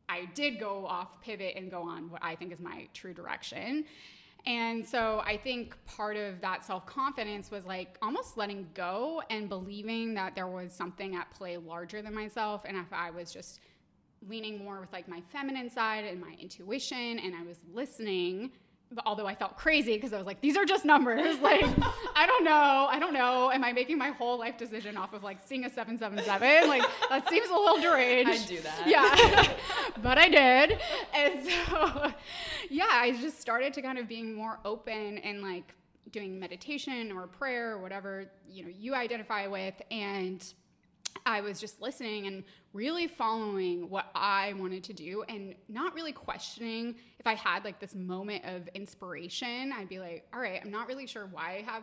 I 0.09 0.27
did 0.35 0.61
go 0.61 0.87
off 0.87 1.21
pivot 1.21 1.55
and 1.57 1.71
go 1.71 1.83
on 1.83 2.11
what 2.11 2.23
I 2.23 2.35
think 2.35 2.53
is 2.53 2.61
my 2.61 2.89
true 2.93 3.15
direction. 3.15 3.85
And 4.45 4.87
so 4.87 5.23
I 5.25 5.37
think 5.37 5.77
part 5.87 6.17
of 6.17 6.41
that 6.41 6.65
self 6.65 6.85
confidence 6.87 7.51
was 7.51 7.65
like 7.65 7.97
almost 8.03 8.37
letting 8.37 8.69
go 8.75 9.23
and 9.31 9.49
believing 9.49 10.15
that 10.15 10.35
there 10.35 10.49
was 10.49 10.73
something 10.73 11.15
at 11.15 11.31
play 11.31 11.57
larger 11.57 12.03
than 12.03 12.15
myself. 12.15 12.63
And 12.65 12.77
if 12.77 12.93
I 12.93 13.11
was 13.11 13.33
just 13.33 13.61
leaning 14.29 14.63
more 14.63 14.81
with 14.81 14.93
like 14.93 15.09
my 15.09 15.21
feminine 15.33 15.71
side 15.71 16.05
and 16.05 16.21
my 16.21 16.37
intuition 16.41 17.19
and 17.19 17.35
I 17.35 17.43
was 17.43 17.59
listening, 17.73 18.53
although 19.05 19.27
I 19.27 19.35
felt 19.35 19.57
crazy 19.57 19.95
because 19.95 20.13
I 20.13 20.19
was 20.19 20.27
like, 20.27 20.41
these 20.41 20.57
are 20.57 20.65
just 20.65 20.85
numbers. 20.85 21.39
Like, 21.43 21.65
I 22.15 22.27
don't 22.27 22.45
know. 22.45 22.87
I 22.89 22.99
don't 23.01 23.13
know. 23.13 23.51
Am 23.51 23.65
I 23.65 23.73
making 23.73 23.99
my 23.99 24.11
whole 24.11 24.39
life 24.39 24.57
decision 24.57 24.97
off 24.97 25.13
of 25.13 25.25
like 25.25 25.39
seeing 25.45 25.65
a 25.65 25.71
777? 25.71 26.69
Like, 26.69 26.83
that 27.09 27.29
seems 27.29 27.49
a 27.49 27.55
little 27.55 27.81
deranged. 27.81 28.31
I 28.31 28.47
do 28.47 28.61
that. 28.61 28.87
Yeah. 28.87 29.53
but 30.03 30.19
I 30.19 30.29
did. 30.29 30.79
And 31.15 31.45
so, 31.45 32.13
yeah, 32.71 32.87
I 32.91 33.17
just 33.21 33.41
started 33.41 33.75
to 33.75 33.83
kind 33.83 33.99
of 33.99 34.07
being 34.07 34.35
more 34.35 34.61
open 34.65 35.19
and 35.19 35.43
like 35.43 35.75
doing 36.13 36.39
meditation 36.39 37.11
or 37.11 37.27
prayer 37.27 37.73
or 37.73 37.79
whatever, 37.79 38.31
you 38.49 38.63
know, 38.65 38.71
you 38.71 38.95
identify 38.95 39.47
with. 39.47 39.75
And 39.91 40.45
I 41.27 41.41
was 41.41 41.61
just 41.61 41.81
listening 41.81 42.27
and 42.27 42.45
really 42.73 43.07
following 43.07 43.89
what 43.89 44.07
I 44.15 44.55
wanted 44.55 44.85
to 44.85 44.93
do 44.93 45.25
and 45.29 45.55
not 45.69 45.95
really 45.95 46.13
questioning 46.13 46.97
if 47.19 47.27
I 47.27 47.35
had 47.35 47.65
like 47.65 47.79
this 47.81 47.95
moment 47.95 48.45
of 48.45 48.69
inspiration. 48.75 49.73
I'd 49.73 49.89
be 49.89 49.99
like, 49.99 50.27
all 50.33 50.41
right, 50.41 50.61
I'm 50.63 50.71
not 50.71 50.89
really 50.89 51.07
sure 51.07 51.29
why 51.31 51.59
I 51.59 51.71
have 51.71 51.83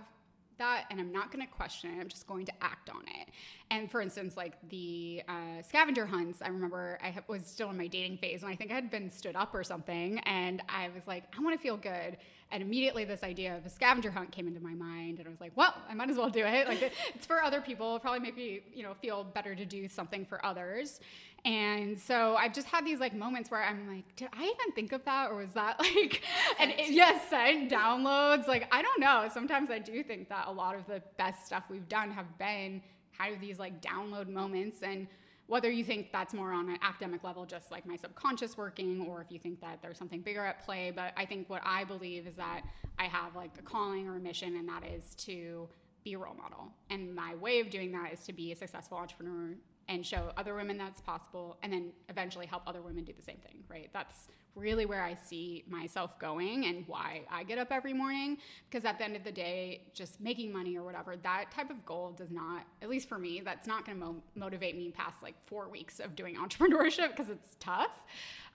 that 0.60 0.86
and 0.90 1.00
I'm 1.00 1.12
not 1.12 1.32
going 1.32 1.46
to 1.46 1.52
question 1.52 1.92
it. 1.92 2.00
I'm 2.00 2.08
just 2.08 2.28
going 2.28 2.46
to 2.46 2.54
act 2.62 2.90
on 2.90 3.02
it. 3.22 3.30
And 3.72 3.90
for 3.90 4.02
instance, 4.02 4.38
like 4.38 4.54
the 4.70 5.24
uh, 5.28 5.62
scavenger 5.68 6.06
hunts, 6.06 6.42
I 6.42 6.48
remember 6.50 7.00
I 7.04 7.14
was 7.28 7.46
still 7.46 7.70
in 7.70 7.78
my 7.78 7.88
dating 7.88 8.18
phase 8.18 8.44
and 8.44 8.52
I 8.52 8.56
think 8.56 8.72
I 8.72 8.76
had 8.76 8.92
been 8.92 9.10
stood 9.10 9.36
up 9.36 9.54
or 9.54 9.64
something. 9.64 10.20
And 10.20 10.62
I 10.70 10.90
was 10.94 11.08
like, 11.08 11.24
I 11.38 11.42
want 11.42 11.58
to 11.58 11.62
feel 11.62 11.78
good. 11.78 12.18
And 12.52 12.64
immediately 12.64 13.06
this 13.06 13.22
idea 13.22 13.56
of 13.58 13.66
a 13.66 13.70
scavenger 13.70 14.10
hunt 14.10 14.32
came 14.32 14.48
into 14.48 14.60
my 14.60 14.74
mind. 14.74 15.20
And 15.20 15.28
I 15.28 15.30
was 15.30 15.40
like, 15.40 15.52
well, 15.56 15.76
I 15.88 15.94
might 15.94 16.10
as 16.10 16.18
well 16.18 16.30
do 16.30 16.44
it. 16.46 16.68
Like 16.68 16.82
it's 17.16 17.26
for 17.26 17.44
other 17.44 17.62
people. 17.62 17.88
It'll 17.88 18.00
probably 18.00 18.22
make 18.22 18.36
me, 18.36 18.62
you 18.74 18.84
know, 18.84 18.94
feel 18.96 19.24
better 19.24 19.54
to 19.54 19.66
do 19.66 19.88
something 19.88 20.26
for 20.26 20.44
others. 20.44 21.00
And 21.46 21.98
so 22.00 22.36
I've 22.36 22.54
just 22.54 22.68
had 22.68 22.86
these 22.86 23.00
like 23.00 23.16
moments 23.16 23.50
where 23.50 23.64
I'm 23.64 23.88
like, 23.88 24.16
did 24.16 24.30
I 24.34 24.44
even 24.44 24.74
think 24.76 24.92
of 24.92 25.04
that? 25.06 25.32
Or 25.32 25.38
was 25.38 25.52
that 25.52 25.80
like, 25.96 26.22
and 26.60 26.72
it, 26.72 26.90
yes, 26.90 27.30
send 27.30 27.72
downloads. 27.72 28.48
Like, 28.48 28.68
I 28.72 28.82
don't 28.82 29.00
know. 29.00 29.30
Sometimes 29.34 29.70
I 29.70 29.80
do 29.80 30.04
think 30.04 30.30
that 30.30 30.48
a 30.48 30.52
lot 30.52 30.76
of 30.76 30.86
the 30.88 31.02
best 31.18 31.46
stuff 31.46 31.64
we've 31.70 31.88
done 31.88 32.12
have 32.12 32.38
been 32.38 32.82
kind 33.18 33.34
of 33.34 33.42
these 33.42 33.60
like 33.60 33.82
download 33.82 34.28
moments. 34.28 34.84
And 34.84 35.08
whether 35.48 35.72
you 35.72 35.84
think 35.84 36.12
that's 36.12 36.34
more 36.34 36.52
on 36.52 36.70
an 36.70 36.78
academic 36.82 37.24
level, 37.24 37.46
just 37.46 37.72
like 37.72 37.86
my 37.86 37.96
subconscious 37.96 38.56
working, 38.58 39.06
or 39.08 39.22
if 39.22 39.32
you 39.32 39.40
think 39.40 39.60
that 39.62 39.80
there's 39.82 39.98
something 39.98 40.22
bigger 40.22 40.46
at 40.46 40.64
play. 40.64 40.92
But 40.96 41.14
I 41.18 41.26
think 41.26 41.50
what 41.50 41.62
I 41.66 41.86
believe 41.86 42.28
is 42.28 42.36
that 42.36 42.62
I 43.00 43.06
have 43.06 43.36
like 43.36 43.52
a 43.58 43.62
calling 43.62 44.08
or 44.08 44.18
a 44.18 44.20
mission, 44.20 44.58
and 44.58 44.68
that 44.70 44.84
is 44.86 45.16
to 45.16 45.68
be 46.04 46.14
a 46.14 46.18
role 46.18 46.36
model. 46.36 46.72
And 46.90 47.16
my 47.16 47.36
way 47.36 47.60
of 47.60 47.70
doing 47.70 47.92
that 47.94 48.14
is 48.14 48.22
to 48.26 48.34
be 48.34 48.52
a 48.52 48.56
successful 48.56 48.98
entrepreneur 48.98 49.56
and 49.90 50.06
show 50.06 50.32
other 50.38 50.54
women 50.54 50.78
that's 50.78 51.02
possible 51.02 51.58
and 51.64 51.74
then 51.74 51.92
eventually 52.10 52.46
help 52.46 52.62
other 52.68 52.82
women 52.82 53.04
do 53.04 53.12
the 53.12 53.24
same 53.24 53.38
thing, 53.38 53.64
right? 53.68 53.90
That's 53.92 54.28
really 54.56 54.86
where 54.86 55.02
I 55.02 55.16
see 55.16 55.64
myself 55.68 56.20
going 56.20 56.66
and 56.66 56.84
why 56.88 57.22
I 57.30 57.44
get 57.44 57.58
up 57.58 57.72
every 57.72 57.94
morning 57.94 58.38
because 58.70 58.86
at 58.86 59.00
the 59.00 59.04
end 59.04 59.16
of 59.16 59.24
the 59.24 59.32
day, 59.32 59.82
just 59.96 60.22
making 60.22 60.54
money 60.54 60.78
or 60.78 60.84
whatever, 60.84 61.16
that 61.18 61.46
type 61.52 61.72
of 61.72 61.84
goal 61.86 62.12
does 62.12 62.30
not, 62.30 62.64
at 62.84 62.90
least 62.90 63.10
for 63.10 63.18
me, 63.18 63.42
that's 63.44 63.66
not 63.68 63.84
going 63.84 64.00
to 64.00 64.06
mo- 64.06 64.24
motivate 64.36 64.78
me 64.78 64.92
past 64.92 65.24
like 65.24 65.36
4 65.48 65.68
weeks 65.70 66.00
of 66.00 66.16
doing 66.16 66.36
entrepreneurship 66.44 67.10
because 67.10 67.30
it's 67.30 67.56
tough. 67.60 67.92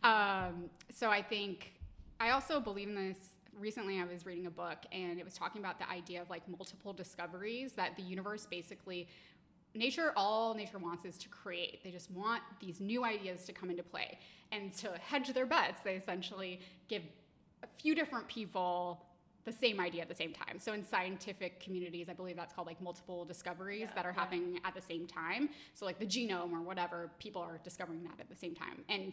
Um, 0.04 0.70
so 0.92 1.10
I 1.10 1.20
think 1.20 1.72
I 2.20 2.30
also 2.30 2.60
believe 2.60 2.88
in 2.88 2.94
this. 2.94 3.18
Recently, 3.56 4.00
I 4.00 4.04
was 4.04 4.26
reading 4.26 4.46
a 4.46 4.50
book 4.50 4.78
and 4.90 5.16
it 5.16 5.24
was 5.24 5.34
talking 5.34 5.62
about 5.62 5.78
the 5.78 5.88
idea 5.88 6.20
of 6.20 6.28
like 6.28 6.42
multiple 6.48 6.92
discoveries 6.92 7.72
that 7.74 7.94
the 7.96 8.02
universe 8.02 8.48
basically 8.50 9.06
nature 9.74 10.12
all 10.16 10.54
nature 10.54 10.78
wants 10.78 11.04
is 11.04 11.18
to 11.18 11.28
create. 11.28 11.82
They 11.82 11.90
just 11.90 12.10
want 12.10 12.42
these 12.60 12.80
new 12.80 13.04
ideas 13.04 13.44
to 13.46 13.52
come 13.52 13.70
into 13.70 13.82
play 13.82 14.18
and 14.52 14.72
to 14.78 14.90
hedge 15.00 15.32
their 15.32 15.46
bets. 15.46 15.80
They 15.84 15.94
essentially 15.94 16.60
give 16.88 17.02
a 17.62 17.66
few 17.66 17.94
different 17.94 18.28
people 18.28 19.04
the 19.44 19.52
same 19.52 19.78
idea 19.78 20.00
at 20.00 20.08
the 20.08 20.14
same 20.14 20.32
time. 20.32 20.58
So 20.58 20.72
in 20.72 20.82
scientific 20.84 21.60
communities 21.60 22.08
i 22.08 22.14
believe 22.14 22.36
that's 22.36 22.54
called 22.54 22.66
like 22.66 22.80
multiple 22.80 23.24
discoveries 23.26 23.80
Yeah, 23.80 23.94
that 23.96 24.06
are 24.06 24.12
yeah. 24.14 24.20
happening 24.20 24.60
at 24.64 24.74
the 24.74 24.80
same 24.80 25.06
time. 25.06 25.50
So 25.74 25.84
like 25.84 25.98
the 25.98 26.06
genome 26.06 26.52
or 26.52 26.62
whatever 26.62 27.10
people 27.18 27.42
are 27.42 27.58
discovering 27.62 28.02
that 28.04 28.18
at 28.20 28.28
the 28.30 28.36
same 28.36 28.54
time. 28.54 28.84
And 28.88 29.12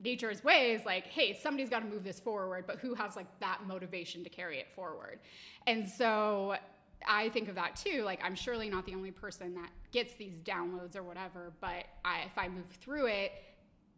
nature's 0.00 0.42
way 0.44 0.72
is 0.72 0.84
like 0.84 1.06
hey 1.06 1.38
somebody's 1.42 1.70
got 1.70 1.78
to 1.80 1.86
move 1.86 2.02
this 2.04 2.18
forward 2.20 2.64
but 2.66 2.78
who 2.80 2.94
has 2.94 3.14
like 3.16 3.28
that 3.38 3.60
motivation 3.66 4.22
to 4.24 4.28
carry 4.28 4.58
it 4.58 4.66
forward? 4.74 5.20
And 5.66 5.88
so 5.88 6.56
i 7.06 7.28
think 7.30 7.48
of 7.48 7.54
that 7.54 7.76
too 7.76 8.02
like 8.02 8.20
i'm 8.22 8.34
surely 8.34 8.68
not 8.68 8.84
the 8.86 8.94
only 8.94 9.10
person 9.10 9.54
that 9.54 9.70
gets 9.92 10.14
these 10.14 10.36
downloads 10.38 10.96
or 10.96 11.02
whatever 11.02 11.52
but 11.60 11.84
I, 12.04 12.22
if 12.26 12.36
i 12.36 12.48
move 12.48 12.66
through 12.80 13.06
it 13.06 13.32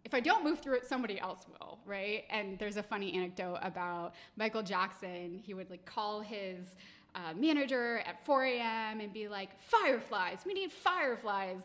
if 0.07 0.15
I 0.15 0.21
don't 0.21 0.45
move 0.45 0.61
through 0.61 0.77
it, 0.77 0.87
somebody 0.87 1.19
else 1.19 1.47
will, 1.51 1.81
right? 1.85 2.23
And 2.31 2.57
there's 2.61 2.77
a 2.77 2.83
funny 2.83 3.13
anecdote 3.15 3.59
about 3.61 4.15
Michael 4.37 4.63
Jackson. 4.63 5.41
He 5.45 5.53
would 5.53 5.69
like 5.69 5.85
call 5.85 6.21
his 6.21 6.77
uh, 7.17 7.35
manager 7.35 7.99
at 8.07 8.25
4 8.25 8.45
a.m. 8.45 9.01
and 9.01 9.13
be 9.13 9.27
like, 9.27 9.51
"Fireflies, 9.63 10.39
we 10.47 10.55
need 10.55 10.71
fireflies." 10.71 11.63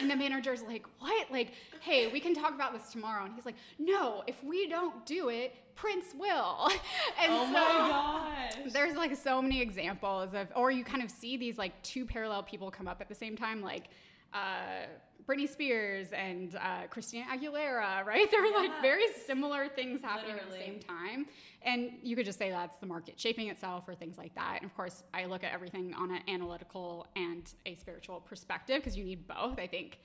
And 0.00 0.10
the 0.10 0.16
manager's 0.16 0.62
like, 0.62 0.84
"What? 0.98 1.30
Like, 1.30 1.52
hey, 1.80 2.08
we 2.12 2.20
can 2.20 2.34
talk 2.34 2.54
about 2.54 2.72
this 2.72 2.90
tomorrow." 2.92 3.24
And 3.24 3.34
he's 3.34 3.46
like, 3.46 3.56
"No, 3.78 4.22
if 4.26 4.42
we 4.44 4.68
don't 4.68 5.04
do 5.06 5.28
it, 5.28 5.54
Prince 5.74 6.14
will." 6.18 6.70
And 7.22 7.32
oh 7.32 7.46
so 7.46 7.52
my 7.52 8.50
gosh. 8.64 8.72
there's 8.72 8.96
like 8.96 9.14
so 9.16 9.42
many 9.42 9.60
examples 9.60 10.32
of, 10.32 10.48
or 10.54 10.70
you 10.70 10.84
kind 10.84 11.02
of 11.02 11.10
see 11.10 11.36
these 11.36 11.58
like 11.58 11.80
two 11.82 12.06
parallel 12.06 12.42
people 12.42 12.70
come 12.70 12.88
up 12.88 13.00
at 13.00 13.08
the 13.08 13.14
same 13.14 13.36
time, 13.36 13.60
like 13.62 13.84
uh, 14.32 14.86
Britney 15.30 15.48
Spears 15.48 16.08
and 16.12 16.56
uh, 16.56 16.86
Christina 16.90 17.26
Aguilera, 17.32 18.04
right? 18.06 18.28
There 18.30 18.42
were 18.42 18.50
like 18.56 18.82
very 18.82 19.04
similar 19.26 19.68
things 19.68 20.02
happening 20.02 20.36
at 20.36 20.50
the 20.50 20.56
same 20.56 20.80
time. 20.80 21.26
And 21.62 21.92
you 22.02 22.16
could 22.16 22.24
just 22.24 22.38
say 22.38 22.50
that's 22.50 22.76
the 22.78 22.86
market 22.86 23.20
shaping 23.20 23.48
itself 23.48 23.84
or 23.86 23.94
things 23.94 24.18
like 24.18 24.34
that. 24.34 24.58
And 24.60 24.64
of 24.64 24.74
course, 24.76 25.04
I 25.14 25.26
look 25.26 25.44
at 25.44 25.52
everything 25.52 25.94
on 25.94 26.10
an 26.10 26.22
analytical 26.26 27.06
and 27.14 27.52
a 27.64 27.76
spiritual 27.76 28.20
perspective 28.20 28.78
because 28.78 28.96
you 28.96 29.04
need 29.04 29.28
both. 29.28 29.58
I 29.58 29.66
think 29.68 30.00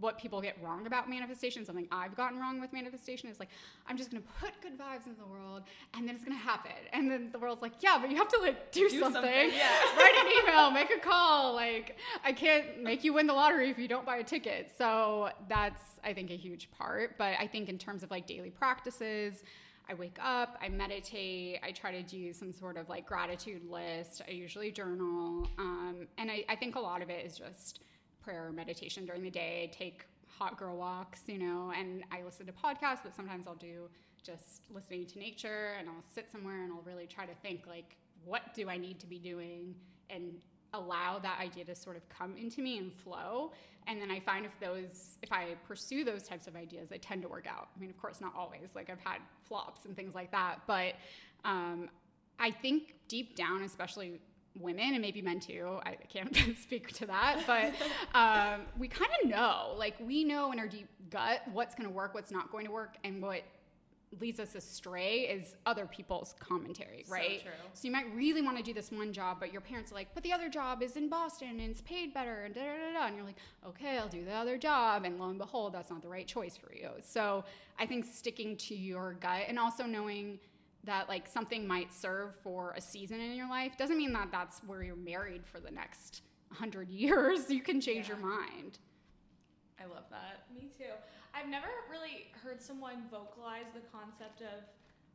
what 0.00 0.18
people 0.18 0.40
get 0.40 0.56
wrong 0.62 0.86
about 0.86 1.08
manifestation, 1.08 1.64
something 1.64 1.86
I've 1.92 2.16
gotten 2.16 2.38
wrong 2.38 2.60
with 2.60 2.72
manifestation 2.72 3.28
is 3.28 3.38
like, 3.38 3.50
I'm 3.86 3.96
just 3.96 4.10
gonna 4.10 4.22
put 4.40 4.50
good 4.62 4.78
vibes 4.78 5.06
into 5.06 5.20
the 5.20 5.26
world 5.26 5.62
and 5.94 6.08
then 6.08 6.14
it's 6.14 6.24
gonna 6.24 6.36
happen. 6.36 6.72
And 6.92 7.10
then 7.10 7.28
the 7.30 7.38
world's 7.38 7.62
like, 7.62 7.74
yeah, 7.80 7.98
but 8.00 8.10
you 8.10 8.16
have 8.16 8.28
to 8.28 8.40
like 8.40 8.72
do, 8.72 8.88
Do 8.88 9.00
something. 9.00 9.22
something, 9.22 9.50
yeah. 9.54 9.68
Write 9.96 10.14
an 10.24 10.48
email, 10.48 10.70
make 10.70 10.90
a 10.90 10.98
call. 11.00 11.54
Like, 11.54 11.98
I 12.24 12.32
can't 12.32 12.82
make 12.82 13.04
you 13.04 13.12
win 13.12 13.26
the 13.26 13.34
lottery 13.34 13.70
if 13.70 13.78
you 13.78 13.88
don't 13.88 14.06
buy 14.06 14.16
a 14.16 14.24
ticket. 14.24 14.72
So 14.76 15.30
that's, 15.48 15.82
I 16.02 16.12
think, 16.12 16.30
a 16.30 16.36
huge 16.36 16.70
part. 16.70 17.18
But 17.18 17.34
I 17.38 17.46
think 17.46 17.68
in 17.68 17.78
terms 17.78 18.02
of 18.02 18.10
like 18.10 18.26
daily 18.26 18.50
practices, 18.50 19.42
I 19.88 19.94
wake 19.94 20.18
up, 20.22 20.58
I 20.62 20.68
meditate, 20.68 21.58
I 21.62 21.72
try 21.72 21.90
to 21.92 22.02
do 22.02 22.32
some 22.32 22.52
sort 22.52 22.76
of 22.76 22.88
like 22.88 23.04
gratitude 23.06 23.62
list. 23.68 24.22
I 24.26 24.30
usually 24.30 24.70
journal. 24.70 25.50
Um, 25.58 26.06
and 26.18 26.30
I, 26.30 26.44
I 26.48 26.56
think 26.56 26.76
a 26.76 26.80
lot 26.80 27.02
of 27.02 27.10
it 27.10 27.26
is 27.26 27.36
just 27.36 27.80
prayer 28.22 28.46
or 28.46 28.52
meditation 28.52 29.04
during 29.04 29.22
the 29.22 29.30
day. 29.30 29.70
Take 29.76 30.06
hot 30.26 30.58
girl 30.58 30.76
walks, 30.76 31.22
you 31.26 31.38
know, 31.38 31.72
and 31.76 32.04
I 32.10 32.22
listen 32.22 32.46
to 32.46 32.52
podcasts, 32.52 33.00
but 33.02 33.14
sometimes 33.14 33.46
I'll 33.46 33.54
do 33.54 33.88
just 34.22 34.62
listening 34.72 35.06
to 35.06 35.18
nature 35.18 35.74
and 35.78 35.88
I'll 35.88 36.04
sit 36.14 36.30
somewhere 36.30 36.62
and 36.62 36.72
I'll 36.72 36.82
really 36.82 37.06
try 37.06 37.26
to 37.26 37.34
think 37.42 37.66
like, 37.66 37.96
what 38.24 38.54
do 38.54 38.68
I 38.68 38.78
need 38.78 39.00
to 39.00 39.06
be 39.06 39.18
doing? 39.18 39.74
And 40.10 40.34
allow 40.74 41.18
that 41.18 41.38
idea 41.40 41.64
to 41.64 41.74
sort 41.74 41.96
of 41.96 42.08
come 42.08 42.36
into 42.36 42.62
me 42.62 42.78
and 42.78 42.92
flow. 42.92 43.52
And 43.86 44.00
then 44.00 44.10
I 44.10 44.20
find 44.20 44.46
if 44.46 44.52
those, 44.60 45.18
if 45.22 45.32
I 45.32 45.48
pursue 45.66 46.04
those 46.04 46.22
types 46.22 46.46
of 46.46 46.56
ideas, 46.56 46.88
they 46.88 46.98
tend 46.98 47.22
to 47.22 47.28
work 47.28 47.46
out. 47.46 47.68
I 47.76 47.80
mean, 47.80 47.90
of 47.90 48.00
course, 48.00 48.20
not 48.20 48.32
always. 48.36 48.70
Like 48.74 48.88
I've 48.88 49.00
had 49.00 49.18
flops 49.42 49.84
and 49.84 49.96
things 49.96 50.14
like 50.14 50.30
that, 50.30 50.60
but 50.66 50.94
um, 51.44 51.90
I 52.38 52.50
think 52.50 52.94
deep 53.08 53.36
down, 53.36 53.62
especially 53.62 54.20
women 54.58 54.92
and 54.92 55.00
maybe 55.00 55.22
men 55.22 55.40
too, 55.40 55.80
I 55.84 55.94
can't 56.08 56.36
speak 56.62 56.92
to 56.94 57.06
that, 57.06 57.42
but 57.46 57.72
um, 58.18 58.62
we 58.78 58.88
kind 58.88 59.10
of 59.22 59.30
know, 59.30 59.74
like 59.78 59.94
we 60.00 60.24
know 60.24 60.52
in 60.52 60.58
our 60.58 60.68
deep 60.68 60.88
gut 61.10 61.42
what's 61.52 61.74
going 61.74 61.88
to 61.88 61.94
work, 61.94 62.14
what's 62.14 62.30
not 62.30 62.50
going 62.52 62.66
to 62.66 62.72
work, 62.72 62.96
and 63.04 63.22
what 63.22 63.42
leads 64.20 64.38
us 64.38 64.54
astray 64.54 65.20
is 65.20 65.54
other 65.64 65.86
people's 65.86 66.34
commentary, 66.38 67.02
So 67.08 67.14
right? 67.14 67.40
true. 67.42 67.50
So 67.72 67.86
you 67.88 67.92
might 67.92 68.14
really 68.14 68.42
want 68.42 68.58
to 68.58 68.62
do 68.62 68.74
this 68.74 68.92
one 68.92 69.10
job, 69.10 69.38
but 69.40 69.52
your 69.52 69.62
parents 69.62 69.90
are 69.90 69.94
like, 69.94 70.08
but 70.12 70.22
the 70.22 70.34
other 70.34 70.50
job 70.50 70.82
is 70.82 70.96
in 70.98 71.08
Boston 71.08 71.48
and 71.48 71.62
it's 71.62 71.80
paid 71.80 72.12
better 72.12 72.42
and 72.44 72.54
da 72.54 72.60
da 72.60 72.66
da 72.92 73.00
da. 73.00 73.06
And 73.06 73.16
you're 73.16 73.24
like, 73.24 73.38
okay, 73.66 73.96
I'll 73.96 74.08
do 74.08 74.22
the 74.22 74.34
other 74.34 74.58
job. 74.58 75.04
And 75.06 75.18
lo 75.18 75.30
and 75.30 75.38
behold, 75.38 75.72
that's 75.72 75.88
not 75.88 76.02
the 76.02 76.08
right 76.08 76.26
choice 76.26 76.58
for 76.58 76.74
you. 76.74 76.90
So 77.02 77.42
I 77.78 77.86
think 77.86 78.04
sticking 78.04 78.54
to 78.58 78.74
your 78.74 79.14
gut 79.14 79.44
and 79.48 79.58
also 79.58 79.84
knowing 79.84 80.38
that 80.84 81.08
like 81.08 81.28
something 81.28 81.66
might 81.66 81.92
serve 81.92 82.34
for 82.42 82.72
a 82.76 82.80
season 82.80 83.20
in 83.20 83.34
your 83.36 83.48
life 83.48 83.76
doesn't 83.78 83.96
mean 83.96 84.12
that 84.12 84.28
that's 84.32 84.60
where 84.64 84.82
you're 84.82 84.96
married 84.96 85.46
for 85.46 85.60
the 85.60 85.70
next 85.70 86.22
100 86.48 86.88
years. 87.02 87.50
You 87.50 87.62
can 87.62 87.80
change 87.80 88.08
Yeah. 88.08 88.16
your 88.16 88.26
mind. 88.26 88.78
I 89.80 89.84
love 89.86 90.04
that. 90.10 90.46
Me 90.54 90.68
too. 90.76 90.92
I've 91.34 91.48
never 91.48 91.66
really 91.90 92.26
heard 92.42 92.60
someone 92.62 93.04
vocalize 93.10 93.66
the 93.74 93.80
concept 93.90 94.42
of, 94.42 94.62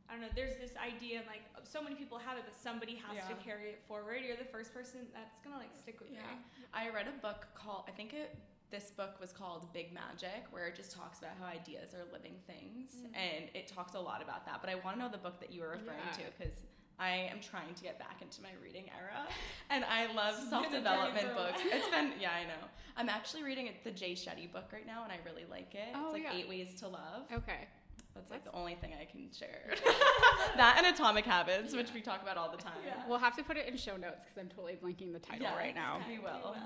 I 0.08 0.12
don't 0.12 0.20
know, 0.20 0.28
there's 0.34 0.56
this 0.56 0.72
idea, 0.76 1.18
and 1.18 1.26
like 1.26 1.42
so 1.64 1.80
many 1.82 1.94
people 1.94 2.18
have 2.18 2.36
it, 2.36 2.44
but 2.44 2.56
somebody 2.56 3.00
has 3.06 3.22
to 3.28 3.34
carry 3.44 3.68
it 3.70 3.80
forward. 3.86 4.18
You're 4.26 4.36
the 4.36 4.44
first 4.50 4.74
person 4.74 5.00
that's 5.14 5.38
gonna 5.44 5.56
like 5.58 5.74
stick 5.76 6.00
with 6.00 6.10
Yeah. 6.12 6.20
me. 6.20 6.42
I 6.74 6.88
read 6.90 7.06
a 7.08 7.16
book 7.22 7.46
called, 7.54 7.84
I 7.88 7.92
think 7.92 8.12
it, 8.14 8.36
this 8.70 8.90
book 8.90 9.18
was 9.20 9.32
called 9.32 9.72
Big 9.72 9.92
Magic, 9.92 10.44
where 10.50 10.66
it 10.66 10.76
just 10.76 10.92
talks 10.92 11.18
about 11.18 11.32
how 11.40 11.46
ideas 11.46 11.94
are 11.94 12.04
living 12.12 12.34
things. 12.46 12.90
Mm. 13.00 13.16
And 13.16 13.44
it 13.54 13.66
talks 13.68 13.94
a 13.94 14.00
lot 14.00 14.22
about 14.22 14.44
that. 14.46 14.60
But 14.60 14.70
I 14.70 14.74
want 14.84 14.96
to 14.96 15.02
know 15.02 15.08
the 15.10 15.18
book 15.18 15.40
that 15.40 15.52
you 15.52 15.62
were 15.62 15.70
referring 15.70 15.98
Yeah. 16.18 16.24
to 16.26 16.30
because 16.38 16.54
I 17.00 17.10
am 17.32 17.40
trying 17.40 17.72
to 17.74 17.82
get 17.82 17.98
back 17.98 18.20
into 18.20 18.42
my 18.42 18.50
reading 18.62 18.84
era. 18.96 19.26
And 19.70 19.84
I 19.84 20.12
love 20.12 20.34
It's 20.38 20.44
been 20.44 20.46
a 20.48 20.50
self 20.62 20.70
development 20.72 21.20
journey 21.22 21.34
for 21.34 21.40
a 21.40 21.52
books. 21.52 21.62
It's 21.64 21.88
been, 21.88 22.12
yeah, 22.20 22.32
I 22.32 22.44
know. 22.44 22.66
I'm 22.96 23.08
actually 23.08 23.44
reading 23.44 23.70
the 23.84 23.90
Jay 23.92 24.12
Shetty 24.12 24.50
book 24.52 24.64
right 24.72 24.86
now, 24.86 25.04
and 25.04 25.12
I 25.12 25.18
really 25.24 25.44
like 25.48 25.74
it. 25.74 25.94
Oh, 25.94 26.06
it's 26.06 26.14
like 26.14 26.24
yeah. 26.24 26.34
Eight 26.34 26.48
Ways 26.48 26.74
to 26.80 26.88
Love. 26.88 27.22
Okay. 27.32 27.68
That's 28.14 28.30
like 28.32 28.44
the 28.44 28.52
only 28.52 28.74
thing 28.74 28.92
I 29.00 29.04
can 29.04 29.30
share. 29.32 29.70
that 30.56 30.74
and 30.78 30.86
Atomic 30.92 31.24
Habits, 31.24 31.72
which 31.72 31.94
we 31.94 32.00
talk 32.00 32.20
about 32.22 32.36
all 32.36 32.50
the 32.50 32.56
time. 32.56 32.72
Yeah. 32.84 32.94
We'll 33.08 33.18
have 33.18 33.36
to 33.36 33.44
put 33.44 33.56
it 33.56 33.68
in 33.68 33.76
show 33.76 33.96
notes 33.96 34.24
because 34.24 34.36
I'm 34.38 34.48
totally 34.48 34.76
blanking 34.82 35.12
the 35.12 35.20
title 35.20 35.42
Yes. 35.42 35.54
right 35.56 35.74
now. 35.74 36.00
We 36.08 36.18
will. 36.18 36.56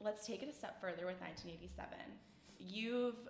Let's 0.00 0.26
take 0.26 0.42
it 0.42 0.48
a 0.48 0.52
step 0.52 0.80
further 0.80 1.06
with 1.06 1.20
1987. 1.20 1.88
You've 2.58 3.28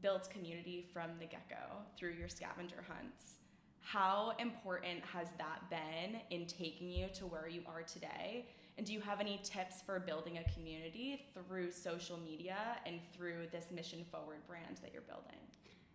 built 0.00 0.30
community 0.30 0.86
from 0.92 1.10
the 1.18 1.26
get 1.26 1.48
go 1.48 1.78
through 1.96 2.12
your 2.12 2.28
scavenger 2.28 2.84
hunts. 2.88 3.40
How 3.80 4.32
important 4.38 5.04
has 5.12 5.28
that 5.38 5.70
been 5.70 6.20
in 6.30 6.46
taking 6.46 6.90
you 6.90 7.06
to 7.14 7.26
where 7.26 7.48
you 7.48 7.62
are 7.66 7.82
today? 7.82 8.48
And 8.78 8.86
do 8.86 8.92
you 8.92 9.00
have 9.00 9.20
any 9.20 9.40
tips 9.42 9.82
for 9.84 10.00
building 10.00 10.38
a 10.38 10.52
community 10.52 11.26
through 11.32 11.70
social 11.70 12.18
media 12.18 12.56
and 12.84 12.98
through 13.16 13.46
this 13.52 13.66
mission 13.70 14.04
forward 14.10 14.38
brand 14.46 14.78
that 14.82 14.92
you're 14.92 15.02
building? 15.02 15.38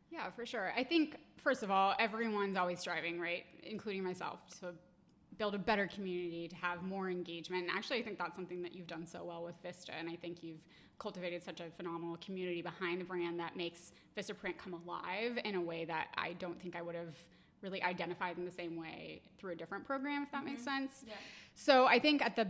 Yeah, 0.10 0.30
for 0.32 0.46
sure. 0.46 0.74
I 0.76 0.84
think, 0.84 1.18
first 1.38 1.64
of 1.64 1.72
all, 1.72 1.94
everyone's 2.00 2.58
always 2.58 2.80
striving, 2.80 3.20
right? 3.20 3.46
Including 3.64 4.04
myself, 4.04 4.40
to 4.60 4.74
build 5.42 5.56
a 5.56 5.58
better 5.58 5.88
community, 5.88 6.48
to 6.48 6.56
have 6.56 6.84
more 6.84 7.10
engagement. 7.10 7.64
And 7.64 7.72
actually, 7.76 7.98
I 7.98 8.04
think 8.04 8.20
that's 8.20 8.36
something 8.36 8.62
that 8.62 8.76
you've 8.76 8.86
done 8.86 9.08
so 9.08 9.24
well 9.24 9.44
with 9.44 9.56
Vista. 9.64 9.92
And 9.92 10.08
I 10.08 10.16
think 10.16 10.44
you've 10.44 10.62
cultivated 11.00 11.42
such 11.42 11.62
a 11.62 11.72
phenomenal 11.78 12.16
community 12.24 12.62
behind 12.62 13.02
the 13.02 13.06
brand 13.06 13.40
that 13.40 13.58
makes 13.58 13.92
Vistaprint 14.16 14.60
come 14.60 14.76
alive 14.86 15.40
in 15.44 15.56
a 15.56 15.62
way 15.62 15.84
that 15.86 16.10
I 16.16 16.34
don't 16.34 16.62
think 16.62 16.76
I 16.76 16.84
would 16.84 16.94
have 16.94 17.16
really 17.64 17.82
identified 17.82 18.38
in 18.38 18.46
the 18.46 18.52
same 18.52 18.76
way 18.76 19.24
through 19.40 19.54
a 19.54 19.56
different 19.56 19.84
program, 19.84 20.22
if 20.22 20.32
that 20.32 20.46
makes 20.46 20.62
mm-hmm. 20.62 20.86
sense. 20.86 21.06
Yeah. 21.08 21.16
So 21.56 21.88
I 21.88 21.98
think 21.98 22.22
at 22.22 22.36
the 22.36 22.46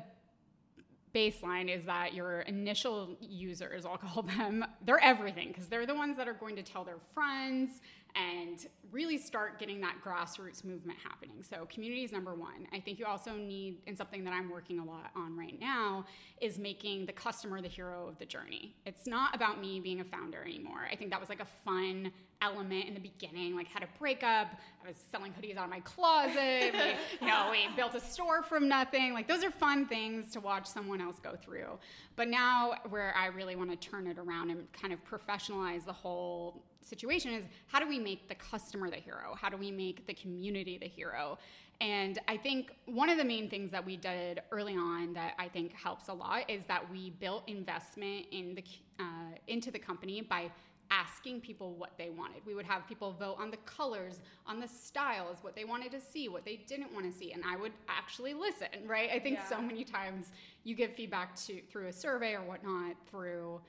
baseline 1.16 1.74
is 1.74 1.86
that 1.86 2.14
your 2.14 2.42
initial 2.42 3.16
users, 3.22 3.86
I'll 3.86 3.98
call 3.98 4.24
them, 4.24 4.66
they're 4.86 5.02
everything 5.02 5.48
because 5.48 5.68
they're 5.68 5.86
the 5.86 5.96
ones 5.96 6.18
that 6.18 6.28
are 6.28 6.34
going 6.34 6.58
to 6.58 6.64
tell 6.64 6.84
their 6.84 7.00
friends 7.14 7.80
and 8.16 8.68
really 8.92 9.18
start 9.18 9.58
getting 9.58 9.80
that 9.82 9.96
grassroots 10.04 10.66
movement 10.66 11.00
happening. 11.04 11.44
So 11.50 11.66
community 11.70 12.04
is 12.04 12.12
number 12.12 12.36
one. 12.36 12.68
I 12.74 12.80
think 12.80 13.00
you 13.00 13.06
also 13.06 13.34
need, 13.36 13.78
and 13.88 13.98
something 13.98 14.24
that 14.26 14.34
I'm 14.34 14.50
working 14.50 14.80
a 14.80 14.84
lot 14.84 15.12
on 15.16 15.38
right 15.38 15.58
now, 15.60 16.06
is 16.42 16.60
making 16.60 17.06
the 17.06 17.14
customer 17.14 17.62
the 17.62 17.70
hero 17.70 18.08
of 18.08 18.20
the 18.20 18.26
journey. 18.26 18.76
It's 18.86 19.08
not 19.08 19.36
about 19.36 19.62
me 19.62 19.80
being 19.80 20.02
a 20.02 20.04
founder 20.04 20.44
anymore. 20.44 20.88
I 20.92 20.96
think 20.96 21.10
that 21.12 21.20
was 21.20 21.30
like 21.30 21.42
a 21.42 21.48
fun 21.64 22.12
element 22.42 22.86
in 22.86 22.94
the 22.94 23.00
beginning, 23.00 23.56
like 23.56 23.68
had 23.68 23.84
a 23.84 24.00
breakup. 24.00 24.48
I 24.84 24.88
was 24.88 24.98
selling 25.12 25.32
hoodies 25.32 25.58
out 25.58 25.66
of 25.66 25.70
my 25.70 25.80
closet. 25.82 26.74
we, 26.74 27.26
you 27.26 27.28
know, 27.28 27.50
we 27.52 27.68
built 27.76 27.96
a 27.96 28.00
store 28.02 28.42
from 28.44 28.68
nothing. 28.68 29.14
Like 29.14 29.28
those 29.28 29.44
are 29.44 29.52
fun 29.52 29.86
things 29.86 30.32
to 30.34 30.40
watch 30.40 30.66
someone 30.66 31.00
else 31.00 31.18
go 31.22 31.36
through. 31.36 31.78
But 32.16 32.28
now 32.28 32.74
where 32.90 33.14
I 33.16 33.28
really 33.28 33.56
want 33.56 33.70
to 33.70 33.78
turn 33.78 34.08
it 34.08 34.18
around 34.18 34.50
and 34.50 34.72
kind 34.74 34.94
of 34.94 35.00
professionalize 35.06 35.86
the 35.86 35.94
whole 35.94 36.64
situation 36.82 37.34
is 37.34 37.46
how 37.68 37.80
do 37.80 37.88
we 37.88 38.00
make 38.00 38.28
the 38.28 38.36
customer 38.36 38.90
the 38.90 38.98
hero? 38.98 39.36
How 39.40 39.50
do 39.50 39.58
we 39.58 39.72
make 39.72 40.06
the 40.08 40.14
community 40.14 40.78
the 40.78 40.88
hero? 40.88 41.38
And 41.80 42.20
I 42.28 42.38
think 42.38 42.72
one 42.86 43.10
of 43.10 43.18
the 43.18 43.24
main 43.26 43.50
things 43.50 43.72
that 43.72 43.84
we 43.84 43.98
did 43.98 44.42
early 44.52 44.76
on 44.76 45.14
that 45.14 45.34
I 45.40 45.48
think 45.48 45.74
helps 45.74 46.10
a 46.10 46.14
lot 46.14 46.48
is 46.50 46.64
that 46.68 46.90
we 46.92 47.10
built 47.10 47.44
investment 47.48 48.28
in 48.32 48.54
the 48.56 48.64
uh, 49.00 49.36
into 49.48 49.72
the 49.72 49.80
company 49.80 50.22
by 50.22 50.52
asking 50.92 51.40
people 51.42 51.74
what 51.74 51.92
they 51.98 52.10
wanted. 52.10 52.42
We 52.46 52.54
would 52.54 52.66
have 52.66 52.86
people 52.88 53.14
vote 53.14 53.38
on 53.40 53.50
the 53.50 53.58
colors, 53.66 54.20
on 54.46 54.60
the 54.60 54.68
styles, 54.68 55.38
what 55.42 55.56
they 55.56 55.64
wanted 55.64 55.92
to 55.94 56.02
see, 56.02 56.28
what 56.28 56.44
they 56.46 56.58
didn't 56.68 56.94
want 56.94 57.12
to 57.12 57.18
see, 57.18 57.32
and 57.32 57.44
I 57.48 57.56
would 57.56 57.72
actually 57.88 58.34
listen. 58.36 58.68
Right? 58.86 59.10
I 59.10 59.18
think 59.18 59.38
Yeah. 59.38 59.50
so 59.50 59.62
many 59.62 59.84
times 59.84 60.28
you 60.64 60.76
give 60.76 60.94
feedback 60.94 61.36
to 61.48 61.62
through 61.72 61.88
a 61.88 61.94
survey 61.94 62.36
or 62.36 62.42
whatnot 62.44 62.96
through 63.10 63.60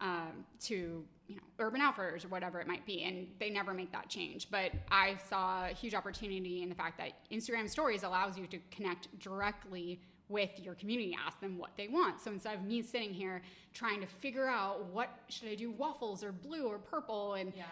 um, 0.00 0.44
to 0.60 1.04
you 1.28 1.34
know 1.36 1.42
urban 1.58 1.80
outfitters 1.80 2.24
or 2.24 2.28
whatever 2.28 2.60
it 2.60 2.66
might 2.66 2.84
be 2.86 3.02
and 3.02 3.26
they 3.40 3.50
never 3.50 3.74
make 3.74 3.90
that 3.90 4.08
change 4.08 4.48
but 4.50 4.70
i 4.92 5.16
saw 5.28 5.64
a 5.66 5.68
huge 5.70 5.94
opportunity 5.94 6.62
in 6.62 6.68
the 6.68 6.74
fact 6.74 6.96
that 6.98 7.12
instagram 7.32 7.68
stories 7.68 8.02
allows 8.04 8.38
you 8.38 8.46
to 8.46 8.58
connect 8.70 9.08
directly 9.18 10.00
with 10.28 10.50
your 10.60 10.74
community 10.74 11.16
ask 11.26 11.40
them 11.40 11.58
what 11.58 11.70
they 11.76 11.88
want 11.88 12.20
so 12.20 12.30
instead 12.30 12.54
of 12.54 12.62
me 12.64 12.80
sitting 12.80 13.12
here 13.12 13.42
trying 13.74 14.00
to 14.00 14.06
figure 14.06 14.46
out 14.46 14.84
what 14.92 15.18
should 15.28 15.48
i 15.48 15.54
do 15.56 15.70
waffles 15.72 16.22
or 16.22 16.30
blue 16.30 16.66
or 16.66 16.78
purple 16.78 17.34
and 17.34 17.52
Yeah. 17.56 17.64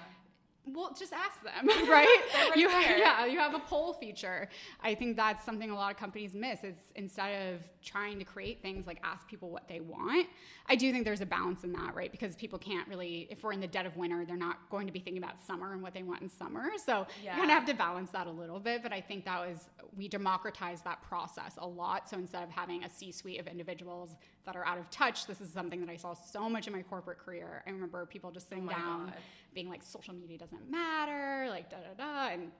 Well, 0.66 0.94
just 0.98 1.12
ask 1.12 1.42
them, 1.42 1.66
right? 1.88 2.06
right 2.48 2.56
you 2.56 2.68
have, 2.68 2.98
yeah, 2.98 3.26
you 3.26 3.38
have 3.38 3.54
a 3.54 3.58
poll 3.58 3.92
feature. 3.92 4.48
I 4.82 4.94
think 4.94 5.16
that's 5.16 5.44
something 5.44 5.70
a 5.70 5.74
lot 5.74 5.90
of 5.90 5.98
companies 5.98 6.34
miss. 6.34 6.64
Is 6.64 6.76
instead 6.94 7.54
of 7.54 7.60
trying 7.82 8.18
to 8.18 8.24
create 8.24 8.62
things 8.62 8.86
like 8.86 8.98
ask 9.04 9.26
people 9.28 9.50
what 9.50 9.68
they 9.68 9.80
want, 9.80 10.26
I 10.66 10.76
do 10.76 10.90
think 10.90 11.04
there's 11.04 11.20
a 11.20 11.26
balance 11.26 11.64
in 11.64 11.72
that, 11.72 11.94
right? 11.94 12.10
Because 12.10 12.34
people 12.36 12.58
can't 12.58 12.88
really, 12.88 13.28
if 13.30 13.42
we're 13.42 13.52
in 13.52 13.60
the 13.60 13.66
dead 13.66 13.84
of 13.84 13.96
winter, 13.96 14.24
they're 14.24 14.36
not 14.36 14.70
going 14.70 14.86
to 14.86 14.92
be 14.92 15.00
thinking 15.00 15.22
about 15.22 15.42
summer 15.44 15.72
and 15.74 15.82
what 15.82 15.92
they 15.92 16.02
want 16.02 16.22
in 16.22 16.30
summer. 16.30 16.70
So 16.84 17.06
you 17.22 17.30
kind 17.30 17.50
of 17.50 17.50
have 17.50 17.66
to 17.66 17.74
balance 17.74 18.10
that 18.12 18.26
a 18.26 18.30
little 18.30 18.58
bit. 18.58 18.82
But 18.82 18.92
I 18.92 19.00
think 19.00 19.26
that 19.26 19.46
was 19.46 19.68
we 19.96 20.08
democratized 20.08 20.84
that 20.84 21.02
process 21.02 21.54
a 21.58 21.66
lot. 21.66 22.08
So 22.08 22.16
instead 22.16 22.42
of 22.42 22.50
having 22.50 22.84
a 22.84 22.90
C-suite 22.90 23.38
of 23.38 23.46
individuals 23.46 24.16
that 24.46 24.56
are 24.56 24.66
out 24.66 24.78
of 24.78 24.88
touch, 24.90 25.26
this 25.26 25.40
is 25.40 25.52
something 25.52 25.80
that 25.80 25.90
I 25.90 25.96
saw 25.96 26.14
so 26.14 26.48
much 26.48 26.66
in 26.66 26.72
my 26.72 26.82
corporate 26.82 27.18
career. 27.18 27.62
I 27.66 27.70
remember 27.70 28.04
people 28.06 28.30
just 28.30 28.48
sitting 28.48 28.64
oh 28.64 28.68
my 28.68 28.72
down 28.72 29.06
God. 29.06 29.14
Being 29.54 29.68
like 29.68 29.82
social 29.82 30.14
media 30.14 30.38
doesn't 30.38 30.70
matter, 30.70 31.46
like 31.48 31.70
da 31.70 31.76
da 31.76 31.94
da, 31.96 32.32
and 32.32 32.50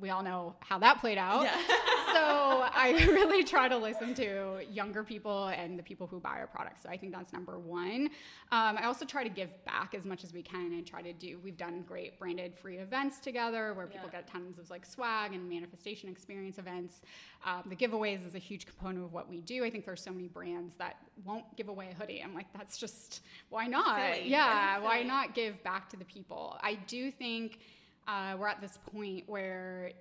we 0.00 0.10
all 0.10 0.22
know 0.22 0.54
how 0.60 0.78
that 0.78 1.00
played 1.00 1.18
out. 1.18 1.44
Yeah. 1.44 1.56
so 2.12 2.64
I 2.74 3.04
really 3.08 3.44
try 3.44 3.68
to 3.68 3.76
listen 3.76 4.14
to 4.14 4.60
younger 4.70 5.02
people 5.04 5.46
and 5.48 5.78
the 5.78 5.82
people 5.82 6.06
who 6.06 6.20
buy 6.20 6.38
our 6.38 6.46
products. 6.46 6.82
So 6.82 6.88
I 6.88 6.96
think 6.96 7.12
that's 7.12 7.32
number 7.32 7.58
one. 7.58 8.10
Um, 8.50 8.76
I 8.78 8.84
also 8.84 9.04
try 9.04 9.22
to 9.22 9.28
give 9.30 9.50
back 9.64 9.94
as 9.94 10.04
much 10.04 10.24
as 10.24 10.32
we 10.32 10.42
can 10.42 10.72
and 10.72 10.86
try 10.86 11.02
to 11.02 11.12
do. 11.12 11.38
We've 11.42 11.56
done 11.56 11.82
great 11.82 12.18
branded 12.18 12.54
free 12.54 12.78
events 12.78 13.18
together 13.20 13.74
where 13.74 13.86
people 13.86 14.08
Yeah. 14.12 14.20
get 14.20 14.28
tons 14.28 14.58
of 14.58 14.68
like 14.70 14.84
swag 14.84 15.32
and 15.34 15.48
manifestation 15.48 16.08
experience 16.08 16.58
events. 16.58 17.02
Um, 17.44 17.62
the 17.66 17.76
giveaways 17.76 18.26
is 18.26 18.34
a 18.34 18.38
huge 18.38 18.66
component 18.66 19.04
of 19.04 19.12
what 19.12 19.28
we 19.28 19.40
do. 19.40 19.64
I 19.64 19.70
think 19.70 19.84
there's 19.86 20.02
so 20.02 20.12
many 20.12 20.28
brands 20.28 20.74
that 20.76 20.96
won't 21.24 21.44
give 21.56 21.68
away 21.68 21.88
a 21.90 21.94
hoodie. 21.94 22.20
I'm 22.22 22.34
like, 22.34 22.46
that's 22.56 22.78
just 22.78 23.22
why 23.48 23.66
not? 23.66 23.98
Silly. 24.14 24.28
Yeah, 24.28 24.78
why 24.80 25.02
not 25.02 25.34
give 25.34 25.62
back 25.62 25.88
to 25.90 25.96
the 25.96 26.04
people? 26.04 26.56
I 26.62 26.74
do 26.86 27.10
think 27.10 27.58
uh, 28.06 28.36
we're 28.38 28.48
at 28.48 28.60
this 28.60 28.78
point 28.92 29.24
where 29.28 29.92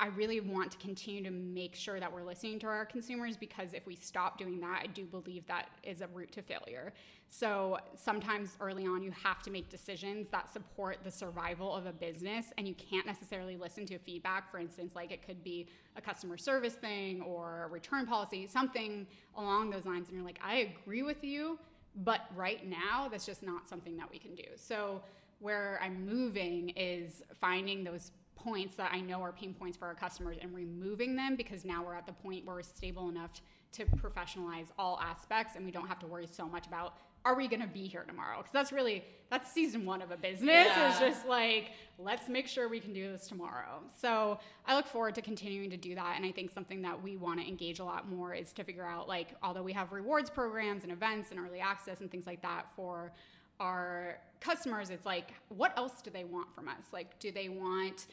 I 0.00 0.06
really 0.06 0.40
want 0.40 0.72
to 0.72 0.78
continue 0.78 1.22
to 1.24 1.30
make 1.30 1.74
sure 1.74 2.00
that 2.00 2.10
we're 2.10 2.24
listening 2.24 2.58
to 2.60 2.66
our 2.68 2.86
consumers 2.86 3.36
because 3.36 3.74
if 3.74 3.86
we 3.86 3.96
stop 3.96 4.38
doing 4.38 4.58
that, 4.60 4.80
I 4.82 4.86
do 4.86 5.04
believe 5.04 5.46
that 5.46 5.68
is 5.82 6.00
a 6.00 6.06
route 6.06 6.32
to 6.32 6.42
failure. 6.42 6.94
So 7.28 7.78
sometimes 7.94 8.56
early 8.60 8.86
on, 8.86 9.02
you 9.02 9.12
have 9.22 9.42
to 9.42 9.50
make 9.50 9.68
decisions 9.68 10.28
that 10.30 10.50
support 10.50 10.98
the 11.04 11.10
survival 11.10 11.74
of 11.76 11.84
a 11.84 11.92
business, 11.92 12.46
and 12.56 12.66
you 12.66 12.74
can't 12.74 13.06
necessarily 13.06 13.58
listen 13.58 13.84
to 13.86 13.98
feedback. 13.98 14.50
For 14.50 14.58
instance, 14.58 14.96
like 14.96 15.12
it 15.12 15.24
could 15.24 15.44
be 15.44 15.68
a 15.96 16.00
customer 16.00 16.38
service 16.38 16.74
thing 16.74 17.20
or 17.20 17.64
a 17.64 17.68
return 17.68 18.06
policy, 18.06 18.46
something 18.46 19.06
along 19.36 19.68
those 19.68 19.84
lines, 19.84 20.08
and 20.08 20.16
you're 20.16 20.26
like, 20.26 20.40
I 20.42 20.72
agree 20.82 21.02
with 21.02 21.22
you, 21.22 21.58
but 21.94 22.22
right 22.34 22.66
now, 22.66 23.08
that's 23.10 23.26
just 23.26 23.42
not 23.42 23.68
something 23.68 23.98
that 23.98 24.10
we 24.10 24.18
can 24.18 24.34
do. 24.34 24.44
So 24.56 25.02
where 25.40 25.80
I'm 25.82 26.06
moving 26.06 26.70
is 26.70 27.22
finding 27.40 27.82
those 27.84 28.12
points 28.36 28.76
that 28.76 28.90
I 28.92 29.00
know 29.00 29.20
are 29.22 29.32
pain 29.32 29.54
points 29.54 29.76
for 29.76 29.86
our 29.86 29.94
customers 29.94 30.38
and 30.40 30.54
removing 30.54 31.16
them 31.16 31.36
because 31.36 31.64
now 31.64 31.84
we're 31.84 31.94
at 31.94 32.06
the 32.06 32.12
point 32.12 32.46
where 32.46 32.56
we're 32.56 32.62
stable 32.62 33.08
enough 33.08 33.40
to 33.72 33.84
professionalize 33.84 34.66
all 34.78 34.98
aspects 35.00 35.56
and 35.56 35.64
we 35.64 35.70
don't 35.70 35.86
have 35.86 35.98
to 36.00 36.06
worry 36.06 36.26
so 36.30 36.46
much 36.46 36.66
about 36.66 36.94
are 37.24 37.34
we 37.34 37.48
going 37.48 37.60
to 37.60 37.68
be 37.68 37.86
here 37.86 38.04
tomorrow? 38.08 38.38
Because 38.38 38.52
that's 38.52 38.72
really 38.72 39.04
that's 39.30 39.52
season 39.52 39.84
one 39.84 40.02
of 40.02 40.10
a 40.10 40.16
business. 40.16 40.66
Yeah. 40.66 40.92
is 40.92 40.98
just 40.98 41.28
like 41.28 41.72
let's 41.98 42.28
make 42.28 42.48
sure 42.48 42.68
we 42.68 42.80
can 42.80 42.92
do 42.92 43.12
this 43.12 43.28
tomorrow. 43.28 43.82
So 44.00 44.38
i 44.66 44.74
look 44.74 44.86
forward 44.86 45.14
to 45.16 45.22
continuing 45.22 45.70
to 45.70 45.76
do 45.76 45.94
that. 45.94 46.14
And 46.16 46.24
i 46.24 46.32
think 46.32 46.50
something 46.50 46.82
that 46.82 47.00
we 47.02 47.16
want 47.16 47.40
to 47.40 47.46
engage 47.46 47.78
a 47.78 47.84
lot 47.84 48.08
more 48.08 48.32
is 48.34 48.52
to 48.54 48.64
figure 48.64 48.86
out 48.86 49.06
like 49.06 49.34
although 49.42 49.62
we 49.62 49.74
have 49.74 49.92
rewards 49.92 50.30
programs 50.30 50.82
and 50.82 50.90
events 50.90 51.30
and 51.30 51.38
early 51.38 51.60
access 51.60 52.00
and 52.00 52.10
things 52.10 52.26
like 52.26 52.40
that 52.42 52.66
for 52.74 53.12
our 53.60 54.18
customers 54.40 54.88
it's 54.90 55.04
like 55.06 55.34
what 55.48 55.76
else 55.76 56.00
do 56.02 56.10
they 56.10 56.24
want 56.24 56.52
from 56.54 56.66
us? 56.66 56.82
Like 56.92 57.18
do 57.18 57.30
they 57.30 57.48
want 57.48 58.06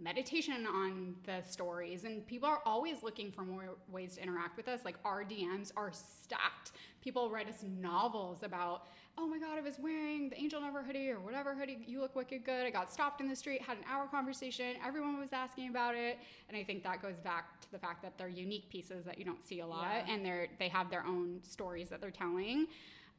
meditation 0.00 0.66
on 0.66 1.14
the 1.24 1.42
stories? 1.46 2.04
And 2.04 2.26
people 2.26 2.48
are 2.48 2.60
always 2.64 3.02
looking 3.02 3.30
for 3.30 3.42
more 3.42 3.76
ways 3.90 4.14
to 4.16 4.22
interact 4.22 4.56
with 4.56 4.68
us. 4.68 4.80
Like 4.84 4.96
our 5.04 5.22
dms 5.24 5.72
are 5.76 5.92
stacked. 5.92 6.72
People 7.02 7.30
write 7.30 7.48
us 7.48 7.62
novels 7.78 8.42
about 8.42 8.86
oh 9.18 9.26
my 9.28 9.38
god 9.38 9.58
i 9.58 9.60
was 9.60 9.74
wearing 9.78 10.30
the 10.30 10.38
angel 10.40 10.58
never 10.62 10.82
hoodie 10.82 11.10
or 11.10 11.20
whatever 11.20 11.54
hoodie. 11.54 11.78
You 11.86 12.00
look 12.00 12.16
wicked 12.16 12.44
good. 12.44 12.64
I 12.64 12.70
got 12.70 12.90
stopped 12.90 13.20
in 13.20 13.28
the 13.28 13.36
street 13.36 13.60
had 13.60 13.76
an 13.76 13.84
hour 13.90 14.06
conversation. 14.06 14.76
Everyone 14.86 15.18
was 15.20 15.32
asking 15.32 15.68
about 15.68 15.94
it. 15.96 16.16
And 16.48 16.56
i 16.56 16.62
think 16.64 16.82
that 16.84 17.02
goes 17.02 17.18
back 17.18 17.60
to 17.62 17.70
the 17.72 17.78
fact 17.78 18.02
that 18.02 18.16
they're 18.16 18.28
unique 18.28 18.70
pieces 18.70 19.04
that 19.04 19.18
you 19.18 19.24
don't 19.24 19.44
see 19.46 19.60
a 19.60 19.66
lot 19.66 19.88
Yeah. 20.06 20.14
and 20.14 20.24
they're 20.24 20.46
they 20.58 20.68
have 20.68 20.90
their 20.90 21.04
own 21.04 21.40
stories 21.42 21.88
that 21.90 22.00
they're 22.00 22.10
telling. 22.10 22.68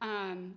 Um, 0.00 0.54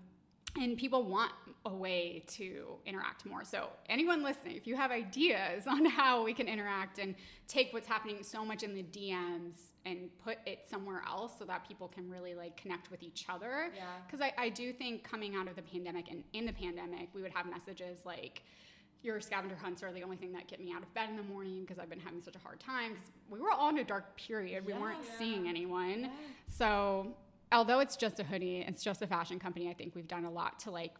and 0.56 0.78
people 0.78 1.04
want 1.04 1.32
a 1.66 1.74
way 1.74 2.24
to 2.28 2.78
interact 2.86 3.26
more. 3.26 3.44
So, 3.44 3.70
anyone 3.90 4.24
listening, 4.24 4.56
if 4.56 4.66
you 4.66 4.76
have 4.76 4.92
ideas 4.92 5.68
on 5.68 5.86
how 5.86 6.24
we 6.24 6.34
can 6.34 6.48
interact 6.48 7.00
and 7.00 7.14
take 7.48 7.74
what's 7.74 7.88
happening 7.88 8.24
so 8.24 8.46
much 8.46 8.64
in 8.64 8.74
the 8.74 8.84
DMs 8.84 9.56
and 9.86 10.10
put 10.24 10.38
it 10.46 10.66
somewhere 10.70 11.02
else 11.08 11.34
so 11.38 11.46
that 11.46 11.68
people 11.68 11.88
can 11.88 12.10
really 12.10 12.36
like 12.36 12.56
connect 12.58 12.90
with 12.92 13.04
each 13.04 13.26
other. 13.30 13.70
Yeah. 13.76 13.84
Because 14.06 14.22
I, 14.22 14.34
I 14.38 14.50
do 14.50 14.72
think 14.74 15.04
coming 15.04 15.36
out 15.36 15.48
of 15.48 15.56
the 15.56 15.62
pandemic 15.62 16.10
and 16.10 16.24
in 16.34 16.46
the 16.46 16.54
pandemic, 16.54 17.10
we 17.14 17.22
would 17.22 17.32
have 17.34 17.46
messages 17.50 18.00
like, 18.06 18.44
your 19.04 19.22
scavenger 19.22 19.56
hunts 19.56 19.84
are 19.84 19.94
the 19.94 20.02
only 20.04 20.18
thing 20.18 20.34
that 20.34 20.48
get 20.48 20.60
me 20.60 20.74
out 20.76 20.82
of 20.82 20.92
bed 20.96 21.08
in 21.10 21.16
the 21.18 21.24
morning 21.24 21.62
because 21.62 21.78
I've 21.78 21.90
been 21.90 22.00
having 22.00 22.20
such 22.20 22.36
a 22.36 22.40
hard 22.40 22.60
time. 22.60 22.94
Because 22.94 23.10
we 23.30 23.40
were 23.40 23.52
all 23.52 23.70
in 23.70 23.78
a 23.78 23.84
dark 23.84 24.18
period. 24.18 24.66
We 24.66 24.74
Yeah. 24.74 24.80
weren't 24.82 25.04
Yeah. 25.06 25.18
seeing 25.20 25.48
anyone. 25.48 26.10
So, 26.48 27.14
although 27.52 27.80
it's 27.80 27.96
just 27.96 28.20
a 28.20 28.24
hoodie, 28.24 28.64
it's 28.68 28.84
just 28.84 29.02
a 29.02 29.08
fashion 29.08 29.40
company, 29.40 29.70
I 29.70 29.74
think 29.74 29.96
we've 29.96 30.08
done 30.08 30.26
a 30.26 30.32
lot 30.32 30.60
to 30.60 30.72
like 30.72 30.94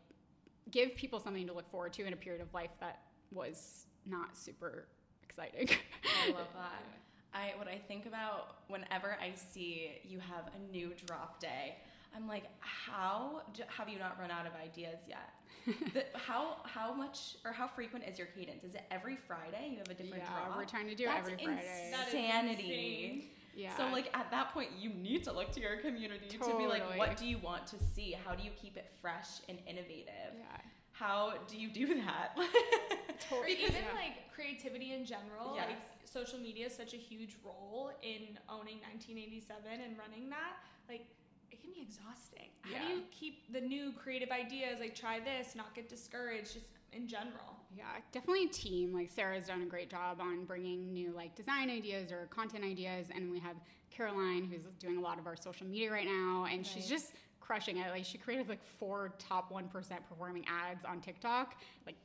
give 0.72 0.96
people 0.96 1.20
something 1.20 1.48
to 1.48 1.54
look 1.54 1.70
forward 1.70 1.94
to 1.94 2.06
in 2.06 2.14
a 2.14 2.18
period 2.18 2.42
of 2.42 2.54
life 2.54 2.72
that 2.80 3.02
was 3.32 3.86
not 4.06 4.38
super 4.38 4.88
exciting. 5.24 5.70
I 6.26 6.32
love 6.32 6.48
that. 6.56 6.84
I 7.34 7.58
what 7.58 7.68
I 7.68 7.80
think 7.88 8.06
about 8.06 8.58
whenever 8.68 9.18
I 9.22 9.34
see 9.36 10.00
you 10.04 10.20
have 10.20 10.50
a 10.56 10.72
new 10.72 10.94
drop 11.06 11.40
day, 11.40 11.76
I'm 12.16 12.28
like, 12.28 12.46
how 12.60 13.44
do, 13.54 13.64
have 13.68 13.90
you 13.90 14.00
not 14.00 14.20
run 14.20 14.32
out 14.32 14.48
of 14.48 14.54
ideas 14.56 15.00
yet? 15.08 15.34
the, 15.94 16.06
how 16.18 16.58
how 16.64 16.94
much 16.94 17.36
or 17.44 17.52
how 17.52 17.68
frequent 17.68 18.06
is 18.08 18.18
your 18.18 18.28
cadence? 18.28 18.64
Is 18.64 18.74
it 18.74 18.84
every 18.90 19.18
Friday 19.28 19.70
you 19.72 19.78
have 19.80 19.90
a 19.90 19.94
different 19.94 20.24
yeah, 20.24 20.46
drop? 20.46 20.58
we're 20.58 20.66
trying 20.66 20.88
to 20.88 20.96
do 20.96 21.04
it 21.04 21.08
That's 21.08 21.28
every 21.28 21.44
Friday. 21.44 21.92
That 21.92 22.08
is 22.08 22.14
insanity. 22.14 23.32
Yeah. 23.58 23.76
So 23.76 23.88
like 23.92 24.10
at 24.14 24.30
that 24.32 24.54
point, 24.54 24.70
you 24.80 24.90
need 24.92 25.24
to 25.26 25.34
look 25.34 25.52
to 25.54 25.60
your 25.60 25.78
community 25.78 26.38
to 26.38 26.58
be 26.58 26.68
like, 26.68 26.84
what 26.98 27.18
do 27.18 27.26
you 27.26 27.40
want 27.40 27.68
to 27.68 27.76
see? 27.94 28.16
How 28.26 28.34
do 28.36 28.44
you 28.44 28.52
keep 28.62 28.78
it 28.78 28.88
fresh 29.02 29.42
and 29.50 29.58
innovative? 29.68 30.32
yeah. 30.38 30.62
How 30.92 31.34
do 31.48 31.58
you 31.58 31.70
do 31.70 31.86
that? 32.04 32.38
Or 33.32 33.38
Totally. 33.42 33.54
even 33.64 33.74
Yeah. 33.74 33.94
like 34.04 34.16
creativity 34.34 34.94
in 34.94 35.04
general, 35.06 35.54
Yes. 35.56 35.66
like 35.70 35.82
social 36.06 36.40
media 36.40 36.68
is 36.68 36.74
such 36.76 36.94
a 36.94 36.98
huge 36.98 37.36
role 37.44 37.92
in 38.04 38.38
owning 38.48 38.78
1987 38.86 39.82
and 39.86 39.98
running 39.98 40.30
that. 40.30 40.54
Like 40.88 41.06
it 41.52 41.62
can 41.62 41.72
be 41.72 41.82
exhausting. 41.82 42.50
How 42.62 42.86
do 42.86 42.94
you 42.94 43.02
keep 43.12 43.52
the 43.54 43.62
new 43.62 43.94
creative 43.94 44.30
ideas? 44.32 44.80
Like 44.80 44.96
try 44.96 45.20
this, 45.20 45.56
not 45.56 45.74
get 45.74 45.88
discouraged, 45.90 46.54
just 46.54 46.68
in 46.94 47.08
general. 47.08 47.58
Yeah, 47.76 47.86
definitely 48.12 48.46
a 48.46 48.50
team. 48.50 48.94
Like 48.94 49.10
Sarah's 49.10 49.48
done 49.48 49.62
a 49.62 49.66
great 49.66 49.90
job 49.90 50.20
on 50.20 50.46
bringing 50.46 50.94
new 50.94 51.12
like 51.12 51.36
design 51.36 51.70
ideas 51.70 52.12
or 52.12 52.28
content 52.30 52.64
ideas, 52.64 53.08
and 53.14 53.32
we 53.32 53.40
have 53.40 53.56
Caroline 53.90 54.50
who's 54.52 54.64
doing 54.80 54.98
a 54.98 55.02
lot 55.02 55.20
of 55.20 55.28
our 55.28 55.36
social 55.36 55.66
media 55.68 55.92
right 55.92 56.06
now, 56.06 56.48
and 56.52 56.66
she's 56.66 56.88
just 56.88 57.14
crushing 57.40 57.78
it. 57.78 57.90
Like 57.90 58.06
she 58.06 58.18
created 58.18 58.50
like 58.50 58.64
four 58.64 59.14
top 59.20 59.52
one 59.52 59.68
percent 59.68 60.08
performing 60.08 60.46
ads 60.48 60.86
on 60.86 61.00
TikTok, 61.00 61.56
like 61.86 61.96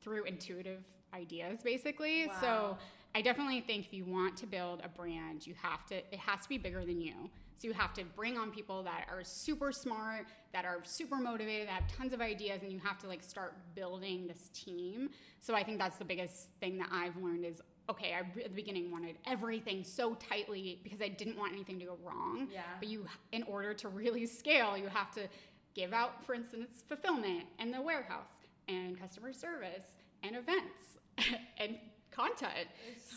through 0.00 0.24
intuitive 0.24 0.84
ideas 1.14 1.60
basically. 1.62 2.26
Wow. 2.26 2.34
So 2.40 2.78
I 3.14 3.22
definitely 3.22 3.60
think 3.60 3.86
if 3.86 3.92
you 3.92 4.04
want 4.04 4.36
to 4.38 4.46
build 4.46 4.82
a 4.84 4.88
brand, 4.88 5.46
you 5.46 5.54
have 5.60 5.86
to 5.86 5.96
it 5.96 6.18
has 6.18 6.42
to 6.42 6.48
be 6.48 6.58
bigger 6.58 6.84
than 6.84 7.00
you. 7.00 7.30
So 7.56 7.68
you 7.68 7.74
have 7.74 7.94
to 7.94 8.04
bring 8.04 8.36
on 8.36 8.50
people 8.50 8.82
that 8.82 9.06
are 9.10 9.22
super 9.24 9.72
smart, 9.72 10.26
that 10.52 10.64
are 10.64 10.80
super 10.84 11.16
motivated, 11.16 11.68
that 11.68 11.82
have 11.82 11.88
tons 11.88 12.12
of 12.12 12.20
ideas 12.20 12.62
and 12.62 12.72
you 12.72 12.80
have 12.80 12.98
to 12.98 13.06
like 13.06 13.22
start 13.22 13.56
building 13.74 14.26
this 14.26 14.50
team. 14.52 15.10
So 15.40 15.54
I 15.54 15.62
think 15.62 15.78
that's 15.78 15.96
the 15.96 16.04
biggest 16.04 16.48
thing 16.60 16.78
that 16.78 16.88
I've 16.92 17.16
learned 17.16 17.44
is 17.44 17.60
okay, 17.90 18.14
I 18.14 18.20
at 18.20 18.44
the 18.44 18.48
beginning 18.48 18.90
wanted 18.90 19.16
everything 19.26 19.84
so 19.84 20.14
tightly 20.14 20.80
because 20.82 21.02
I 21.02 21.08
didn't 21.08 21.36
want 21.36 21.52
anything 21.52 21.78
to 21.80 21.84
go 21.84 21.98
wrong. 22.02 22.48
Yeah. 22.50 22.62
But 22.78 22.88
you 22.88 23.06
in 23.32 23.42
order 23.44 23.74
to 23.74 23.88
really 23.88 24.26
scale, 24.40 24.76
you 24.76 24.88
have 24.88 25.12
to 25.12 25.28
give 25.74 25.92
out 25.92 26.24
for 26.24 26.34
instance 26.34 26.82
fulfillment 26.86 27.44
and 27.58 27.74
the 27.74 27.82
warehouse 27.82 28.28
and 28.68 28.98
customer 28.98 29.32
service 29.32 29.98
and 30.22 30.36
events 30.36 30.98
and 31.58 31.76
content. 32.14 32.68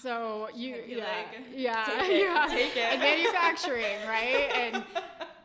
So 0.01 0.49
you 0.53 0.83
yeah, 0.87 0.97
like, 0.97 1.45
yeah, 1.55 1.85
"Take 1.85 2.09
it, 2.11 2.23
yeah. 2.23 2.47
take 2.49 2.77
it." 2.77 2.93
and 2.93 2.99
manufacturing, 2.99 3.97
right? 4.07 4.51
And 4.57 4.83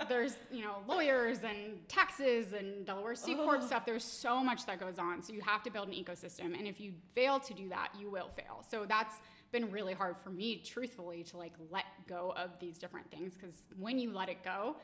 there's 0.09 0.37
you 0.51 0.63
know 0.63 0.77
lawyers 0.89 1.39
and 1.45 1.87
taxes 1.89 2.53
and 2.53 2.85
Delaware 2.85 3.15
C 3.15 3.35
corp 3.35 3.61
Ugh. 3.61 3.67
stuff. 3.67 3.87
There's 3.87 4.05
so 4.05 4.43
much 4.43 4.67
that 4.67 4.81
goes 4.81 4.99
on. 4.99 5.23
So 5.23 5.33
you 5.33 5.41
have 5.43 5.63
to 5.65 5.71
build 5.71 5.89
an 5.89 5.95
ecosystem, 5.95 6.59
and 6.59 6.67
if 6.67 6.81
you 6.81 6.93
fail 7.15 7.39
to 7.41 7.55
do 7.55 7.69
that, 7.69 7.91
you 7.99 8.11
will 8.11 8.31
fail. 8.37 8.65
So 8.69 8.85
that's 8.87 9.17
been 9.53 9.71
really 9.71 9.93
hard 9.93 10.17
for 10.23 10.31
me, 10.31 10.63
truthfully, 10.65 11.23
to 11.25 11.37
like 11.37 11.53
let 11.71 11.85
go 12.09 12.33
of 12.37 12.51
these 12.59 12.79
different 12.79 13.11
things 13.11 13.35
because 13.35 13.55
when 13.79 13.99
you 13.99 14.13
let 14.13 14.29
it 14.29 14.43
go. 14.45 14.77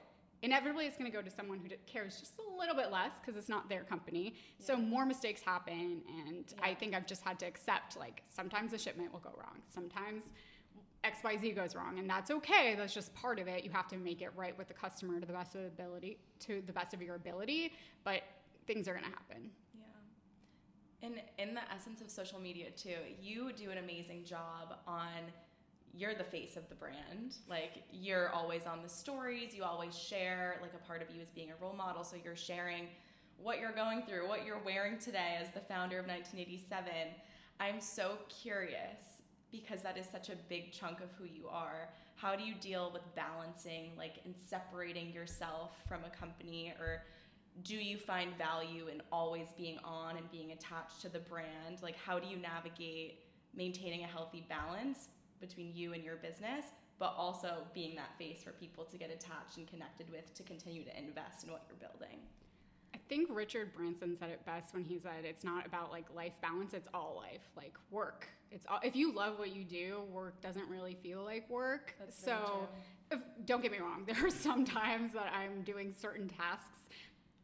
Inevitably, 0.43 0.87
it's 0.87 0.97
going 0.97 1.11
to 1.11 1.17
go 1.17 1.23
to 1.23 1.31
someone 1.31 1.59
who 1.59 1.69
cares 1.87 2.21
just 2.21 2.35
a 2.39 2.59
little 2.59 2.77
bit 2.77 2.93
less 2.93 3.11
because 3.21 3.37
it's 3.37 3.49
not 3.49 3.69
their 3.69 3.83
company. 3.83 4.35
So 4.61 4.77
more 4.77 5.05
mistakes 5.05 5.41
happen, 5.41 6.03
and 6.27 6.55
I 6.63 6.75
think 6.75 6.95
I've 6.95 7.07
just 7.07 7.23
had 7.23 7.39
to 7.41 7.47
accept 7.47 7.97
like 7.97 8.23
sometimes 8.33 8.71
the 8.71 8.79
shipment 8.79 9.13
will 9.13 9.21
go 9.21 9.33
wrong, 9.37 9.59
sometimes 9.69 10.23
XYZ 11.05 11.55
goes 11.55 11.75
wrong, 11.75 11.99
and 11.99 12.09
that's 12.09 12.31
okay. 12.31 12.75
That's 12.77 12.95
just 12.95 13.15
part 13.15 13.39
of 13.39 13.49
it. 13.49 13.65
You 13.65 13.71
have 13.71 13.89
to 13.89 13.97
make 13.97 14.21
it 14.21 14.31
right 14.37 14.57
with 14.57 14.69
the 14.69 14.75
customer 14.75 15.21
to 15.21 15.27
the 15.27 15.33
best 15.33 15.55
of 15.55 15.63
the 15.63 15.69
ability, 15.69 16.19
to 16.41 16.63
the 16.67 16.73
best 16.73 16.95
of 16.95 17.03
your 17.03 17.15
ability, 17.15 17.73
but 18.05 18.23
things 18.67 18.89
are 18.89 18.93
going 18.93 19.05
to 19.05 19.11
happen. 19.11 19.51
Yeah. 19.75 21.07
And 21.07 21.23
in 21.39 21.55
the 21.55 21.61
essence 21.73 22.01
of 22.01 22.11
social 22.11 22.41
media 22.41 22.71
too, 22.71 22.97
you 23.21 23.53
do 23.53 23.71
an 23.71 23.79
amazing 23.79 24.25
job 24.25 24.77
on 24.87 25.33
you're 25.99 26.15
the 26.15 26.25
face 26.25 26.57
of 26.57 26.69
the 26.69 26.75
brand. 26.77 27.37
Like 27.49 27.83
you're 27.91 28.31
always 28.31 28.67
on 28.67 28.83
the 28.83 28.89
stories, 28.89 29.55
you 29.55 29.65
always 29.65 29.99
share 29.99 30.59
like 30.63 30.73
a 30.75 30.87
part 30.87 31.03
of 31.03 31.15
you 31.15 31.21
as 31.21 31.29
being 31.31 31.51
a 31.51 31.63
role 31.63 31.75
model, 31.75 32.05
so 32.05 32.17
you're 32.23 32.37
sharing 32.37 32.85
what 33.37 33.59
you're 33.59 33.73
going 33.73 34.03
through, 34.03 34.29
what 34.29 34.47
you're 34.47 34.63
wearing 34.65 34.99
today 34.99 35.37
as 35.41 35.51
the 35.51 35.61
founder 35.61 35.99
of 35.99 36.07
1987. 36.07 36.93
I'm 37.61 37.81
so 37.81 38.19
curious 38.29 39.23
because 39.51 39.83
that 39.83 39.97
is 39.99 40.07
such 40.07 40.29
a 40.29 40.37
big 40.49 40.73
chunk 40.73 41.01
of 41.01 41.11
who 41.19 41.25
you 41.25 41.49
are. 41.49 41.89
How 42.15 42.37
do 42.37 42.45
you 42.45 42.55
deal 42.55 42.91
with 42.93 43.03
balancing 43.17 43.93
like 43.97 44.21
and 44.25 44.35
separating 44.37 45.13
yourself 45.13 45.73
from 45.89 46.01
a 46.05 46.17
company 46.17 46.75
or 46.79 47.03
do 47.65 47.75
you 47.75 47.99
find 47.99 48.37
value 48.39 48.87
in 48.87 49.03
always 49.11 49.49
being 49.57 49.79
on 49.83 50.17
and 50.17 50.31
being 50.31 50.53
attached 50.53 51.01
to 51.01 51.09
the 51.09 51.19
brand? 51.19 51.83
Like, 51.83 51.97
how 51.97 52.21
do 52.21 52.29
you 52.29 52.37
navigate 52.37 53.25
maintaining 53.53 54.05
a 54.05 54.07
healthy 54.07 54.47
balance 54.49 55.09
between 55.41 55.75
you 55.75 55.93
and 55.93 56.05
your 56.05 56.17
business, 56.17 56.67
but 56.99 57.15
also 57.17 57.67
being 57.75 57.95
that 57.97 58.17
face 58.19 58.43
for 58.43 58.53
people 58.53 58.85
to 58.85 58.97
get 58.97 59.11
attached 59.11 59.57
and 59.57 59.67
connected 59.67 60.11
with 60.11 60.35
to 60.35 60.43
continue 60.43 60.85
to 60.85 60.99
invest 60.99 61.45
in 61.45 61.53
what 61.53 61.63
you're 61.69 61.89
building? 61.89 62.19
I 62.95 62.99
think 63.09 63.29
Richard 63.31 63.75
Branson 63.75 64.17
said 64.19 64.31
it 64.31 64.45
best 64.47 64.75
when 64.75 64.85
he 64.85 64.99
said 64.99 65.25
it's 65.25 65.45
not 65.45 65.67
about 65.67 65.91
like 65.91 66.07
life 66.15 66.33
balance, 66.41 66.75
it's 66.75 66.89
all 66.93 67.23
life, 67.23 67.43
like 67.57 67.75
work. 67.91 68.29
It's 68.51 68.67
all, 68.69 68.81
if 68.83 68.97
you 68.97 69.13
love 69.13 69.39
what 69.39 69.55
you 69.55 69.65
do, 69.65 70.03
work 70.11 70.41
doesn't 70.41 70.69
really 70.69 70.97
feel 71.03 71.23
like 71.23 71.49
work. 71.51 71.95
That's 71.99 72.19
so, 72.19 72.67
if, 73.11 73.21
don't 73.45 73.63
get 73.63 73.73
me 73.73 73.79
wrong, 73.79 74.05
there 74.07 74.27
are 74.27 74.31
some 74.31 74.65
times 74.65 75.13
that 75.13 75.33
I'm 75.35 75.63
doing 75.63 75.95
certain 75.99 76.29
tasks, 76.29 76.88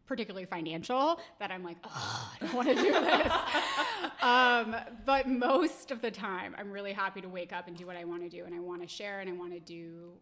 particularly 0.06 0.46
financial, 0.46 1.20
that 1.38 1.50
I'm 1.50 1.64
like, 1.64 1.76
oh, 1.84 2.32
I 2.40 2.44
don't 2.44 2.54
want 2.54 2.68
to 2.68 2.74
do 2.74 2.92
this. 2.92 3.32
um, 4.22 4.76
but 5.04 5.28
most 5.28 5.90
of 5.90 6.00
the 6.02 6.10
time, 6.10 6.54
I'm 6.58 6.70
really 6.70 6.92
happy 6.92 7.20
to 7.20 7.28
wake 7.28 7.52
up 7.52 7.68
and 7.68 7.76
do 7.76 7.86
what 7.86 7.96
I 7.96 8.04
want 8.04 8.22
to 8.22 8.28
do, 8.28 8.44
and 8.44 8.54
I 8.54 8.60
want 8.60 8.82
to 8.82 8.88
share, 8.88 9.20
and 9.20 9.30
I 9.30 9.32
want 9.32 9.52
to 9.52 9.60
do 9.60 10.12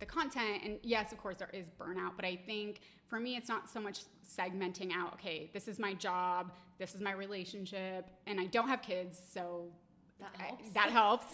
the 0.00 0.06
content 0.06 0.62
and 0.64 0.78
yes 0.84 1.10
of 1.10 1.18
course 1.18 1.38
there 1.38 1.50
is 1.52 1.66
burnout 1.76 2.12
but 2.14 2.24
i 2.24 2.36
think 2.46 2.78
for 3.08 3.18
me 3.18 3.34
it's 3.34 3.48
not 3.48 3.68
so 3.68 3.80
much 3.80 4.02
segmenting 4.24 4.92
out 4.92 5.12
okay 5.12 5.50
this 5.52 5.66
is 5.66 5.80
my 5.80 5.92
job 5.92 6.52
this 6.78 6.94
is 6.94 7.00
my 7.00 7.10
relationship 7.10 8.08
and 8.28 8.38
i 8.38 8.46
don't 8.46 8.68
have 8.68 8.80
kids 8.80 9.20
so 9.34 9.64
That 10.20 10.30
I- 10.38 10.42
helps. 10.44 10.70
that 10.70 10.90
helps 10.90 11.26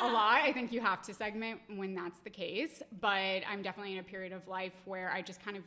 a 0.00 0.06
lot 0.12 0.40
i 0.40 0.52
think 0.52 0.72
you 0.72 0.80
have 0.80 1.02
to 1.02 1.12
segment 1.14 1.62
when 1.74 1.96
that's 1.96 2.20
the 2.20 2.30
case 2.30 2.80
but 3.00 3.42
i'm 3.50 3.60
definitely 3.60 3.94
in 3.94 3.98
a 3.98 4.04
period 4.04 4.32
of 4.32 4.46
life 4.46 4.74
where 4.84 5.10
i 5.10 5.20
just 5.20 5.44
kind 5.44 5.56
of 5.56 5.64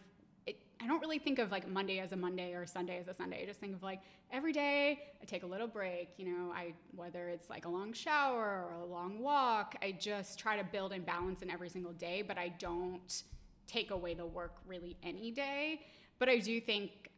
i 0.82 0.88
don't 0.88 1.00
really 1.00 1.20
think 1.20 1.40
of 1.40 1.52
like 1.52 1.68
monday 1.68 2.00
as 2.00 2.12
a 2.12 2.16
monday 2.16 2.54
or 2.54 2.66
sunday 2.66 3.00
as 3.00 3.08
a 3.08 3.14
sunday. 3.14 3.44
I 3.44 3.46
just 3.46 3.60
think 3.60 3.76
of 3.76 3.84
like 3.84 4.02
every 4.32 4.54
day 4.54 5.04
i 5.22 5.26
take 5.26 5.44
a 5.44 5.48
little 5.48 5.68
break 5.68 6.10
you 6.18 6.26
know 6.26 6.52
i 6.52 6.74
whether 6.96 7.30
it's 7.30 7.50
like 7.50 7.66
a 7.66 7.70
long 7.70 7.94
shower 7.94 8.68
or 8.70 8.82
a 8.82 8.86
long 8.86 9.20
walk 9.20 9.76
i 9.82 9.92
just 9.92 10.40
try 10.40 10.58
to 10.58 10.64
build 10.64 10.94
in 10.94 11.04
balance 11.04 11.42
in 11.42 11.50
every 11.50 11.70
single 11.70 11.94
day 11.94 12.22
but 12.22 12.38
i 12.38 12.50
don't 12.60 13.24
take 13.68 13.92
away 13.92 14.14
the 14.14 14.26
work 14.26 14.58
really 14.68 14.96
any 15.04 15.32
day. 15.32 15.82
But 16.20 16.30
i 16.30 16.38
do 16.40 16.60
think 16.62 17.10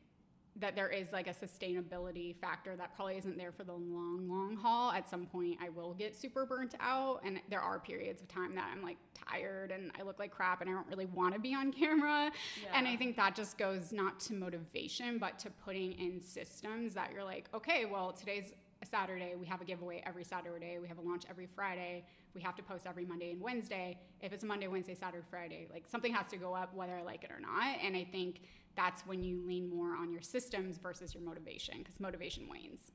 that 0.59 0.75
there 0.75 0.89
is 0.89 1.11
like 1.11 1.27
a 1.27 1.33
sustainability 1.33 2.35
factor 2.39 2.75
that 2.75 2.95
probably 2.95 3.17
isn't 3.17 3.37
there 3.37 3.51
for 3.51 3.63
the 3.63 3.73
long 3.73 4.27
long 4.29 4.55
haul. 4.55 4.91
At 4.91 5.09
some 5.09 5.25
point 5.25 5.57
i 5.61 5.69
will 5.69 5.93
get 5.93 6.15
super 6.15 6.45
burnt 6.45 6.75
out 6.79 7.21
and 7.23 7.39
there 7.49 7.61
are 7.61 7.79
periods 7.79 8.21
of 8.21 8.27
time 8.27 8.55
that 8.55 8.69
i'm 8.73 8.81
like 8.81 8.97
tired 9.13 9.71
and 9.71 9.91
i 9.99 10.03
look 10.03 10.19
like 10.19 10.31
crap 10.31 10.61
and 10.61 10.69
i 10.69 10.73
don't 10.73 10.87
really 10.87 11.05
want 11.05 11.33
to 11.33 11.39
be 11.39 11.53
on 11.53 11.71
camera. 11.81 12.31
And 12.73 12.87
i 12.87 12.95
think 12.95 13.15
that 13.17 13.35
just 13.35 13.57
goes 13.57 13.91
not 13.91 14.19
to 14.21 14.33
motivation 14.33 15.17
but 15.17 15.39
to 15.39 15.49
putting 15.49 15.93
in 15.93 16.21
systems 16.21 16.93
that 16.93 17.11
you're 17.13 17.23
like 17.23 17.45
okay 17.53 17.85
well 17.85 18.11
today's 18.11 18.53
a 18.81 18.85
saturday 18.85 19.33
we 19.39 19.45
have 19.45 19.61
a 19.61 19.65
giveaway 19.65 20.01
every 20.05 20.23
saturday 20.23 20.77
we 20.81 20.87
have 20.87 20.97
a 20.97 21.01
launch 21.01 21.23
every 21.29 21.47
friday 21.55 22.05
we 22.33 22.41
have 22.41 22.55
to 22.55 22.63
post 22.63 22.85
every 22.85 23.05
monday 23.05 23.31
and 23.31 23.41
wednesday 23.41 23.97
if 24.21 24.31
it's 24.31 24.43
monday 24.43 24.67
wednesday 24.67 24.95
saturday 24.95 25.25
friday 25.29 25.67
like 25.73 25.85
something 25.87 26.13
has 26.13 26.27
to 26.27 26.37
go 26.37 26.53
up 26.53 26.73
whether 26.75 26.95
i 26.95 27.01
like 27.01 27.23
it 27.23 27.31
or 27.31 27.39
not 27.39 27.77
and 27.83 27.95
i 27.95 28.03
think 28.03 28.41
that's 28.77 29.05
when 29.07 29.23
you 29.23 29.43
lean 29.45 29.69
more 29.69 29.95
on 29.95 30.13
your 30.13 30.21
systems 30.21 30.77
versus 30.77 31.13
your 31.13 31.23
motivation 31.23 31.79
because 31.79 31.99
motivation 31.99 32.47
wanes. 32.47 32.91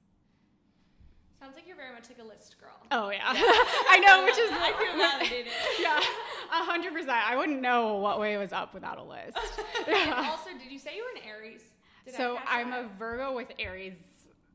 Sounds 1.41 1.57
like 1.57 1.67
you're 1.67 1.77
very 1.77 1.93
much 1.93 2.09
like 2.09 2.21
a 2.21 2.25
list 2.25 2.55
girl. 2.61 2.79
Oh 2.93 3.11
yeah, 3.11 3.25
I 3.27 3.99
know, 3.99 4.25
which 4.25 4.39
is 4.39 4.49
validated. 4.49 5.53
yeah, 5.81 5.99
a 5.99 6.65
hundred 6.65 6.93
percent. 6.93 7.11
I 7.11 7.37
wouldn't 7.37 7.61
know 7.61 7.97
what 7.97 8.21
way 8.21 8.37
was 8.37 8.53
up 8.53 8.73
without 8.73 8.99
a 8.99 9.03
list. 9.03 9.37
And 9.89 10.15
also, 10.15 10.51
did 10.51 10.71
you 10.71 10.79
say 10.79 10.95
you 10.95 11.03
were 11.03 11.21
an 11.21 11.29
Aries? 11.29 11.63
Did 12.05 12.15
so 12.15 12.39
I'm 12.47 12.73
a 12.73 12.89
Virgo 12.97 13.35
with 13.35 13.49
Aries. 13.59 13.97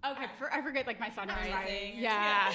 Okay. 0.05 0.23
I, 0.23 0.27
for, 0.37 0.53
I 0.53 0.61
forget 0.61 0.85
like 0.87 0.99
my 0.99 1.09
sun 1.09 1.27
Rising. 1.27 1.53
rising. 1.53 1.93
Yeah. 1.95 2.49
Yeah, 2.49 2.53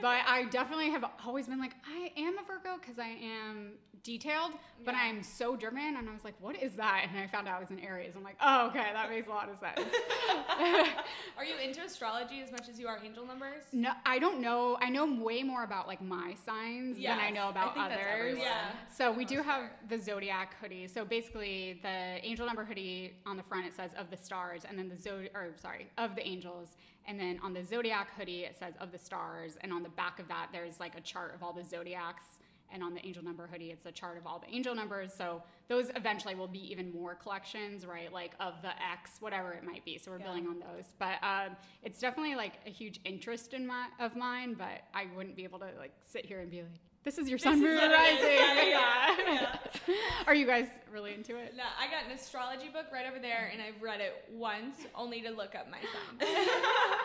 but 0.00 0.20
I 0.26 0.44
definitely 0.50 0.90
have 0.90 1.04
always 1.26 1.46
been 1.46 1.58
like 1.58 1.74
I 1.86 2.12
am 2.20 2.38
a 2.38 2.42
Virgo 2.42 2.78
because 2.80 2.98
I 2.98 3.08
am 3.08 3.72
detailed, 4.02 4.52
but 4.84 4.94
Yeah. 4.94 5.00
I'm 5.02 5.22
so 5.22 5.56
German. 5.56 5.96
And 5.96 6.08
I 6.08 6.12
was 6.12 6.24
like, 6.24 6.34
what 6.40 6.60
is 6.60 6.72
that? 6.74 7.06
And 7.08 7.18
I 7.18 7.26
found 7.28 7.46
out 7.48 7.56
I 7.56 7.60
was 7.60 7.70
an 7.70 7.78
Aries. 7.80 8.12
I'm 8.16 8.22
like, 8.24 8.36
oh 8.40 8.66
okay, 8.68 8.86
that 8.92 9.08
makes 9.10 9.28
a 9.28 9.30
lot 9.30 9.48
of 9.48 9.58
sense. 9.58 9.80
Are 11.36 11.44
you 11.44 11.54
into 11.62 11.80
astrology 11.82 12.40
as 12.42 12.50
much 12.52 12.68
as 12.68 12.78
you 12.78 12.86
are 12.88 12.98
angel 13.04 13.26
numbers? 13.26 13.64
No, 13.72 13.92
I 14.04 14.18
don't 14.18 14.40
know. 14.40 14.76
I 14.80 14.88
know 14.90 15.06
way 15.22 15.42
more 15.42 15.64
about 15.64 15.86
like 15.86 16.02
my 16.02 16.34
signs 16.44 16.96
than 16.96 17.06
I 17.18 17.26
Yes, 17.28 17.34
know 17.34 17.46
I 17.46 17.50
about 17.50 17.74
think 17.74 17.86
others. 17.86 17.98
everyone. 18.12 18.40
Yeah. 18.40 18.70
So 18.94 19.12
we 19.12 19.24
do 19.24 19.36
Most 19.36 19.46
have 19.46 19.60
part. 19.62 19.72
the 19.88 19.98
zodiac 19.98 20.54
hoodie. 20.60 20.88
So 20.88 21.04
basically, 21.04 21.78
the 21.82 22.18
angel 22.22 22.46
number 22.46 22.64
hoodie 22.64 23.14
on 23.26 23.36
the 23.36 23.42
front 23.42 23.66
it 23.66 23.74
says 23.74 23.90
of 23.98 24.10
the 24.10 24.16
stars, 24.16 24.62
and 24.68 24.78
then 24.78 24.88
the 24.88 24.96
zodi 24.96 25.28
or 25.34 25.48
sorry 25.60 25.88
of 25.98 26.14
the 26.16 26.26
angels, 26.26 26.76
and 27.06 27.18
then 27.18 27.38
on 27.42 27.52
the 27.52 27.64
zodiac 27.64 28.08
hoodie 28.16 28.42
it 28.44 28.56
says 28.58 28.74
of 28.80 28.92
the 28.92 28.98
stars, 28.98 29.56
and 29.62 29.72
on 29.72 29.82
the 29.82 29.88
back 29.90 30.18
of 30.18 30.28
that 30.28 30.48
there's 30.52 30.78
like 30.80 30.96
a 30.96 31.00
chart 31.00 31.34
of 31.34 31.42
all 31.42 31.52
the 31.52 31.64
zodiacs. 31.64 32.24
And 32.72 32.82
on 32.82 32.94
the 32.94 33.04
angel 33.06 33.22
number 33.22 33.46
hoodie, 33.46 33.70
it's 33.70 33.86
a 33.86 33.92
chart 33.92 34.16
of 34.16 34.26
all 34.26 34.38
the 34.38 34.54
angel 34.54 34.74
numbers. 34.74 35.12
So 35.12 35.42
those 35.68 35.90
eventually 35.94 36.34
will 36.34 36.48
be 36.48 36.70
even 36.72 36.90
more 36.92 37.14
collections, 37.14 37.84
right? 37.86 38.12
Like 38.12 38.32
of 38.40 38.54
the 38.62 38.70
X, 38.70 39.18
whatever 39.20 39.52
it 39.52 39.64
might 39.64 39.84
be. 39.84 39.98
So 39.98 40.10
we're 40.10 40.18
Yeah. 40.18 40.24
building 40.24 40.46
on 40.46 40.58
those. 40.60 40.94
But 40.98 41.22
um, 41.22 41.56
it's 41.82 42.00
definitely 42.00 42.34
like 42.34 42.54
a 42.66 42.70
huge 42.70 43.00
interest 43.04 43.52
in 43.54 43.66
my 43.66 43.88
of 44.00 44.16
mine. 44.16 44.54
But 44.54 44.82
I 44.94 45.06
wouldn't 45.14 45.36
be 45.36 45.44
able 45.44 45.58
to 45.60 45.68
like 45.78 45.92
sit 46.02 46.24
here 46.24 46.40
and 46.40 46.50
be 46.50 46.62
like, 46.62 46.70
"This 47.04 47.18
is 47.18 47.28
your 47.28 47.38
sun, 47.38 47.60
moon, 47.60 47.74
what 47.74 47.84
and 47.84 47.92
it 47.92 47.96
rising." 47.96 48.32
is. 48.32 48.68
Yeah, 48.72 49.58
Yeah. 49.88 49.94
Are 50.26 50.34
you 50.34 50.46
guys 50.46 50.66
really 50.92 51.14
into 51.14 51.36
it? 51.36 51.54
No, 51.56 51.64
I 51.78 51.90
got 51.90 52.04
an 52.06 52.12
astrology 52.12 52.68
book 52.68 52.86
right 52.92 53.06
over 53.08 53.18
there, 53.18 53.50
and 53.52 53.60
I've 53.60 53.80
read 53.82 54.00
it 54.00 54.24
once 54.32 54.76
only 54.94 55.20
to 55.22 55.30
look 55.30 55.54
up 55.54 55.68
my 55.70 55.78
sign. 55.80 56.18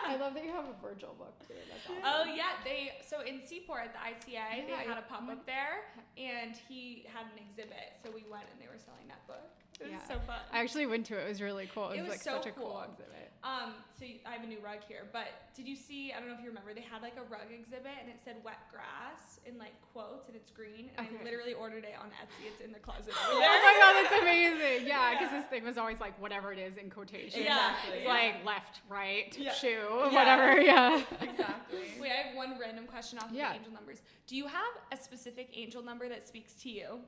I 0.06 0.16
love 0.20 0.34
that 0.34 0.44
you 0.44 0.52
have 0.52 0.66
a 0.66 0.74
Virgil 0.80 1.14
book 1.18 1.34
too. 1.46 1.54
That's 1.68 1.84
awesome. 1.86 2.02
Oh 2.30 2.34
yeah, 2.34 2.52
they 2.64 2.92
so 3.06 3.20
in 3.22 3.40
Seaport 3.46 3.84
at 3.84 3.92
the 3.92 3.98
ICA 4.30 4.66
they 4.66 4.72
had 4.88 4.98
a 4.98 5.02
pop 5.02 5.28
up 5.28 5.44
there, 5.46 5.84
and 6.16 6.54
he 6.68 7.04
had 7.12 7.24
an 7.32 7.38
exhibit, 7.48 7.98
so 8.04 8.10
we 8.14 8.24
went 8.30 8.44
and 8.52 8.60
they 8.60 8.68
were 8.68 8.78
selling 8.78 9.08
that 9.08 9.26
book. 9.26 9.50
It 9.80 9.84
was 9.84 9.92
Yeah. 9.92 10.14
so 10.14 10.20
fun. 10.26 10.40
I 10.52 10.60
actually 10.60 10.86
went 10.86 11.06
to 11.06 11.18
it. 11.18 11.24
It 11.24 11.28
was 11.28 11.40
really 11.42 11.68
cool. 11.72 11.90
It 11.90 11.90
was, 11.90 11.98
It 11.98 12.02
was 12.02 12.10
like 12.10 12.20
so 12.20 12.32
such 12.34 12.46
a 12.46 12.50
cool 12.52 12.70
cool. 12.70 12.82
exhibit. 12.90 13.27
Um, 13.44 13.74
so 13.98 14.04
I 14.26 14.32
have 14.34 14.42
a 14.42 14.46
new 14.46 14.58
rug 14.58 14.78
here, 14.88 15.06
but 15.12 15.28
did 15.54 15.68
you 15.68 15.76
see? 15.76 16.12
I 16.12 16.18
don't 16.18 16.28
know 16.28 16.34
if 16.34 16.40
you 16.42 16.48
remember. 16.48 16.74
They 16.74 16.80
had 16.82 17.02
like 17.02 17.14
a 17.16 17.22
rug 17.30 17.46
exhibit, 17.54 17.94
and 18.00 18.08
it 18.10 18.18
said 18.24 18.36
"wet 18.44 18.58
grass" 18.70 19.38
in 19.46 19.56
like 19.58 19.74
quotes, 19.92 20.26
and 20.26 20.34
it's 20.36 20.50
green. 20.50 20.90
And 20.98 21.06
I 21.06 21.24
literally 21.24 21.54
ordered 21.54 21.84
it 21.84 21.94
on 22.02 22.08
Etsy. 22.08 22.50
It's 22.50 22.60
in 22.60 22.72
the 22.72 22.80
closet. 22.80 23.14
Oh 23.30 23.38
my 23.38 23.74
god, 23.78 23.94
that's 24.10 24.22
amazing! 24.22 24.86
Yeah, 24.88 25.12
because 25.12 25.32
Yeah. 25.32 25.40
this 25.40 25.48
thing 25.50 25.64
was 25.64 25.78
always 25.78 26.00
like 26.00 26.20
whatever 26.20 26.52
it 26.52 26.58
is 26.58 26.76
in 26.78 26.90
quotation. 26.90 27.44
Yeah. 27.44 27.70
Exactly. 27.70 27.94
It's 27.98 28.04
Yeah. 28.04 28.10
like 28.10 28.44
left, 28.44 28.80
right, 28.88 29.36
Yeah. 29.38 29.52
shoe, 29.52 29.86
Yeah. 29.88 30.10
whatever. 30.10 30.60
Yeah. 30.60 31.02
Exactly. 31.20 31.78
Wait, 32.00 32.10
I 32.10 32.14
have 32.28 32.36
one 32.36 32.58
random 32.58 32.86
question 32.86 33.18
off 33.20 33.30
of 33.30 33.36
Yeah. 33.36 33.50
the 33.52 33.58
angel 33.58 33.72
numbers. 33.72 34.02
Do 34.26 34.36
you 34.36 34.46
have 34.48 34.74
a 34.92 34.96
specific 34.96 35.50
angel 35.54 35.82
number 35.82 36.08
that 36.08 36.26
speaks 36.26 36.54
to 36.62 36.70
you? 36.70 37.00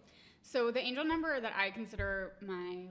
So 0.43 0.71
the 0.71 0.81
angel 0.81 1.05
number 1.05 1.41
that 1.41 1.53
I 1.57 1.71
consider 1.71 2.33
my 2.41 2.87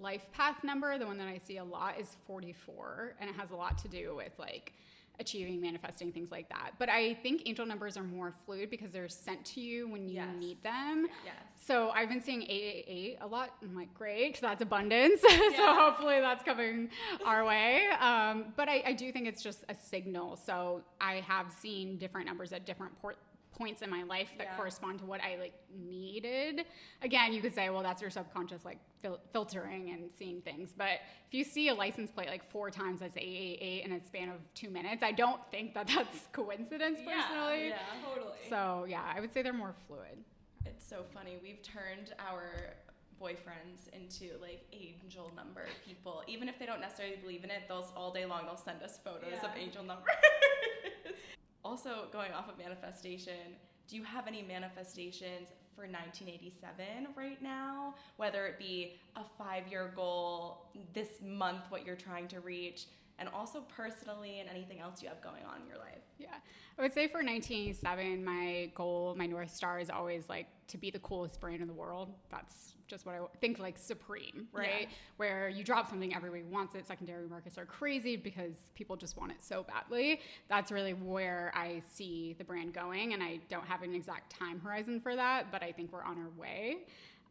life 0.00 0.22
path 0.32 0.62
number, 0.64 0.98
the 0.98 1.06
one 1.06 1.18
that 1.18 1.28
I 1.28 1.38
see 1.38 1.58
a 1.58 1.64
lot, 1.64 1.98
is 2.00 2.16
44, 2.26 3.14
and 3.20 3.30
it 3.30 3.36
has 3.36 3.50
a 3.50 3.56
lot 3.56 3.78
to 3.78 3.88
do 3.88 4.14
with 4.16 4.32
like 4.38 4.72
achieving, 5.20 5.60
manifesting, 5.60 6.10
things 6.10 6.32
like 6.32 6.48
that. 6.48 6.72
But 6.76 6.88
I 6.88 7.14
think 7.14 7.42
angel 7.46 7.64
numbers 7.64 7.96
are 7.96 8.02
more 8.02 8.32
fluid 8.44 8.68
because 8.68 8.90
they're 8.90 9.08
sent 9.08 9.44
to 9.46 9.60
you 9.60 9.88
when 9.88 10.08
you 10.08 10.14
Yes. 10.16 10.28
need 10.40 10.60
them. 10.64 11.06
Yes. 11.24 11.34
So 11.56 11.90
I've 11.90 12.08
been 12.08 12.20
seeing 12.20 12.42
888 12.42 13.18
a 13.20 13.26
lot. 13.28 13.50
I'm 13.62 13.76
like, 13.76 13.94
great, 13.94 14.26
because 14.30 14.40
that's 14.40 14.60
abundance. 14.62 15.20
so 15.22 15.28
hopefully 15.74 16.20
that's 16.20 16.42
coming 16.42 16.88
our 17.24 17.44
way. 17.44 17.86
Um, 18.00 18.46
but 18.56 18.68
I, 18.68 18.82
I 18.86 18.92
do 18.92 19.12
think 19.12 19.28
it's 19.28 19.40
just 19.42 19.64
a 19.68 19.74
signal. 19.76 20.36
So 20.36 20.82
I 21.00 21.22
have 21.28 21.52
seen 21.52 21.96
different 21.96 22.26
numbers 22.26 22.52
at 22.52 22.66
different 22.66 23.00
port 23.00 23.16
points 23.56 23.82
in 23.82 23.90
my 23.90 24.02
life 24.02 24.28
that 24.38 24.44
Yeah. 24.48 24.56
correspond 24.56 24.98
to 25.00 25.04
what 25.06 25.20
I 25.22 25.36
like 25.36 25.54
needed. 25.76 26.66
Again, 27.02 27.32
you 27.32 27.40
could 27.40 27.54
say, 27.54 27.70
well, 27.70 27.82
that's 27.82 28.00
your 28.02 28.10
subconscious 28.10 28.64
like 28.64 28.78
fil- 29.02 29.20
filtering 29.32 29.90
and 29.90 30.10
seeing 30.12 30.40
things. 30.42 30.72
But 30.76 31.00
if 31.28 31.32
you 31.34 31.44
see 31.44 31.68
a 31.68 31.74
license 31.74 32.10
plate 32.10 32.28
like 32.28 32.44
four 32.50 32.70
times 32.70 33.00
that's 33.00 33.16
888 33.16 33.84
in 33.84 33.92
a 33.92 34.04
span 34.04 34.28
of 34.28 34.36
two 34.54 34.70
minutes, 34.70 35.02
I 35.02 35.12
don't 35.12 35.40
think 35.50 35.74
that 35.74 35.86
that's 35.86 36.26
coincidence 36.32 36.98
personally. 36.98 37.68
Yeah. 37.68 37.78
Totally. 38.04 38.38
So 38.48 38.86
yeah, 38.88 39.02
I 39.14 39.20
would 39.20 39.32
say 39.32 39.42
they're 39.42 39.52
more 39.52 39.74
fluid. 39.86 40.22
It's 40.66 40.86
so 40.86 41.04
funny. 41.12 41.38
We've 41.42 41.62
turned 41.62 42.14
our 42.18 42.74
boyfriends 43.22 43.88
into 43.92 44.36
like 44.40 44.64
angel 44.72 45.30
number 45.36 45.66
people. 45.86 46.22
Even 46.26 46.48
if 46.48 46.58
they 46.58 46.66
don't 46.66 46.80
necessarily 46.80 47.16
believe 47.16 47.44
in 47.44 47.50
it, 47.50 47.62
they'll 47.68 47.86
all 47.96 48.12
day 48.12 48.26
long 48.26 48.44
they'll 48.46 48.56
send 48.56 48.82
us 48.82 48.98
photos 49.04 49.38
of 49.42 49.50
angel 49.56 49.84
numbers. 49.84 50.08
also, 51.64 52.06
going 52.12 52.32
off 52.32 52.48
of 52.48 52.58
manifestation, 52.58 53.56
do 53.88 53.96
you 53.96 54.04
have 54.04 54.26
any 54.26 54.42
manifestations 54.42 55.48
for 55.74 55.82
1987 55.82 57.08
right 57.16 57.42
now? 57.42 57.94
Whether 58.16 58.46
it 58.46 58.58
be 58.58 58.96
a 59.16 59.22
five-year 59.38 59.92
goal 59.96 60.66
this 60.92 61.08
month, 61.22 61.64
what 61.70 61.86
you're 61.86 61.96
trying 61.96 62.28
to 62.28 62.40
reach, 62.40 62.86
and 63.18 63.28
also 63.32 63.62
personally 63.76 64.40
and 64.40 64.48
anything 64.48 64.80
else 64.80 65.02
you 65.02 65.08
have 65.08 65.22
going 65.22 65.42
on 65.44 65.62
in 65.62 65.68
your 65.68 65.78
life. 65.78 66.02
Yeah. 66.18 66.34
I 66.78 66.82
would 66.82 66.92
say 66.92 67.06
for 67.06 67.18
1987, 67.18 68.24
my 68.24 68.70
goal, 68.74 69.14
my 69.16 69.26
North 69.26 69.54
Star 69.54 69.78
is 69.78 69.90
always 69.90 70.28
like 70.28 70.48
to 70.68 70.78
be 70.78 70.90
the 70.90 70.98
coolest 70.98 71.40
brand 71.40 71.62
in 71.62 71.68
the 71.68 71.74
world. 71.74 72.12
That's 72.30 72.73
just 72.86 73.06
what 73.06 73.14
I 73.14 73.20
think 73.40 73.58
like 73.58 73.78
supreme, 73.78 74.48
right? 74.52 74.82
Yeah. 74.82 74.96
Where 75.16 75.48
you 75.48 75.64
drop 75.64 75.88
something, 75.88 76.14
everybody 76.14 76.42
wants 76.42 76.74
it. 76.74 76.86
Secondary 76.86 77.26
markets 77.28 77.58
are 77.58 77.64
crazy 77.64 78.16
because 78.16 78.54
people 78.74 78.96
just 78.96 79.16
want 79.16 79.32
it 79.32 79.42
so 79.42 79.64
badly. 79.64 80.20
That's 80.48 80.70
really 80.70 80.92
where 80.94 81.52
I 81.54 81.82
see 81.92 82.34
the 82.38 82.44
brand 82.44 82.72
going. 82.72 83.14
And 83.14 83.22
I 83.22 83.40
don't 83.48 83.66
have 83.66 83.82
an 83.82 83.94
exact 83.94 84.36
time 84.38 84.60
horizon 84.60 85.00
for 85.00 85.16
that, 85.16 85.50
but 85.50 85.62
I 85.62 85.72
think 85.72 85.92
we're 85.92 86.04
on 86.04 86.18
our 86.18 86.30
way. 86.38 86.78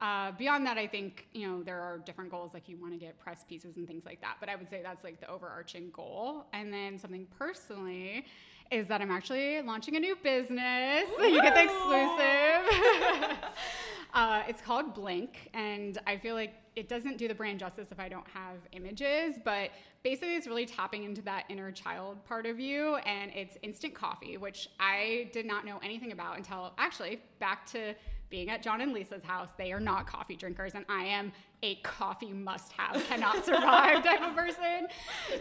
Uh, 0.04 0.34
beyond 0.34 0.68
that, 0.68 0.78
I 0.78 0.86
think 0.86 1.28
you 1.32 1.48
know 1.48 1.64
there 1.64 1.80
are 1.80 1.98
different 1.98 2.30
goals, 2.30 2.54
like 2.54 2.68
you 2.68 2.76
want 2.76 2.92
to 2.92 3.00
get 3.00 3.18
press 3.18 3.46
pieces 3.48 3.78
and 3.78 3.88
things 3.88 4.06
like 4.06 4.20
that. 4.20 4.36
But 4.42 4.50
I 4.50 4.58
would 4.58 4.70
say 4.70 4.82
that's 4.84 5.02
like 5.02 5.22
the 5.22 5.30
overarching 5.30 5.92
goal. 5.92 6.46
And 6.52 6.74
then 6.74 7.00
something 7.00 7.26
personally 7.40 8.26
is 8.70 8.88
that 8.88 9.00
I'm 9.00 9.12
actually 9.12 9.62
launching 9.62 9.96
a 9.96 10.00
new 10.02 10.18
business. 10.22 11.06
You 11.22 11.42
get 11.42 11.56
the 11.56 11.64
exclusive. 11.64 13.38
uh, 14.14 14.44
it's 14.46 14.62
called 14.62 14.94
Blink, 14.94 15.50
and 15.54 15.98
I 16.06 16.18
feel 16.18 16.36
like 16.36 16.54
it 16.76 16.90
doesn't 16.90 17.18
do 17.18 17.30
the 17.30 17.36
brand 17.36 17.60
justice 17.60 17.88
if 17.90 18.00
I 18.00 18.10
don't 18.10 18.28
have 18.28 18.58
images. 18.74 19.36
But 19.46 19.70
basically, 20.04 20.36
it's 20.36 20.48
really 20.48 20.66
tapping 20.66 21.06
into 21.06 21.22
that 21.22 21.46
inner 21.48 21.72
child 21.72 22.26
part 22.26 22.46
of 22.46 22.60
you, 22.60 22.96
and 23.06 23.32
it's 23.34 23.58
instant 23.62 23.94
coffee, 23.94 24.36
which 24.36 24.68
I 24.82 25.30
did 25.32 25.46
not 25.46 25.66
know 25.66 25.80
anything 25.82 26.12
about 26.12 26.36
until 26.36 26.74
actually 26.78 27.22
back 27.40 27.66
to 27.68 27.96
being 28.34 28.50
at 28.50 28.64
John 28.64 28.82
and 28.82 28.94
Lisa's 28.94 29.22
house, 29.22 29.50
they 29.60 29.72
are 29.72 29.80
not 29.80 30.08
coffee 30.08 30.36
drinkers, 30.36 30.74
and 30.74 30.86
I 30.90 31.04
am 31.04 31.32
a 31.62 31.76
coffee 31.76 32.34
must 32.34 32.72
have, 32.72 33.00
cannot 33.06 33.46
survive 33.46 34.04
type 34.04 34.24
of 34.24 34.36
person. 34.36 34.88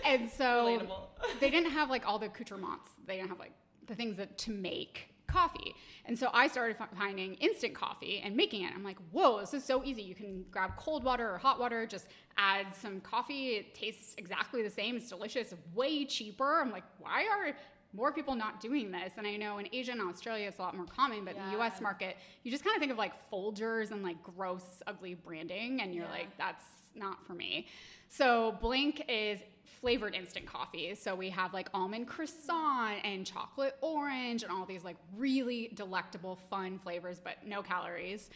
And 0.04 0.30
so 0.30 0.78
Relatable. 0.78 1.40
they 1.40 1.48
didn't 1.48 1.70
have 1.70 1.88
like 1.88 2.06
all 2.06 2.18
the 2.18 2.26
accoutrements, 2.26 2.90
they 3.06 3.16
didn't 3.16 3.30
have 3.30 3.38
like 3.38 3.54
the 3.86 3.94
things 3.94 4.18
that 4.18 4.36
to 4.36 4.50
make 4.50 5.08
coffee. 5.26 5.74
And 6.04 6.18
so 6.18 6.28
I 6.34 6.48
started 6.48 6.76
finding 6.98 7.32
instant 7.36 7.74
coffee 7.74 8.20
and 8.22 8.36
making 8.36 8.64
it. 8.64 8.72
I'm 8.74 8.84
like, 8.84 8.98
whoa, 9.10 9.40
this 9.40 9.54
is 9.54 9.64
so 9.64 9.82
easy. 9.82 10.02
You 10.02 10.14
can 10.14 10.44
grab 10.50 10.76
cold 10.76 11.02
water 11.02 11.32
or 11.32 11.38
hot 11.38 11.58
water, 11.58 11.86
just 11.86 12.08
add 12.36 12.66
some 12.74 13.00
coffee. 13.00 13.54
It 13.54 13.74
tastes 13.74 14.14
exactly 14.18 14.62
the 14.62 14.68
same. 14.68 14.96
It's 14.96 15.08
delicious, 15.08 15.54
way 15.74 16.04
cheaper. 16.04 16.60
I'm 16.60 16.70
like, 16.70 16.84
why 16.98 17.26
are 17.26 17.54
more 17.94 18.12
people 18.12 18.34
not 18.34 18.60
doing 18.60 18.90
this? 18.90 19.12
And 19.16 19.26
I 19.26 19.36
know 19.36 19.58
in 19.58 19.68
Asia 19.72 19.92
and 19.92 20.00
Australia 20.00 20.48
it's 20.48 20.58
a 20.58 20.62
lot 20.62 20.76
more 20.76 20.86
common, 20.86 21.24
but 21.24 21.36
in 21.36 21.42
the 21.50 21.58
US 21.60 21.80
market, 21.80 22.16
you 22.42 22.50
just 22.50 22.64
kind 22.64 22.74
of 22.76 22.80
think 22.80 22.92
of 22.92 22.98
like 22.98 23.12
Folgers 23.30 23.90
and 23.90 24.02
like 24.02 24.22
gross, 24.22 24.64
ugly 24.86 25.14
branding, 25.14 25.80
and 25.82 25.94
you're 25.94 26.04
Yeah. 26.04 26.10
like, 26.10 26.36
that's 26.38 26.64
not 26.94 27.24
for 27.26 27.34
me. 27.34 27.66
So 28.08 28.56
Blink 28.60 29.04
is 29.08 29.40
flavored 29.82 30.14
instant 30.14 30.46
coffee. 30.46 30.94
So 30.94 31.12
we 31.12 31.28
have 31.30 31.52
like 31.52 31.68
almond 31.74 32.06
croissant 32.06 33.04
and 33.04 33.26
chocolate 33.26 33.76
orange 33.80 34.44
and 34.44 34.52
all 34.52 34.64
these 34.64 34.84
like 34.84 34.96
really 35.16 35.72
delectable, 35.74 36.38
fun 36.48 36.78
flavors, 36.78 37.20
but 37.22 37.44
no 37.44 37.62
calories. 37.62 38.30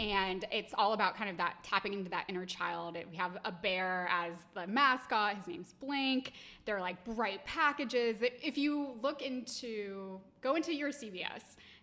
And 0.00 0.44
it's 0.50 0.74
all 0.76 0.94
about 0.94 1.14
kind 1.16 1.30
of 1.30 1.36
that 1.36 1.62
tapping 1.62 1.92
into 1.92 2.10
that 2.10 2.24
inner 2.28 2.44
child. 2.44 2.98
We 3.10 3.16
have 3.16 3.38
a 3.44 3.52
bear 3.52 4.08
as 4.10 4.34
the 4.54 4.66
mascot. 4.66 5.36
His 5.36 5.46
name's 5.46 5.72
Blink. 5.80 6.32
They're 6.64 6.80
like 6.80 7.02
bright 7.04 7.46
packages. 7.46 8.16
If 8.20 8.58
you 8.58 8.98
look 9.00 9.22
into, 9.22 10.20
go 10.40 10.56
into 10.56 10.74
your 10.74 10.90
CVS 10.90 11.42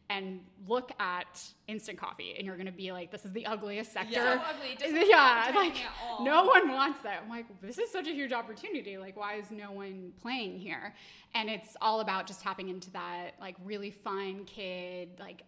and 0.10 0.40
look 0.68 0.92
at 1.00 1.44
instant 1.68 1.98
coffee 1.98 2.36
and 2.38 2.46
you're 2.46 2.56
going 2.56 2.68
to 2.68 2.72
be 2.72 2.92
like 2.92 3.12
this 3.12 3.26
is 3.26 3.34
the 3.34 3.46
ugliest 3.46 3.92
sector. 3.92 4.14
Yeah. 4.14 4.36
So 4.36 4.42
ugly. 4.50 5.06
Yeah 5.10 5.52
like 5.56 5.72
appetizing 5.72 5.84
at 5.84 5.92
all. 6.04 6.26
no 6.26 6.46
one 6.46 6.72
wants 6.72 7.02
that. 7.04 7.22
I'm 7.24 7.30
like 7.30 7.46
this 7.62 7.78
is 7.78 7.92
such 7.92 8.08
a 8.08 8.12
huge 8.12 8.32
opportunity. 8.32 8.98
Like 8.98 9.18
why 9.18 9.36
is 9.36 9.52
no 9.52 9.72
one 9.72 10.12
playing 10.22 10.60
here? 10.60 10.94
And 11.34 11.50
it's 11.50 11.76
all 11.82 12.02
about 12.02 12.28
just 12.28 12.42
tapping 12.42 12.70
into 12.70 12.92
that 12.92 13.32
like 13.40 13.56
really 13.64 13.92
fun 13.92 14.46
kid 14.46 15.10
like 15.20 15.44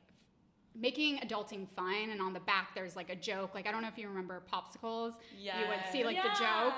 making 0.79 1.17
adulting 1.19 1.67
fun. 1.69 2.09
And 2.11 2.21
on 2.21 2.33
the 2.33 2.39
back 2.39 2.73
there's 2.73 2.95
like 2.95 3.09
a 3.09 3.15
joke. 3.15 3.53
Like 3.53 3.67
i 3.67 3.71
don't 3.71 3.81
know 3.81 3.89
if 3.89 3.97
you 3.97 4.07
remember 4.07 4.41
popsicles. 4.51 5.13
You 5.61 5.67
would 5.69 5.79
see 5.91 6.03
like 6.03 6.17
the 6.17 6.29
joke. 6.39 6.73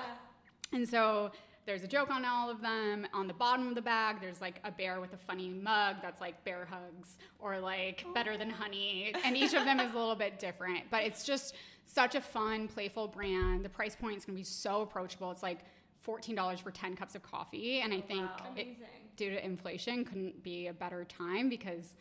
And 0.73 0.87
so 0.87 1.31
there's 1.69 1.83
a 1.83 1.87
joke 1.87 2.09
on 2.09 2.25
all 2.25 2.49
of 2.49 2.61
them. 2.61 3.05
On 3.13 3.27
the 3.27 3.33
bottom 3.33 3.67
of 3.67 3.75
the 3.75 3.81
bag, 3.81 4.17
there's 4.19 4.41
like 4.41 4.59
a 4.63 4.71
bear 4.71 4.99
with 4.99 5.13
a 5.13 5.17
funny 5.17 5.49
mug 5.49 5.97
that's 6.01 6.19
like 6.19 6.43
bear 6.43 6.67
hugs 6.67 7.17
or 7.37 7.59
like 7.59 8.03
better 8.15 8.37
than 8.37 8.49
honey. 8.49 9.13
And 9.23 9.37
each 9.37 9.53
of 9.53 9.65
them 9.65 9.79
is 9.79 9.93
a 9.93 9.95
little 9.95 10.15
bit 10.15 10.39
different, 10.39 10.85
but 10.89 11.03
it's 11.03 11.23
just 11.23 11.53
such 11.85 12.15
a 12.15 12.21
fun, 12.21 12.67
playful 12.67 13.07
brand. 13.07 13.63
The 13.63 13.69
price 13.69 13.95
point 13.95 14.17
is 14.17 14.25
going 14.25 14.35
to 14.35 14.39
be 14.39 14.43
so 14.43 14.81
approachable. 14.81 15.29
It's 15.29 15.43
like 15.43 15.59
$14 16.03 16.59
for 16.59 16.71
10 16.71 16.95
cups 16.95 17.13
of 17.13 17.21
coffee. 17.21 17.81
And 17.81 17.93
I 17.93 17.97
oh, 17.97 18.07
think 18.07 18.21
wow. 18.21 18.47
it, 18.55 18.67
due 19.15 19.29
to 19.29 19.45
inflation 19.45 20.05
couldn't 20.05 20.41
be 20.41 20.67
a 20.67 20.73
better 20.73 21.05
time 21.05 21.49
because 21.49 21.95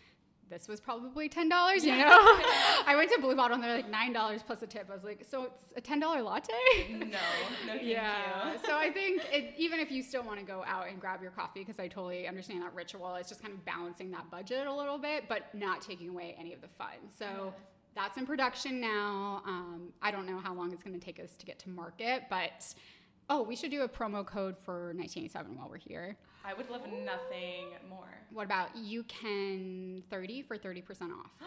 this 0.51 0.69
was 0.69 0.81
probably 0.81 1.29
ten 1.29 1.49
dollars. 1.49 1.85
You 1.85 1.93
know, 1.97 2.19
I 2.87 2.95
went 2.97 3.11
to 3.13 3.21
Blue 3.21 3.35
Bottle 3.35 3.55
and 3.55 3.63
they're 3.63 3.75
like 3.77 3.91
nine 3.91 4.13
dollars 4.13 4.43
plus 4.43 4.63
a 4.63 4.67
tip. 4.67 4.89
I 4.91 4.95
was 4.95 5.05
like, 5.05 5.25
so 5.29 5.45
it's 5.45 5.73
a 5.77 5.81
ten 5.81 6.01
dollar 6.01 6.23
latte. 6.23 6.53
No, 6.91 7.07
no, 7.07 7.19
thank 7.67 7.83
yeah. 7.83 8.53
you. 8.53 8.59
so 8.65 8.77
I 8.77 8.91
think 8.91 9.23
it, 9.33 9.55
even 9.57 9.81
if 9.81 9.91
you 9.91 10.03
still 10.03 10.23
want 10.23 10.39
to 10.39 10.45
go 10.45 10.65
out 10.67 10.89
and 10.89 11.01
grab 11.01 11.23
your 11.23 11.31
coffee, 11.31 11.61
because 11.61 11.79
I 11.79 11.89
totally 11.89 12.27
understand 12.27 12.63
that 12.63 12.75
ritual, 12.75 13.15
it's 13.17 13.29
just 13.29 13.43
kind 13.43 13.55
of 13.55 13.65
balancing 13.65 14.11
that 14.13 14.31
budget 14.31 14.67
a 14.67 14.75
little 14.75 14.99
bit, 14.99 15.29
but 15.29 15.55
not 15.55 15.83
taking 15.83 16.09
away 16.09 16.37
any 16.39 16.53
of 16.53 16.61
the 16.61 16.69
fun. 16.69 16.97
So. 17.19 17.55
That's 17.95 18.17
in 18.17 18.27
production 18.27 18.81
now. 18.81 19.43
Um, 19.45 19.89
I 20.01 20.13
don't 20.13 20.25
know 20.25 20.39
how 20.39 20.55
long 20.55 20.73
it's 20.73 20.85
going 20.85 20.97
to 20.97 21.05
take 21.05 21.19
us 21.19 21.37
to 21.37 21.45
get 21.47 21.59
to 21.61 21.69
market, 21.69 22.25
but 22.31 22.73
oh, 23.31 23.43
we 23.43 23.57
should 23.57 23.71
do 23.71 23.83
a 23.83 23.89
promo 23.89 24.25
code 24.25 24.57
for 24.57 24.95
1987 24.95 25.57
while 25.57 25.69
we're 25.69 25.79
here. 25.79 26.17
I 26.49 26.55
would 26.55 26.71
love 26.71 26.81
nothing 27.05 27.67
more. 27.91 28.09
What 28.33 28.47
about 28.47 28.75
you 28.75 29.03
can 29.05 30.03
30 30.11 30.43
for 30.43 30.57
30% 30.57 31.03
off? 31.13 31.31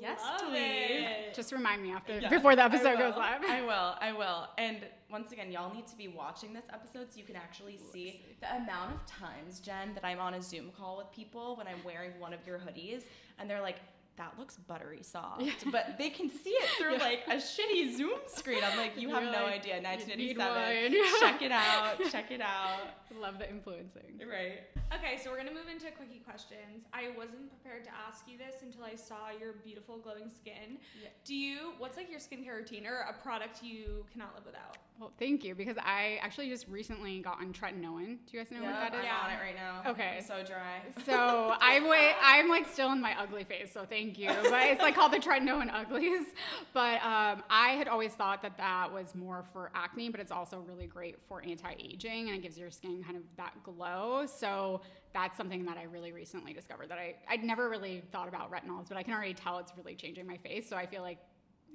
Yes, 0.00 0.20
Love 0.22 0.50
please. 0.52 1.04
it. 1.04 1.34
Just 1.34 1.50
remind 1.50 1.82
me 1.82 1.90
after 1.90 2.16
Yes, 2.20 2.30
before 2.30 2.54
the 2.54 2.62
episode 2.62 2.96
goes 2.96 3.16
live. 3.16 3.42
I 3.42 3.60
will. 3.70 3.96
I 4.00 4.12
will. 4.12 4.46
And 4.56 4.76
once 5.10 5.32
again, 5.32 5.50
y'all 5.50 5.74
need 5.74 5.88
to 5.88 5.96
be 5.96 6.06
watching 6.06 6.52
this 6.52 6.62
episode 6.72 7.08
so 7.12 7.18
you 7.18 7.24
can 7.24 7.34
actually 7.34 7.76
see 7.92 8.22
the 8.40 8.54
amount 8.54 8.94
of 8.94 9.04
times, 9.04 9.58
Jen, 9.58 9.92
that 9.94 10.04
I'm 10.04 10.20
on 10.20 10.34
a 10.34 10.42
Zoom 10.42 10.70
call 10.78 10.96
with 10.96 11.10
people 11.10 11.56
when 11.56 11.66
I'm 11.66 11.82
wearing 11.84 12.12
one 12.20 12.32
of 12.32 12.38
your 12.46 12.58
hoodies 12.60 13.02
and 13.40 13.50
they're 13.50 13.60
like, 13.60 13.78
that 14.16 14.38
looks 14.38 14.56
buttery 14.56 15.02
soft. 15.02 15.70
But 15.72 15.96
they 15.98 16.10
can 16.10 16.28
see 16.28 16.50
it 16.50 16.68
through 16.78 16.92
Yeah. 16.94 16.98
like 16.98 17.22
a 17.26 17.36
shitty 17.36 17.96
Zoom 17.96 18.18
screen. 18.26 18.62
I'm 18.62 18.76
like, 18.76 18.92
you 19.00 19.08
have 19.10 19.22
You're 19.22 19.32
no 19.32 19.44
like, 19.44 19.60
idea. 19.60 19.76
"You 19.76 19.82
1987. 19.82 20.92
one." 20.92 21.20
Check 21.20 21.42
it 21.42 21.52
out. 21.52 21.96
Check 22.10 22.30
it 22.30 22.40
out. 22.40 22.80
Love 23.18 23.38
the 23.38 23.48
influencing. 23.48 24.20
Right. 24.20 24.60
Okay, 24.94 25.18
so 25.22 25.30
we're 25.30 25.38
gonna 25.38 25.52
move 25.54 25.68
into 25.70 25.90
quickie 25.92 26.20
questions. 26.24 26.84
I 26.92 27.10
wasn't 27.16 27.48
prepared 27.48 27.84
to 27.84 27.90
ask 28.06 28.26
you 28.28 28.36
this 28.36 28.56
until 28.62 28.84
I 28.84 28.94
saw 28.96 29.30
your 29.38 29.54
beautiful 29.64 29.98
glowing 29.98 30.28
skin. 30.28 30.78
Yeah. 31.02 31.08
Do 31.24 31.34
you? 31.34 31.72
What's 31.78 31.96
like 31.96 32.10
your 32.10 32.20
skincare 32.20 32.56
routine 32.56 32.86
or 32.86 33.06
a 33.08 33.12
product 33.22 33.62
you 33.62 34.04
cannot 34.12 34.34
live 34.34 34.44
without? 34.44 34.76
Well, 35.00 35.12
thank 35.18 35.44
you 35.44 35.54
because 35.54 35.78
I 35.78 36.18
actually 36.20 36.50
just 36.50 36.68
recently 36.68 37.20
got 37.20 37.40
on 37.40 37.54
tretinoin. 37.54 38.18
Do 38.26 38.36
you 38.36 38.38
guys 38.38 38.52
know 38.52 38.62
what 38.62 38.74
that 38.74 38.92
is? 38.92 39.00
I'm 39.00 39.24
on 39.24 39.30
it 39.30 39.40
right 39.42 39.56
now. 39.56 39.90
Okay. 39.90 40.16
I'm 40.18 40.22
so 40.22 40.44
dry. 40.46 40.82
So 41.06 41.56
I'm 41.58 41.88
wait, 41.88 42.12
I'm 42.22 42.50
like 42.50 42.68
still 42.68 42.92
in 42.92 43.00
my 43.00 43.18
ugly 43.18 43.44
phase, 43.44 43.70
so 43.72 43.86
thank 43.86 44.18
you. 44.18 44.28
But 44.28 44.62
it's 44.64 44.82
like 44.82 44.94
called 44.94 45.14
the 45.14 45.18
tretinoin 45.18 45.72
uglies. 45.72 46.26
But 46.74 47.02
um, 47.02 47.42
I 47.48 47.76
had 47.78 47.88
always 47.88 48.12
thought 48.12 48.42
that 48.42 48.58
that 48.58 48.92
was 48.92 49.14
more 49.14 49.42
for 49.54 49.70
acne, 49.74 50.10
but 50.10 50.20
it's 50.20 50.30
also 50.30 50.58
really 50.68 50.86
great 50.86 51.16
for 51.26 51.42
anti-aging 51.42 52.28
and 52.28 52.36
it 52.36 52.42
gives 52.42 52.58
your 52.58 52.70
skin 52.70 53.02
kind 53.02 53.16
of 53.16 53.22
that 53.38 53.54
glow. 53.62 54.26
So 54.26 54.82
that's 55.14 55.34
something 55.34 55.64
that 55.64 55.78
I 55.78 55.84
really 55.84 56.12
recently 56.12 56.52
discovered 56.52 56.90
that 56.90 56.98
I 56.98 57.14
I'd 57.26 57.42
never 57.42 57.70
really 57.70 58.02
thought 58.12 58.28
about 58.28 58.52
retinols, 58.52 58.88
but 58.90 58.98
I 58.98 59.02
can 59.02 59.14
already 59.14 59.32
tell 59.32 59.58
it's 59.60 59.72
really 59.78 59.94
changing 59.94 60.26
my 60.26 60.36
face. 60.36 60.68
So 60.68 60.76
I 60.76 60.84
feel 60.84 61.00
like 61.00 61.20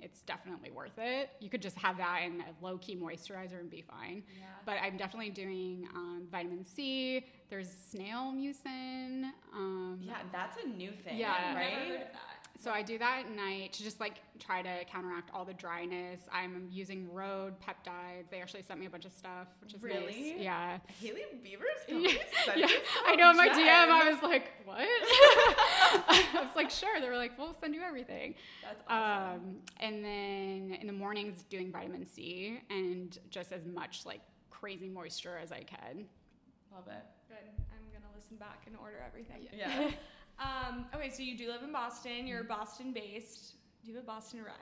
it's 0.02 0.22
definitely 0.24 0.72
worth 0.72 0.98
it. 0.98 1.30
You 1.40 1.50
could 1.50 1.62
just 1.62 1.78
have 1.78 1.98
that 1.98 2.22
in 2.26 2.42
a 2.42 2.64
low 2.66 2.78
key 2.78 2.96
moisturizer 2.96 3.60
and 3.60 3.70
be 3.70 3.82
fine. 3.82 4.24
Yeah. 4.38 4.46
But 4.66 4.78
I'm 4.82 4.98
definitely 4.98 5.30
doing 5.30 5.88
um, 5.96 6.28
vitamin 6.32 6.64
C. 6.64 7.26
There's 7.50 7.70
snail 7.92 8.34
mucin. 8.34 9.32
Um, 9.54 10.00
Yeah, 10.02 10.18
that's 10.32 10.58
a 10.64 10.68
new 10.68 10.92
thing. 10.92 11.18
Yeah. 11.18 11.34
I've 11.50 11.56
Right. 11.56 12.08
Never 12.64 12.64
heard 12.64 12.64
of 12.64 12.64
that. 12.64 12.64
So 12.64 12.72
I 12.72 12.82
do 12.82 12.98
that 12.98 13.26
at 13.26 13.36
night 13.36 13.74
to 13.74 13.84
just 13.84 14.00
like 14.00 14.16
try 14.40 14.62
to 14.62 14.86
counteract 14.86 15.30
all 15.34 15.46
the 15.46 15.54
dryness. 15.54 16.22
I'm 16.32 16.68
using 16.72 17.12
Rhode 17.14 17.56
peptides. 17.60 18.30
They 18.32 18.42
actually 18.42 18.64
sent 18.64 18.80
me 18.80 18.86
a 18.86 18.90
bunch 18.90 19.06
of 19.06 19.14
stuff, 19.14 19.48
which 19.62 19.74
is 19.74 19.84
Really? 19.84 20.34
nice. 20.34 20.42
Yeah. 20.42 20.78
Hailey 21.02 21.22
Bieber's 21.44 21.84
Yeah, 21.88 22.56
yeah. 22.56 22.68
I 23.06 23.16
know 23.16 23.32
in 23.32 23.38
my 23.38 23.48
some, 23.48 23.60
DM, 23.62 23.90
I 23.90 24.10
was 24.12 24.22
like, 24.24 24.52
what? 24.66 24.78
I 24.80 26.42
was 26.46 26.56
like, 26.56 26.70
sure. 26.70 27.00
They 27.00 27.10
were 27.10 27.18
like, 27.18 27.38
we'll 27.38 27.56
send 27.60 27.76
you 27.76 27.82
everything. 27.82 28.36
That's 28.64 28.82
awesome. 28.88 29.36
Um, 29.42 29.56
and 29.80 30.04
then 30.04 30.78
in 30.80 30.88
the 30.88 30.94
mornings, 30.94 31.44
doing 31.50 31.72
vitamin 31.72 32.06
C 32.06 32.60
and 32.70 33.18
just 33.30 33.52
as 33.52 33.66
much 33.66 34.06
like 34.06 34.22
crazy 34.50 34.90
moisture 34.90 35.38
as 35.42 35.52
I 35.52 35.62
can. 35.62 36.06
Love 36.74 36.88
it. 36.88 37.04
Good. 37.28 37.38
I'm 37.72 37.86
gonna 37.94 38.12
listen 38.16 38.38
back 38.38 38.64
and 38.68 38.76
order 38.78 38.98
everything. 39.06 39.48
Yeah. 39.56 39.92
Um, 40.40 40.86
okay, 40.94 41.10
so 41.10 41.24
you 41.24 41.38
do 41.38 41.48
live 41.50 41.64
in 41.64 41.72
Boston. 41.72 42.28
You're 42.28 42.44
Boston 42.44 42.92
based. 42.92 43.56
Do 43.84 43.92
you 43.92 43.96
have 43.96 44.04
a 44.04 44.08
Boston 44.08 44.44
rec? 44.44 44.56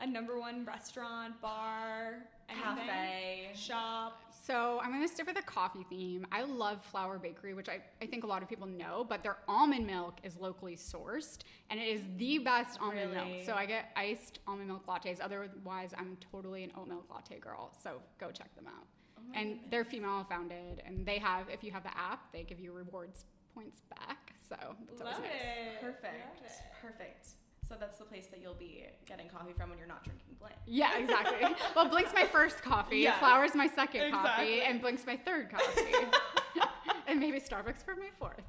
A 0.00 0.06
number 0.06 0.38
one 0.38 0.64
restaurant, 0.64 1.40
bar, 1.42 2.22
anything? 2.48 2.86
Cafe. 2.86 3.50
shop. 3.54 4.22
So 4.30 4.78
I'm 4.80 4.92
gonna 4.92 5.08
stick 5.08 5.26
with 5.26 5.38
a 5.38 5.42
coffee 5.42 5.84
theme. 5.90 6.24
I 6.30 6.42
love 6.44 6.82
Flour 6.84 7.18
Bakery, 7.18 7.52
which 7.52 7.68
I, 7.68 7.80
I 8.00 8.06
think 8.06 8.22
a 8.22 8.26
lot 8.26 8.40
of 8.42 8.48
people 8.48 8.68
know, 8.68 9.04
but 9.06 9.24
their 9.24 9.38
almond 9.48 9.86
milk 9.86 10.18
is 10.22 10.36
locally 10.38 10.76
sourced 10.76 11.38
and 11.68 11.80
it 11.80 11.88
is 11.88 12.02
the 12.16 12.38
best 12.38 12.80
almond 12.80 13.12
milk. 13.12 13.44
So 13.44 13.54
I 13.54 13.66
get 13.66 13.90
iced 13.96 14.38
almond 14.46 14.68
milk 14.68 14.86
lattes. 14.86 15.18
Otherwise, 15.20 15.92
I'm 15.98 16.16
totally 16.32 16.62
an 16.62 16.70
oat 16.76 16.88
milk 16.88 17.06
latte 17.10 17.40
girl. 17.40 17.72
So 17.82 18.00
go 18.18 18.30
check 18.30 18.54
them 18.54 18.68
out. 18.68 18.86
Oh 19.18 19.22
and 19.34 19.48
goodness. 19.54 19.66
they're 19.70 19.84
female 19.84 20.24
founded 20.28 20.80
and 20.86 21.04
they 21.04 21.18
have, 21.18 21.48
if 21.50 21.64
you 21.64 21.72
have 21.72 21.82
the 21.82 21.98
app, 21.98 22.32
they 22.32 22.44
give 22.44 22.60
you 22.60 22.72
rewards 22.72 23.24
points 23.58 23.80
back. 23.90 24.34
So 24.48 24.56
that's 24.86 25.00
always 25.00 25.16
Love 25.16 25.24
nice. 25.24 25.32
it. 25.32 25.80
Perfect. 25.80 26.04
Love 26.04 26.44
it. 26.44 26.52
Perfect. 26.80 27.26
So 27.68 27.74
that's 27.78 27.98
the 27.98 28.04
place 28.04 28.28
that 28.28 28.40
you'll 28.40 28.54
be 28.54 28.86
getting 29.04 29.28
coffee 29.28 29.52
from 29.52 29.68
when 29.68 29.78
you're 29.78 29.88
not 29.88 30.04
drinking 30.04 30.36
Blink. 30.38 30.54
Yeah, 30.66 30.96
exactly. 30.96 31.54
well, 31.76 31.88
Blink's 31.88 32.14
my 32.14 32.24
first 32.24 32.62
coffee, 32.62 33.00
Yes. 33.00 33.18
Flour's 33.18 33.54
my 33.54 33.66
second 33.66 34.02
Exactly. 34.02 34.30
coffee, 34.30 34.60
and 34.62 34.80
Blink's 34.80 35.04
my 35.04 35.16
third 35.16 35.50
coffee. 35.50 35.92
and 37.08 37.20
maybe 37.20 37.38
Starbucks 37.40 37.84
for 37.84 37.94
my 37.96 38.08
fourth. 38.18 38.40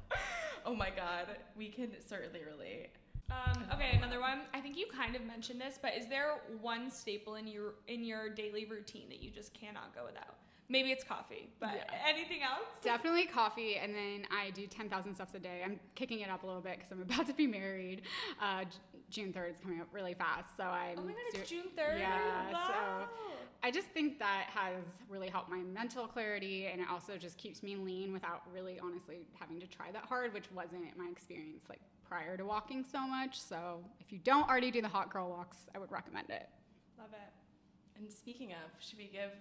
Oh 0.64 0.74
my 0.74 0.88
god, 0.90 1.26
we 1.56 1.68
can 1.68 1.90
certainly 2.06 2.40
relate. 2.50 2.90
Um, 3.30 3.64
okay, 3.74 3.96
another 3.96 4.20
one. 4.20 4.40
I 4.54 4.60
think 4.60 4.76
you 4.78 4.86
kind 4.94 5.14
of 5.14 5.22
mentioned 5.24 5.60
this, 5.60 5.78
but 5.80 5.92
is 5.96 6.06
there 6.08 6.40
one 6.60 6.90
staple 6.90 7.34
in 7.34 7.46
your 7.46 7.74
in 7.88 8.02
your 8.02 8.28
daily 8.30 8.64
routine 8.64 9.08
that 9.10 9.22
you 9.22 9.30
just 9.30 9.52
cannot 9.54 9.94
go 9.94 10.04
without? 10.06 10.36
Maybe 10.70 10.92
it's 10.92 11.02
coffee, 11.02 11.50
but 11.58 11.74
Yeah. 11.74 12.02
anything 12.06 12.42
else? 12.42 12.78
Definitely 12.80 13.26
coffee, 13.26 13.76
and 13.76 13.92
then 13.92 14.24
I 14.30 14.50
do 14.50 14.68
10,000 14.68 15.12
steps 15.16 15.34
a 15.34 15.40
day. 15.40 15.62
I'm 15.64 15.80
kicking 15.96 16.20
it 16.20 16.30
up 16.30 16.44
a 16.44 16.46
little 16.46 16.62
bit 16.62 16.76
because 16.76 16.92
I'm 16.92 17.02
about 17.02 17.26
to 17.26 17.34
be 17.34 17.48
married. 17.48 18.02
Uh, 18.40 18.64
June 19.10 19.32
3rd 19.32 19.50
is 19.50 19.58
coming 19.58 19.80
up 19.80 19.88
really 19.92 20.14
fast, 20.14 20.56
so 20.56 20.62
I'm. 20.62 20.96
Oh 20.96 21.02
my 21.02 21.10
god, 21.12 21.20
it's 21.34 21.50
June 21.50 21.70
third. 21.76 21.98
Yeah, 21.98 22.52
wow. 22.52 23.08
so- 23.08 23.36
I 23.62 23.70
just 23.72 23.88
think 23.88 24.18
that 24.20 24.46
has 24.54 24.84
really 25.08 25.28
helped 25.28 25.50
my 25.50 25.58
mental 25.58 26.06
clarity, 26.06 26.66
and 26.68 26.80
it 26.80 26.88
also 26.88 27.18
just 27.18 27.36
keeps 27.36 27.62
me 27.64 27.74
lean 27.76 28.12
without 28.12 28.42
really, 28.50 28.78
honestly, 28.78 29.26
having 29.38 29.58
to 29.60 29.66
try 29.66 29.90
that 29.90 30.04
hard, 30.04 30.32
which 30.32 30.50
wasn't 30.52 30.96
my 30.96 31.08
experience 31.10 31.64
like 31.68 31.80
prior 32.08 32.36
to 32.38 32.44
walking 32.46 32.84
so 32.84 33.06
much. 33.06 33.38
So 33.40 33.84
if 33.98 34.12
you 34.12 34.18
don't 34.18 34.48
already 34.48 34.70
do 34.70 34.80
the 34.80 34.88
hot 34.88 35.10
girl 35.12 35.28
walks, 35.28 35.58
I 35.74 35.78
would 35.78 35.90
recommend 35.90 36.30
it. 36.30 36.48
Love 36.96 37.12
it. 37.12 37.98
And 37.98 38.10
speaking 38.10 38.52
of, 38.52 38.70
should 38.82 38.96
we 38.98 39.08
give 39.08 39.32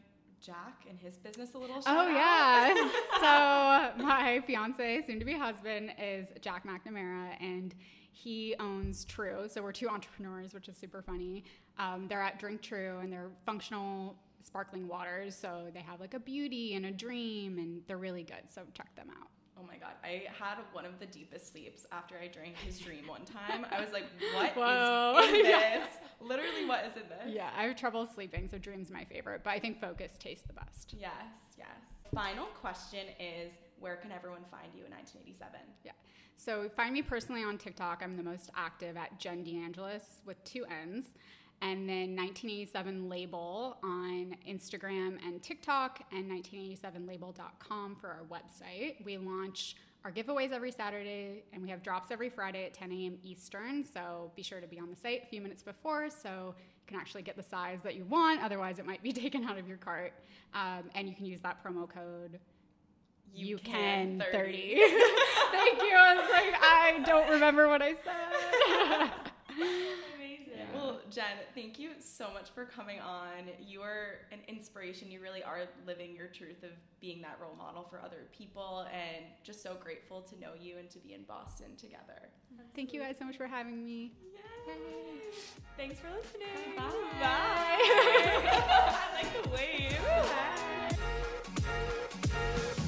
Jack 0.42 0.86
and 0.90 1.00
his 1.00 1.18
business 1.18 1.54
a 1.54 1.58
little 1.58 1.82
Oh 1.86 2.08
yeah. 2.08 2.74
so 3.96 4.04
my 4.04 4.42
fiance, 4.46 5.04
soon 5.06 5.20
to 5.20 5.26
be 5.26 5.34
husband, 5.34 5.92
is 6.02 6.28
Jack 6.42 6.66
McNamara, 6.66 7.32
and 7.42 7.76
he 8.12 8.56
owns 8.60 9.06
True. 9.06 9.48
So 9.48 9.62
we're 9.62 9.72
two 9.72 9.90
entrepreneurs, 9.90 10.54
which 10.54 10.68
is 10.68 10.78
super 10.78 11.02
funny. 11.02 11.44
Um, 11.78 12.08
they're 12.08 12.22
at 12.22 12.40
Drink 12.40 12.62
True, 12.62 13.00
and 13.02 13.12
they're 13.12 13.30
functional 13.46 14.16
sparkling 14.44 14.88
waters. 14.88 15.36
So 15.36 15.68
they 15.74 15.82
have 15.82 16.00
like 16.00 16.14
a 16.14 16.20
beauty 16.20 16.76
and 16.76 16.86
a 16.86 16.92
dream, 16.92 17.58
and 17.58 17.82
they're 17.88 17.98
really 17.98 18.24
good. 18.24 18.44
So 18.54 18.64
check 18.74 18.94
them 18.96 19.08
out. 19.10 19.28
Oh 19.60 19.66
my 19.68 19.78
god, 19.78 19.94
I 20.04 20.24
had 20.40 20.58
one 20.72 20.86
of 20.86 21.00
the 21.00 21.06
deepest 21.06 21.52
sleeps 21.52 21.86
after 21.92 22.16
I 22.22 22.28
drank 22.28 22.56
his 22.58 22.80
dream 22.80 23.08
one 23.08 23.26
time. 23.26 23.66
I 23.72 23.82
was 23.82 23.92
like, 23.92 24.06
what 24.34 24.50
is 24.52 24.56
Whoa. 24.56 25.22
in 25.26 25.32
this? 25.34 25.48
Yeah. 25.48 25.86
Literally, 26.22 26.66
what 26.66 26.86
is 26.86 26.94
in 26.96 27.10
this? 27.10 27.34
Yeah, 27.36 27.50
I 27.58 27.64
have 27.64 27.76
trouble 27.76 28.08
sleeping, 28.14 28.48
so 28.50 28.58
Dream's 28.58 28.90
my 28.90 29.04
favorite, 29.06 29.42
but 29.44 29.52
I 29.52 29.60
think 29.60 29.80
Focus 29.82 30.14
tastes 30.20 30.46
the 30.48 30.54
best. 30.54 30.96
Yes, 30.98 31.12
yes. 31.58 31.68
Final 32.14 32.46
question 32.62 33.08
is 33.20 33.52
where 33.80 33.96
can 33.98 34.12
everyone 34.12 34.42
find 34.52 34.68
you 34.74 34.86
in 34.86 34.92
1987? 34.92 35.60
Yeah. 35.84 35.92
So 36.36 36.70
find 36.76 36.94
me 36.94 37.02
personally 37.02 37.44
on 37.44 37.58
TikTok. 37.58 38.02
I'm 38.04 38.16
the 38.18 38.24
most 38.24 38.50
active 38.56 38.98
at 38.98 39.20
Jen 39.20 39.44
DeAngelis 39.44 40.04
with 40.26 40.42
two 40.44 40.66
N's. 40.66 41.06
And 41.62 41.90
then 41.90 42.16
1987 42.16 43.10
Label 43.10 43.78
on 43.84 44.36
Instagram 44.48 45.18
and 45.26 45.44
TikTok, 45.44 46.02
and 46.12 46.32
1987label.com 46.32 47.98
for 47.98 48.08
our 48.08 48.24
website. 48.32 49.04
We 49.04 49.18
launch 49.18 49.76
our 50.06 50.12
giveaways 50.12 50.52
every 50.52 50.72
Saturday, 50.72 51.44
and 51.52 51.62
we 51.62 51.70
have 51.70 51.84
drops 51.84 52.12
every 52.12 52.30
Friday 52.30 52.66
at 52.66 52.74
10 52.74 52.92
a.m. 52.92 53.18
Eastern. 53.24 53.84
So 53.84 54.32
be 54.36 54.44
sure 54.44 54.62
to 54.62 54.68
be 54.68 54.80
on 54.80 54.90
the 54.90 54.96
site 54.96 55.24
a 55.24 55.28
few 55.28 55.42
minutes 55.42 55.62
before 55.62 56.10
so 56.10 56.56
you 56.58 56.86
can 56.88 56.98
actually 56.98 57.24
get 57.24 57.36
the 57.36 57.44
size 57.44 57.80
that 57.84 57.96
you 57.96 58.06
want. 58.06 58.42
Otherwise, 58.42 58.80
it 58.80 58.86
might 58.86 59.04
be 59.04 59.12
taken 59.26 59.44
out 59.44 59.58
of 59.58 59.68
your 59.68 59.78
cart. 59.78 60.14
Um, 60.54 60.90
and 60.96 61.10
you 61.10 61.16
can 61.16 61.26
use 61.26 61.42
that 61.42 61.64
promo 61.64 61.90
code 61.90 62.40
you, 63.34 63.58
can, 63.58 64.24
30. 64.32 64.76
Thank 65.52 65.82
you. 65.82 65.96
I 65.96 66.16
was 66.16 66.30
like, 66.32 66.56
I 66.62 67.02
don't 67.06 67.30
remember 67.30 67.68
what 67.68 67.82
I 67.82 67.94
said. 67.94 69.12
Jen, 71.12 71.26
thank 71.56 71.80
you 71.80 71.92
so 72.00 72.32
much 72.34 72.50
for 72.52 72.66
coming 72.66 73.00
on. 73.00 73.50
You 73.66 73.82
are 73.82 74.20
an 74.32 74.40
inspiration. 74.48 75.10
You 75.10 75.22
really 75.22 75.42
are 75.44 75.62
living 75.88 76.16
your 76.16 76.28
truth 76.28 76.64
of 76.64 76.72
being 77.02 77.22
that 77.22 77.38
role 77.42 77.56
model 77.58 77.88
for 77.90 78.02
other 78.02 78.28
people, 78.38 78.86
and 78.94 79.26
just 79.44 79.64
so 79.64 79.76
grateful 79.82 80.22
to 80.22 80.40
know 80.40 80.52
you 80.60 80.78
and 80.78 80.90
to 80.92 81.00
be 81.00 81.14
in 81.14 81.24
Boston 81.24 81.76
together. 81.78 82.30
Absolutely. 82.52 82.76
Thank 82.76 82.94
you 82.94 83.02
guys 83.02 83.16
so 83.18 83.26
much 83.26 83.38
for 83.38 83.48
having 83.48 83.84
me. 83.84 84.14
Yay. 84.34 84.74
Yay. 84.74 84.74
Thanks 85.78 86.00
for 86.00 86.10
listening. 86.10 86.76
Bye. 86.76 86.84
Bye. 87.20 87.80
Bye. 88.44 88.96
I 88.96 89.10
like 89.16 89.44
the 89.44 89.50
wave. 89.50 89.98
Bye. 92.36 92.86